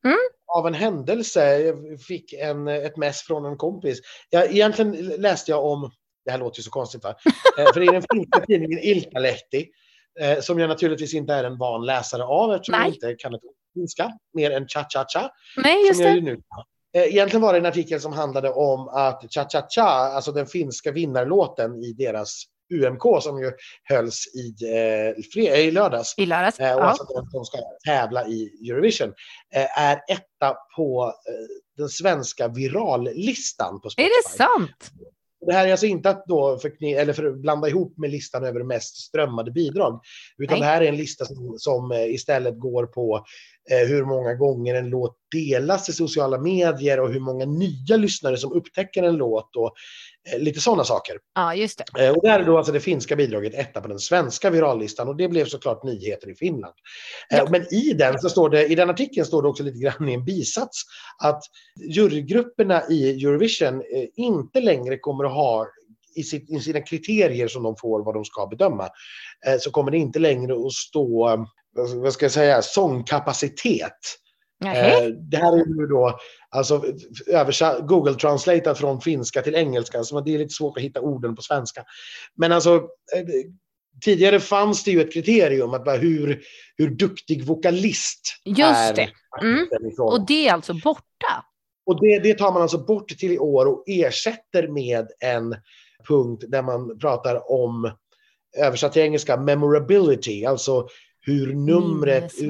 Mm. 0.05 0.17
Av 0.47 0.67
en 0.67 0.73
händelse 0.73 1.59
jag 1.59 2.01
fick 2.01 2.33
en, 2.33 2.67
ett 2.67 2.97
mess 2.97 3.21
från 3.21 3.45
en 3.45 3.57
kompis. 3.57 3.99
Jag, 4.29 4.51
egentligen 4.51 4.91
läste 5.07 5.51
jag 5.51 5.65
om, 5.65 5.91
det 6.25 6.31
här 6.31 6.37
låter 6.37 6.59
ju 6.59 6.63
så 6.63 6.71
konstigt 6.71 7.03
va? 7.03 7.15
Eh, 7.59 7.73
För 7.73 7.79
det 7.79 7.85
är 7.85 7.91
den 7.91 8.03
finska 8.13 8.39
tidningen 8.45 8.79
Iltalehti. 8.79 9.67
eh, 10.19 10.39
Som 10.39 10.59
jag 10.59 10.67
naturligtvis 10.67 11.13
inte 11.13 11.33
är 11.33 11.43
en 11.43 11.57
van 11.57 11.85
läsare 11.85 12.23
av 12.23 12.53
eftersom 12.53 12.73
jag 12.73 12.81
Nej. 12.81 12.93
inte 12.93 13.15
kan 13.15 13.33
ett 13.35 13.41
finska 13.73 14.11
mer 14.33 14.51
än 14.51 14.67
cha-cha-cha. 14.67 15.29
Nej, 15.57 15.87
just 15.87 15.95
Som 15.95 16.05
jag 16.05 16.13
det. 16.13 16.19
ju 16.19 16.21
nu 16.25 16.35
kan. 16.35 16.63
Eh, 16.95 17.03
Egentligen 17.03 17.41
var 17.41 17.53
det 17.53 17.59
en 17.59 17.65
artikel 17.65 18.01
som 18.01 18.13
handlade 18.13 18.49
om 18.49 18.87
att 18.87 19.23
Cha 19.29 19.47
Cha 19.49 19.67
Cha, 19.69 19.81
alltså 19.89 20.31
den 20.31 20.45
finska 20.47 20.91
vinnarlåten 20.91 21.75
i 21.83 21.93
deras 21.93 22.43
UMK 22.73 23.01
som 23.21 23.39
ju 23.39 23.51
hölls 23.83 24.23
i, 24.35 24.65
eh, 24.65 25.13
fre- 25.35 25.55
i 25.55 25.71
lördags. 25.71 26.13
I 26.17 26.25
lördags. 26.25 26.59
Eh, 26.59 26.75
och 26.75 26.81
Ja. 26.81 26.85
alltså 26.85 27.03
de 27.03 27.29
som 27.31 27.45
ska 27.45 27.57
tävla 27.85 28.27
i 28.27 28.69
Eurovision 28.71 29.13
eh, 29.55 29.79
är 29.81 29.95
etta 30.07 30.55
på 30.77 31.13
eh, 31.29 31.33
den 31.77 31.89
svenska 31.89 32.47
virallistan 32.47 33.81
på 33.81 33.89
Spotify. 33.89 34.03
Är 34.09 34.29
det 34.31 34.37
sant? 34.37 34.91
Det 35.47 35.53
här 35.53 35.67
är 35.67 35.71
alltså 35.71 35.85
inte 35.85 36.09
att 36.09 36.25
då 36.27 36.57
förkni- 36.57 36.95
eller 36.97 37.13
för 37.13 37.31
blanda 37.31 37.67
ihop 37.67 37.97
med 37.97 38.09
listan 38.11 38.43
över 38.45 38.63
mest 38.63 38.95
strömmade 38.97 39.51
bidrag. 39.51 39.99
Utan 40.37 40.53
Nej. 40.53 40.59
det 40.59 40.65
här 40.65 40.81
är 40.81 40.85
en 40.89 40.97
lista 40.97 41.25
som, 41.25 41.55
som 41.57 41.91
eh, 41.91 42.05
istället 42.13 42.59
går 42.59 42.85
på 42.85 43.15
eh, 43.17 43.21
hur 43.69 44.05
många 44.05 44.33
gånger 44.33 44.75
en 44.75 44.89
låt 44.89 45.17
delas 45.31 45.89
i 45.89 45.93
sociala 45.93 46.37
medier 46.37 46.99
och 46.99 47.13
hur 47.13 47.19
många 47.19 47.45
nya 47.45 47.97
lyssnare 47.97 48.37
som 48.37 48.53
upptäcker 48.53 49.03
en 49.03 49.15
låt 49.15 49.55
och 49.55 49.73
eh, 50.33 50.39
lite 50.39 50.59
sådana 50.59 50.83
saker. 50.83 51.17
Ja, 51.35 51.55
just 51.55 51.81
det. 51.93 52.05
Eh, 52.05 52.11
och 52.11 52.23
där 52.23 52.39
är 52.39 52.43
då 52.43 52.57
alltså 52.57 52.73
det 52.73 52.79
finska 52.79 53.15
bidraget 53.15 53.53
etta 53.53 53.81
på 53.81 53.87
den 53.87 53.99
svenska 53.99 54.49
virallistan 54.49 55.07
och 55.07 55.15
det 55.15 55.27
blev 55.27 55.45
såklart 55.45 55.83
nyheter 55.83 56.29
i 56.29 56.35
Finland. 56.35 56.73
Eh, 57.31 57.37
Ja. 57.37 57.47
Men 57.49 57.73
i 57.73 57.93
den, 57.93 58.19
så 58.19 58.29
står 58.29 58.49
det, 58.49 58.67
i 58.67 58.75
den 58.75 58.89
artikeln 58.89 59.25
står 59.25 59.41
det 59.41 59.47
också 59.47 59.63
lite 59.63 59.79
grann 59.79 60.09
i 60.09 60.13
en 60.13 60.25
bisats 60.25 60.81
att 61.23 61.41
jurygrupperna 61.89 62.83
i 62.89 63.25
Eurovision 63.25 63.75
eh, 63.75 64.07
inte 64.15 64.61
längre 64.61 64.97
kommer 64.97 65.23
att 65.23 65.33
ha 65.33 65.67
i, 66.15 66.23
sina 66.59 66.81
kriterier 66.81 67.47
som 67.47 67.63
de 67.63 67.75
får 67.75 68.03
vad 68.03 68.15
de 68.15 68.25
ska 68.25 68.47
bedöma 68.47 68.89
eh, 69.47 69.57
så 69.59 69.71
kommer 69.71 69.91
det 69.91 69.97
inte 69.97 70.19
längre 70.19 70.53
att 70.53 70.73
stå 70.73 71.29
eh, 71.29 71.45
vad- 71.75 72.13
ska 72.13 72.25
jag 72.25 72.31
säga, 72.31 72.61
sångkapacitet. 72.61 73.97
Nej. 74.59 75.05
Eh, 75.05 75.09
Det 75.09 75.37
här 75.37 75.53
är 75.53 75.81
ju 75.81 75.87
då 75.87 76.19
alltså, 76.49 76.83
Google 77.81 78.13
translatat 78.13 78.77
från 78.77 79.01
finska 79.01 79.41
till 79.41 79.55
engelska, 79.55 80.03
så 80.03 80.21
det 80.21 80.33
är 80.33 80.37
lite 80.37 80.53
svårt 80.53 80.77
att 80.77 80.83
hitta 80.83 81.01
orden 81.01 81.35
på 81.35 81.41
svenska. 81.41 81.83
Men 82.35 82.51
alltså, 82.51 82.75
eh, 83.15 83.25
tidigare 84.03 84.39
fanns 84.39 84.83
det 84.83 84.91
ju 84.91 85.01
ett 85.01 85.13
kriterium 85.13 85.73
att 85.73 85.85
bara 85.85 85.97
hur, 85.97 86.41
hur 86.77 86.89
duktig 86.89 87.43
vokalist 87.45 88.21
Just 88.45 88.59
är 88.61 88.93
det. 88.93 89.09
Mm. 89.41 89.67
Och 89.99 90.25
det 90.25 90.47
är 90.47 90.53
alltså 90.53 90.73
borta. 90.73 91.45
Och 91.85 92.01
det, 92.01 92.19
det 92.19 92.33
tar 92.33 92.51
man 92.51 92.61
alltså 92.61 92.77
bort 92.77 93.07
till 93.07 93.31
i 93.31 93.39
år 93.39 93.65
och 93.65 93.83
ersätter 93.87 94.67
med 94.67 95.07
en 95.19 95.55
punkt 96.07 96.43
där 96.47 96.61
man 96.61 96.99
pratar 96.99 97.51
om, 97.51 97.91
översatt 98.57 98.93
till 98.93 99.01
engelska, 99.01 99.37
memorability, 99.37 100.45
alltså 100.45 100.87
hur 101.25 101.53
numret, 101.53 102.31
hur. 102.39 102.47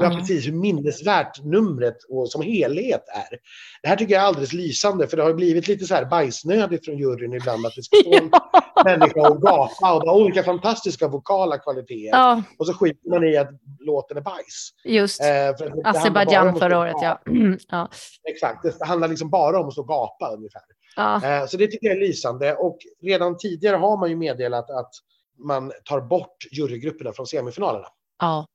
Ja, 0.00 0.06
Mm. 0.06 0.18
precis. 0.18 0.46
Hur 0.46 0.52
minnesvärt 0.52 1.44
numret 1.44 1.96
och 2.08 2.30
som 2.30 2.42
helhet 2.42 3.04
är. 3.08 3.38
Det 3.82 3.88
här 3.88 3.96
tycker 3.96 4.14
jag 4.14 4.22
är 4.22 4.26
alldeles 4.26 4.52
lysande, 4.52 5.08
för 5.08 5.16
det 5.16 5.22
har 5.22 5.32
blivit 5.34 5.68
lite 5.68 5.84
så 5.84 5.94
här 5.94 6.04
bajsnödigt 6.04 6.84
från 6.84 6.98
juryn 6.98 7.32
ibland 7.32 7.66
att 7.66 7.74
det 7.76 7.82
ska 7.82 7.96
stå 7.96 8.14
en 8.14 8.30
människa 8.84 9.28
och 9.28 9.42
gapa 9.42 9.94
och 9.94 10.02
ha 10.02 10.16
olika 10.16 10.42
fantastiska 10.42 11.08
vokala 11.08 11.58
kvaliteter. 11.58 12.08
Ja, 12.18 12.42
Och 12.58 12.66
så 12.66 12.72
skiter 12.74 13.10
man 13.10 13.24
i 13.24 13.36
att 13.36 13.50
låten 13.80 14.16
är 14.16 14.20
bajs. 14.20 14.70
just. 14.84 15.20
Eh, 15.20 15.26
för 15.26 15.70
bara 15.82 15.90
Azerbajdzjan 15.90 16.58
förra 16.58 16.78
året, 16.78 16.96
ja. 17.02 17.20
ja. 17.68 17.88
Exakt, 18.30 18.62
det 18.62 18.84
handlar 18.86 19.08
liksom 19.08 19.30
bara 19.30 19.60
om 19.60 19.66
att 19.66 19.72
stå 19.72 19.82
och 19.82 19.88
gapa 19.88 20.30
ungefär. 20.36 20.62
ja. 20.96 21.26
Eh, 21.42 21.46
Så 21.46 21.56
det 21.56 21.66
tycker 21.66 21.86
jag 21.86 21.96
är 21.96 22.00
lysande. 22.00 22.54
Och 22.54 22.78
redan 23.02 23.36
tidigare 23.36 23.76
har 23.76 23.96
man 23.96 24.10
ju 24.10 24.16
meddelat 24.16 24.70
att 24.70 24.90
man 25.38 25.72
tar 25.84 26.00
bort 26.00 26.36
jurygrupperna 26.52 27.12
från 27.12 27.26
semifinalerna. 27.26 27.86
ja. 28.20 28.46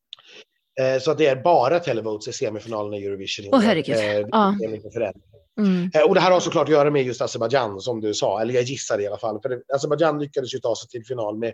Eh, 0.82 1.00
Så 1.02 1.12
att 1.12 1.18
det 1.18 1.28
är 1.28 1.36
bara 1.44 1.80
televotes 1.80 2.28
i 2.28 2.34
semifinalerna 2.34 2.98
i 2.98 3.06
Eurovision. 3.06 3.46
Åh, 3.52 3.60
år. 3.60 3.64
herregud. 3.64 3.96
Eh, 3.96 4.02
det 4.02 4.28
Ja. 4.32 4.56
Mm. 5.58 5.92
Eh, 5.94 6.02
Och 6.02 6.16
det 6.16 6.22
här 6.22 6.32
har 6.32 6.40
såklart 6.40 6.64
att 6.68 6.74
göra 6.74 6.92
med 6.92 7.04
just 7.04 7.22
Azerbajdzjan 7.22 7.82
som 7.82 8.02
du 8.02 8.14
sa, 8.14 8.42
eller 8.42 8.54
jag 8.54 8.64
gissar 8.64 9.00
i 9.02 9.08
alla 9.08 9.18
fall. 9.18 9.42
För 9.42 9.50
det- 9.50 9.62
Azerbajdzjan 9.76 10.20
lyckades 10.20 10.54
ju 10.54 10.60
ta 10.60 10.76
sig 10.76 10.90
till 10.90 11.06
final 11.06 11.38
med 11.38 11.54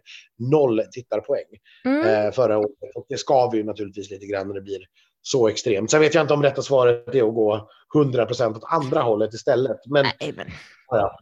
noll 0.51 0.81
tittarpoäng 0.91 1.45
Mm. 1.85 2.07
eh, 2.25 2.31
förra 2.31 2.57
året. 2.57 2.71
Och 2.95 3.05
det 3.09 3.17
skaver 3.17 3.57
ju 3.57 3.63
naturligtvis 3.63 4.09
lite 4.11 4.25
grann 4.25 4.47
när 4.47 4.55
det 4.55 4.61
blir 4.61 4.79
så 5.21 5.47
extremt. 5.47 5.91
Sen 5.91 6.01
vet 6.01 6.13
jag 6.13 6.23
inte 6.23 6.33
om 6.33 6.43
rätta 6.43 6.61
svaret 6.61 7.15
är 7.15 7.27
att 7.27 7.35
gå 7.35 7.69
100% 7.93 8.57
åt 8.57 8.63
andra 8.63 9.01
hållet 9.01 9.33
istället. 9.33 9.77
Men 9.85 10.05
Nej, 10.19 10.33
men 10.35 10.47
ja, 10.87 11.17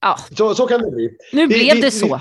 ja, 0.00 0.16
så, 0.38 0.54
så 0.54 0.66
kan 0.66 0.82
det 0.82 0.90
bli. 0.90 1.10
nu 1.32 1.46
blev 1.46 1.76
det 1.76 1.80
vi- 1.82 1.90
så. 1.90 2.20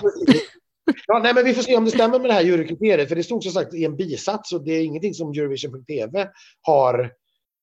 Ja, 1.08 1.20
nej, 1.24 1.34
men 1.34 1.46
vi 1.46 1.54
får 1.54 1.64
se 1.64 1.76
om 1.76 1.86
det 1.86 1.92
stämmer 1.92 2.20
med 2.20 2.30
det 2.30 2.34
här 2.34 2.42
jurykriteriet. 2.42 3.10
För 3.10 3.16
det 3.16 3.24
stod 3.24 3.44
som 3.44 3.52
sagt 3.52 3.74
i 3.74 3.86
en 3.86 3.96
bisats 3.96 4.54
och 4.54 4.64
det 4.64 4.72
är 4.72 4.84
ingenting 4.84 5.14
som 5.14 5.32
Eurovision.tv 5.32 6.30
har 6.62 7.12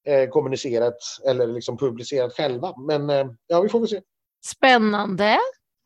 eh, 0.07 0.29
kommunicerat 0.29 0.97
eller 1.29 1.47
liksom 1.47 1.79
publicerat 1.79 2.33
själva. 2.33 2.75
Men 2.87 3.11
eh, 3.11 3.27
ja, 3.47 3.61
vi 3.61 3.69
får 3.69 3.81
väl 3.81 3.89
se. 3.89 4.01
Spännande. 4.45 5.39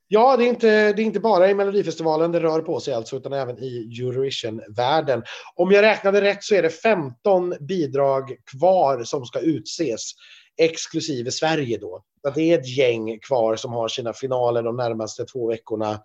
Ja, 0.08 0.36
det 0.36 0.44
är, 0.44 0.48
inte, 0.48 0.92
det 0.92 1.02
är 1.02 1.04
inte 1.04 1.20
bara 1.20 1.50
i 1.50 1.54
Melodifestivalen 1.54 2.32
det 2.32 2.40
rör 2.40 2.60
på 2.60 2.80
sig 2.80 2.94
alltså, 2.94 3.16
utan 3.16 3.32
även 3.32 3.58
i 3.58 4.00
Eurovision-världen. 4.00 5.22
Om 5.54 5.72
jag 5.72 5.82
räknade 5.82 6.20
rätt 6.20 6.44
så 6.44 6.54
är 6.54 6.62
det 6.62 6.70
15 6.70 7.54
bidrag 7.60 8.36
kvar 8.58 9.04
som 9.04 9.24
ska 9.24 9.38
utses, 9.40 10.02
exklusive 10.60 11.30
Sverige 11.30 11.78
då. 11.78 12.02
Så 12.22 12.30
det 12.30 12.52
är 12.52 12.58
ett 12.58 12.76
gäng 12.76 13.18
kvar 13.18 13.56
som 13.56 13.72
har 13.72 13.88
sina 13.88 14.12
finaler 14.12 14.62
de 14.62 14.76
närmaste 14.76 15.24
två 15.24 15.48
veckorna. 15.48 16.00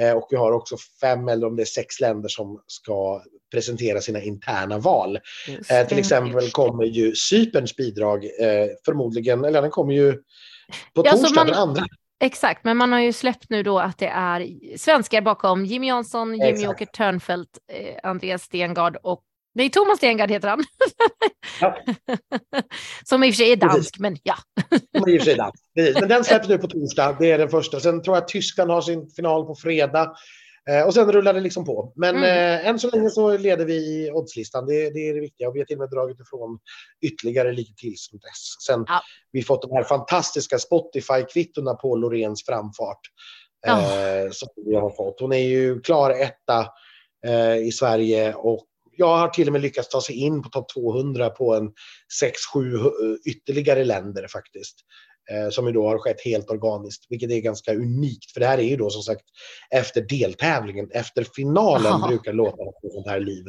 Eh, 0.00 0.12
och 0.12 0.26
vi 0.30 0.36
har 0.36 0.52
också 0.52 0.76
fem 1.00 1.28
eller 1.28 1.46
om 1.46 1.56
det 1.56 1.62
är 1.62 1.66
sex 1.66 2.00
länder 2.00 2.28
som 2.28 2.62
ska 2.66 3.22
presentera 3.52 4.00
sina 4.00 4.22
interna 4.22 4.78
val. 4.78 5.18
Eh, 5.70 5.86
till 5.86 5.98
exempel 5.98 6.50
kommer 6.50 6.84
ju 6.84 7.14
Cyperns 7.14 7.76
bidrag 7.76 8.24
eh, 8.24 8.68
förmodligen, 8.84 9.44
eller 9.44 9.62
den 9.62 9.70
kommer 9.70 9.94
ju 9.94 10.12
på 10.94 11.02
Ja, 11.04 11.12
torsdag, 11.12 11.40
man- 11.40 11.46
den 11.46 11.56
andra. 11.56 11.84
Exakt, 12.20 12.64
men 12.64 12.76
man 12.76 12.92
har 12.92 13.00
ju 13.00 13.12
släppt 13.12 13.50
nu 13.50 13.62
då 13.62 13.78
att 13.78 13.98
det 13.98 14.06
är 14.06 14.48
svenskar 14.78 15.20
bakom 15.20 15.64
Jimmy 15.64 15.86
Jansson, 15.86 16.34
Jimmy. 16.34 16.66
Åker 16.66 16.86
Törnfeldt, 16.86 17.50
eh, 17.72 18.10
Andreas 18.10 18.42
Stengard 18.42 18.96
och 19.02 19.22
Nej, 19.54 19.70
Thomas 19.70 19.98
Stengard 19.98 20.30
heter 20.30 20.48
han. 20.48 20.64
Ja. 21.60 21.78
Som 23.04 23.24
i 23.24 23.30
och 23.30 23.34
för 23.34 23.36
sig 23.36 23.52
är 23.52 23.56
dansk, 23.56 23.76
Precis. 23.76 24.00
men 24.00 24.16
ja. 24.22 24.34
Som 24.98 25.08
i 25.08 25.16
och 25.18 25.20
för 25.20 25.24
sig 25.24 25.34
dansk. 25.34 25.64
Precis. 25.74 26.00
Men 26.00 26.08
den 26.08 26.24
släpps 26.24 26.48
nu 26.48 26.58
på 26.58 26.66
torsdag. 26.66 27.16
Det 27.20 27.30
är 27.30 27.38
den 27.38 27.48
första. 27.48 27.80
Sen 27.80 28.02
tror 28.02 28.16
jag 28.16 28.22
att 28.22 28.28
Tyskland 28.28 28.70
har 28.70 28.80
sin 28.82 29.10
final 29.10 29.46
på 29.46 29.54
fredag. 29.54 30.12
Eh, 30.70 30.86
och 30.86 30.94
sen 30.94 31.12
rullar 31.12 31.34
det 31.34 31.40
liksom 31.40 31.64
på. 31.64 31.92
Men 31.96 32.16
Mm. 32.16 32.24
eh, 32.60 32.66
än 32.66 32.78
så 32.78 32.90
länge 32.90 33.10
så 33.10 33.36
leder 33.36 33.64
vi 33.64 33.74
i 33.74 34.10
oddslistan. 34.12 34.66
Det, 34.66 34.90
det 34.90 35.08
är 35.08 35.14
det 35.14 35.20
viktiga. 35.20 35.48
Och 35.48 35.54
vi 35.54 35.60
har 35.60 35.66
till 35.66 35.76
och 35.76 35.80
med 35.80 35.90
dragit 35.90 36.20
ifrån 36.20 36.58
ytterligare 37.02 37.52
lite 37.52 37.74
till 37.74 37.94
som 37.96 38.18
dess. 38.18 38.66
Sen 38.66 38.84
Ja. 38.88 39.00
vi 39.32 39.42
fått 39.42 39.62
de 39.62 39.72
här 39.72 39.84
fantastiska 39.84 40.56
Spotify-kvittona 40.58 41.74
på 41.74 41.96
Lorens 41.96 42.44
framfart. 42.46 43.00
Eh, 43.66 44.30
Som 44.30 44.48
vi 44.66 44.74
har 44.74 44.90
fått. 44.90 45.20
Hon 45.20 45.32
är 45.32 45.36
ju 45.48 45.80
klar 45.80 46.10
etta 46.10 46.66
eh, 47.26 47.56
i 47.56 47.72
Sverige 47.72 48.34
och 48.34 48.66
jag 48.96 49.16
har 49.16 49.28
till 49.28 49.46
och 49.46 49.52
med 49.52 49.62
lyckats 49.62 49.88
ta 49.88 50.00
sig 50.00 50.14
in 50.14 50.42
på 50.42 50.48
topp 50.48 50.68
200 50.74 51.30
på 51.30 51.54
en 51.54 51.72
6-7 52.54 53.16
ytterligare 53.26 53.84
länder 53.84 54.26
faktiskt. 54.28 54.76
Eh, 55.30 55.50
som 55.50 55.66
ju 55.66 55.72
då 55.72 55.88
har 55.88 55.98
skett 55.98 56.24
helt 56.24 56.50
organiskt, 56.50 57.06
vilket 57.08 57.30
är 57.30 57.40
ganska 57.40 57.74
unikt. 57.74 58.32
För 58.32 58.40
det 58.40 58.46
här 58.46 58.58
är 58.58 58.62
ju 58.62 58.76
då 58.76 58.90
som 58.90 59.02
sagt 59.02 59.24
efter 59.70 60.00
deltävlingen. 60.00 60.90
Efter 60.90 61.26
finalen 61.36 61.92
Aha. 61.92 62.08
brukar 62.08 62.32
låta 62.32 62.56
på 62.56 62.90
sånt 62.92 63.06
här 63.06 63.20
liv. 63.20 63.44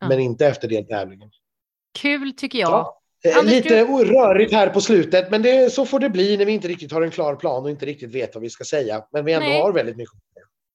Ja. 0.00 0.08
Men 0.08 0.20
inte 0.20 0.46
efter 0.46 0.68
deltävlingen. 0.68 1.30
Kul 1.98 2.32
tycker 2.36 2.58
jag. 2.58 2.70
Ja. 2.70 3.00
Eh, 3.24 3.38
Anders, 3.38 3.52
Lite 3.52 3.84
rörigt 3.84 4.52
här 4.52 4.68
på 4.68 4.80
slutet, 4.80 5.30
men 5.30 5.42
det, 5.42 5.72
så 5.72 5.86
får 5.86 5.98
det 5.98 6.10
bli 6.10 6.36
när 6.36 6.44
vi 6.44 6.52
inte 6.52 6.68
riktigt 6.68 6.92
har 6.92 7.02
en 7.02 7.10
klar 7.10 7.36
plan 7.36 7.64
och 7.64 7.70
inte 7.70 7.86
riktigt 7.86 8.10
vet 8.10 8.34
vad 8.34 8.42
vi 8.42 8.50
ska 8.50 8.64
säga. 8.64 9.04
Men 9.12 9.24
vi 9.24 9.32
ändå 9.32 9.48
Nej. 9.48 9.60
har 9.60 9.72
väldigt 9.72 9.96
mycket. 9.96 10.18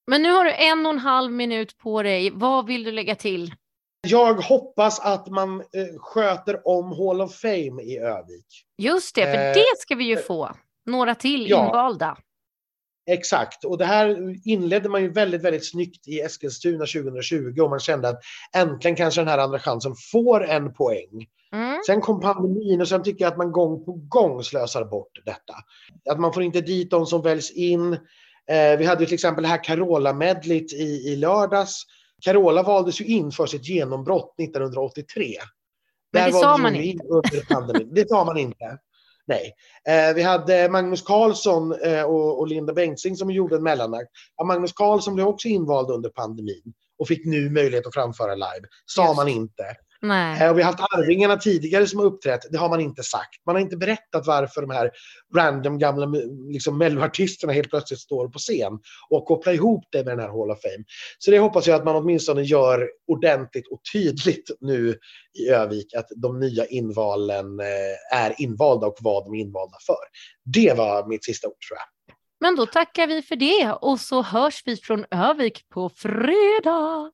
Men 0.08 0.22
nu 0.22 0.32
har 0.32 0.46
du 0.46 0.54
en 0.54 0.86
och 0.86 0.92
en 0.92 1.00
halv 1.00 1.32
minut 1.32 1.78
på 1.78 2.04
dig. 2.04 2.32
Vad 2.34 2.68
vill 2.68 2.84
du 2.84 2.92
lägga 2.92 3.16
till? 3.16 3.52
Jag 4.08 4.34
hoppas 4.34 5.00
att 5.00 5.28
man 5.28 5.60
eh, 5.60 6.00
sköter 6.00 6.68
om 6.68 6.92
Hall 6.92 7.22
of 7.22 7.36
Fame 7.36 7.84
i 7.84 7.98
Övik. 7.98 8.66
Just 8.78 9.16
det, 9.16 9.22
för 9.22 9.34
Eh, 9.34 9.54
det 9.54 9.78
ska 9.78 9.96
vi 9.96 10.04
ju 10.04 10.18
få. 10.18 10.52
Några 10.86 11.16
till 11.16 11.50
ja. 11.50 11.66
invalda. 11.66 12.18
Exakt, 13.12 13.66
och 13.66 13.78
det 13.78 13.86
här 13.86 14.36
inledde 14.46 14.90
man 14.90 15.02
ju 15.02 15.10
väldigt, 15.10 15.42
väldigt 15.42 15.70
snyggt 15.70 16.08
i 16.08 16.20
Eskilstuna 16.20 16.86
2020 16.86 17.62
och 17.62 17.70
man 17.70 17.80
kände 17.80 18.10
att 18.10 18.20
äntligen 18.56 18.96
kanske 18.96 19.22
den 19.22 19.28
här 19.28 19.38
andra 19.38 19.60
chansen 19.60 19.94
får 20.12 20.46
en 20.46 20.74
poäng. 20.74 21.28
Mm. 21.54 21.80
Sen 21.86 22.02
kom 22.02 22.22
pandemin 22.22 22.82
och 22.82 22.88
sen 22.88 23.04
tycker 23.04 23.26
jag 23.26 23.32
att 23.32 23.38
man 23.38 23.52
gång 23.52 23.86
på 23.86 23.92
gång 23.94 24.44
slösar 24.44 24.86
bort 24.86 25.26
detta. 25.26 25.54
Att 26.10 26.20
man 26.20 26.34
får 26.34 26.44
inte 26.44 26.62
dit 26.62 26.92
de 26.92 27.06
som 27.06 27.22
väljs 27.22 27.52
in. 27.52 27.94
Eh, 28.50 28.78
vi 28.78 28.86
hade 28.86 29.02
ju 29.02 29.06
till 29.06 29.14
exempel 29.14 29.42
det 29.42 29.48
här 29.48 29.64
Carola-medlet 29.64 30.74
i, 30.74 31.12
i 31.12 31.16
lördags. 31.16 31.86
Carola 32.22 32.64
valdes 32.64 33.02
ju 33.02 33.06
in 33.06 33.32
för 33.32 33.46
sitt 33.46 33.68
genombrott 33.68 34.40
1983. 34.40 35.36
Men 36.14 36.24
det 36.24 36.32
Där 36.32 36.40
sa 36.40 36.58
man 36.58 36.76
inte. 36.76 36.88
in 36.88 37.00
Under 37.10 37.46
pandemin. 37.54 37.90
Det 37.94 38.10
sa 38.10 38.26
man 38.26 38.38
inte. 38.38 38.78
Nej. 39.28 39.54
Eh, 39.88 40.16
vi 40.16 40.22
hade 40.22 40.70
Magnus 40.70 41.02
Carlsson 41.02 41.74
eh, 41.82 42.04
och, 42.04 42.40
och 42.40 42.48
Linda 42.48 42.74
Bengtzing 42.74 43.16
som 43.16 43.32
gjorde 43.32 43.56
en 43.56 43.64
mellanakt. 43.64 44.10
Ja, 44.38 44.44
Magnus 44.44 44.74
Carlsson 44.74 45.16
blev 45.16 45.28
också 45.28 45.48
invald 45.48 45.92
under 45.92 46.10
pandemin 46.10 46.74
och 47.00 47.08
fick 47.08 47.26
nu 47.26 47.50
möjlighet 47.50 47.88
att 47.88 47.94
framföra 47.94 48.36
live. 48.36 48.68
Sa 48.86 49.06
Just. 49.06 49.16
man 49.16 49.28
inte. 49.28 49.64
Nej. 50.02 50.42
Eh, 50.42 50.50
Och 50.52 50.58
vi 50.58 50.62
har 50.62 50.72
haft 50.72 50.94
Arvingarna 50.94 51.38
tidigare 51.38 51.88
som 51.88 52.00
har 52.00 52.06
uppträtt. 52.06 52.42
Det 52.52 52.58
har 52.58 52.70
man 52.70 52.82
inte 52.82 53.04
sagt. 53.04 53.46
Man 53.46 53.56
har 53.56 53.62
inte 53.62 53.78
berättat 53.78 54.28
varför 54.28 54.62
de 54.62 54.70
här 54.70 54.92
random 55.36 55.80
gamla 55.80 56.06
liksom, 56.52 56.78
melloartisterna 56.78 57.54
helt 57.54 57.70
plötsligt 57.70 58.00
står 58.00 58.28
på 58.28 58.40
scen 58.40 58.80
och 59.10 59.26
kopplar 59.26 59.54
ihop 59.54 59.86
det 59.92 60.04
med 60.04 60.18
den 60.18 60.20
här 60.20 60.28
Hall 60.28 60.52
of 60.52 60.62
Fame. 60.62 60.84
Så 61.20 61.32
det 61.32 61.40
hoppas 61.40 61.68
jag 61.68 61.76
att 61.76 61.86
man 61.86 61.96
åtminstone 61.96 62.42
gör 62.42 62.90
ordentligt 63.08 63.68
och 63.68 63.82
tydligt 63.94 64.50
nu 64.60 64.96
i 65.40 65.50
Övik 65.50 65.94
att 65.94 66.08
de 66.16 66.40
nya 66.40 66.66
invalen 66.66 67.60
eh, 67.60 68.18
är 68.20 68.42
invalda 68.42 68.88
och 68.88 68.98
vad 69.00 69.26
de 69.26 69.34
är 69.34 69.40
invalda 69.40 69.78
för. 69.86 69.96
Det 70.46 70.78
var 70.78 71.08
mitt 71.08 71.26
sista 71.26 71.48
ord 71.48 71.54
tror 71.68 71.78
jag. 71.78 72.16
Men 72.42 72.56
då 72.56 72.66
tackar 72.66 73.08
vi 73.08 73.22
för 73.22 73.36
det 73.36 73.72
och 73.82 74.00
så 74.00 74.22
hörs 74.22 74.62
vi 74.66 74.78
från 74.78 75.06
Övik 75.12 75.70
på 75.70 75.90
fredag. 75.90 77.12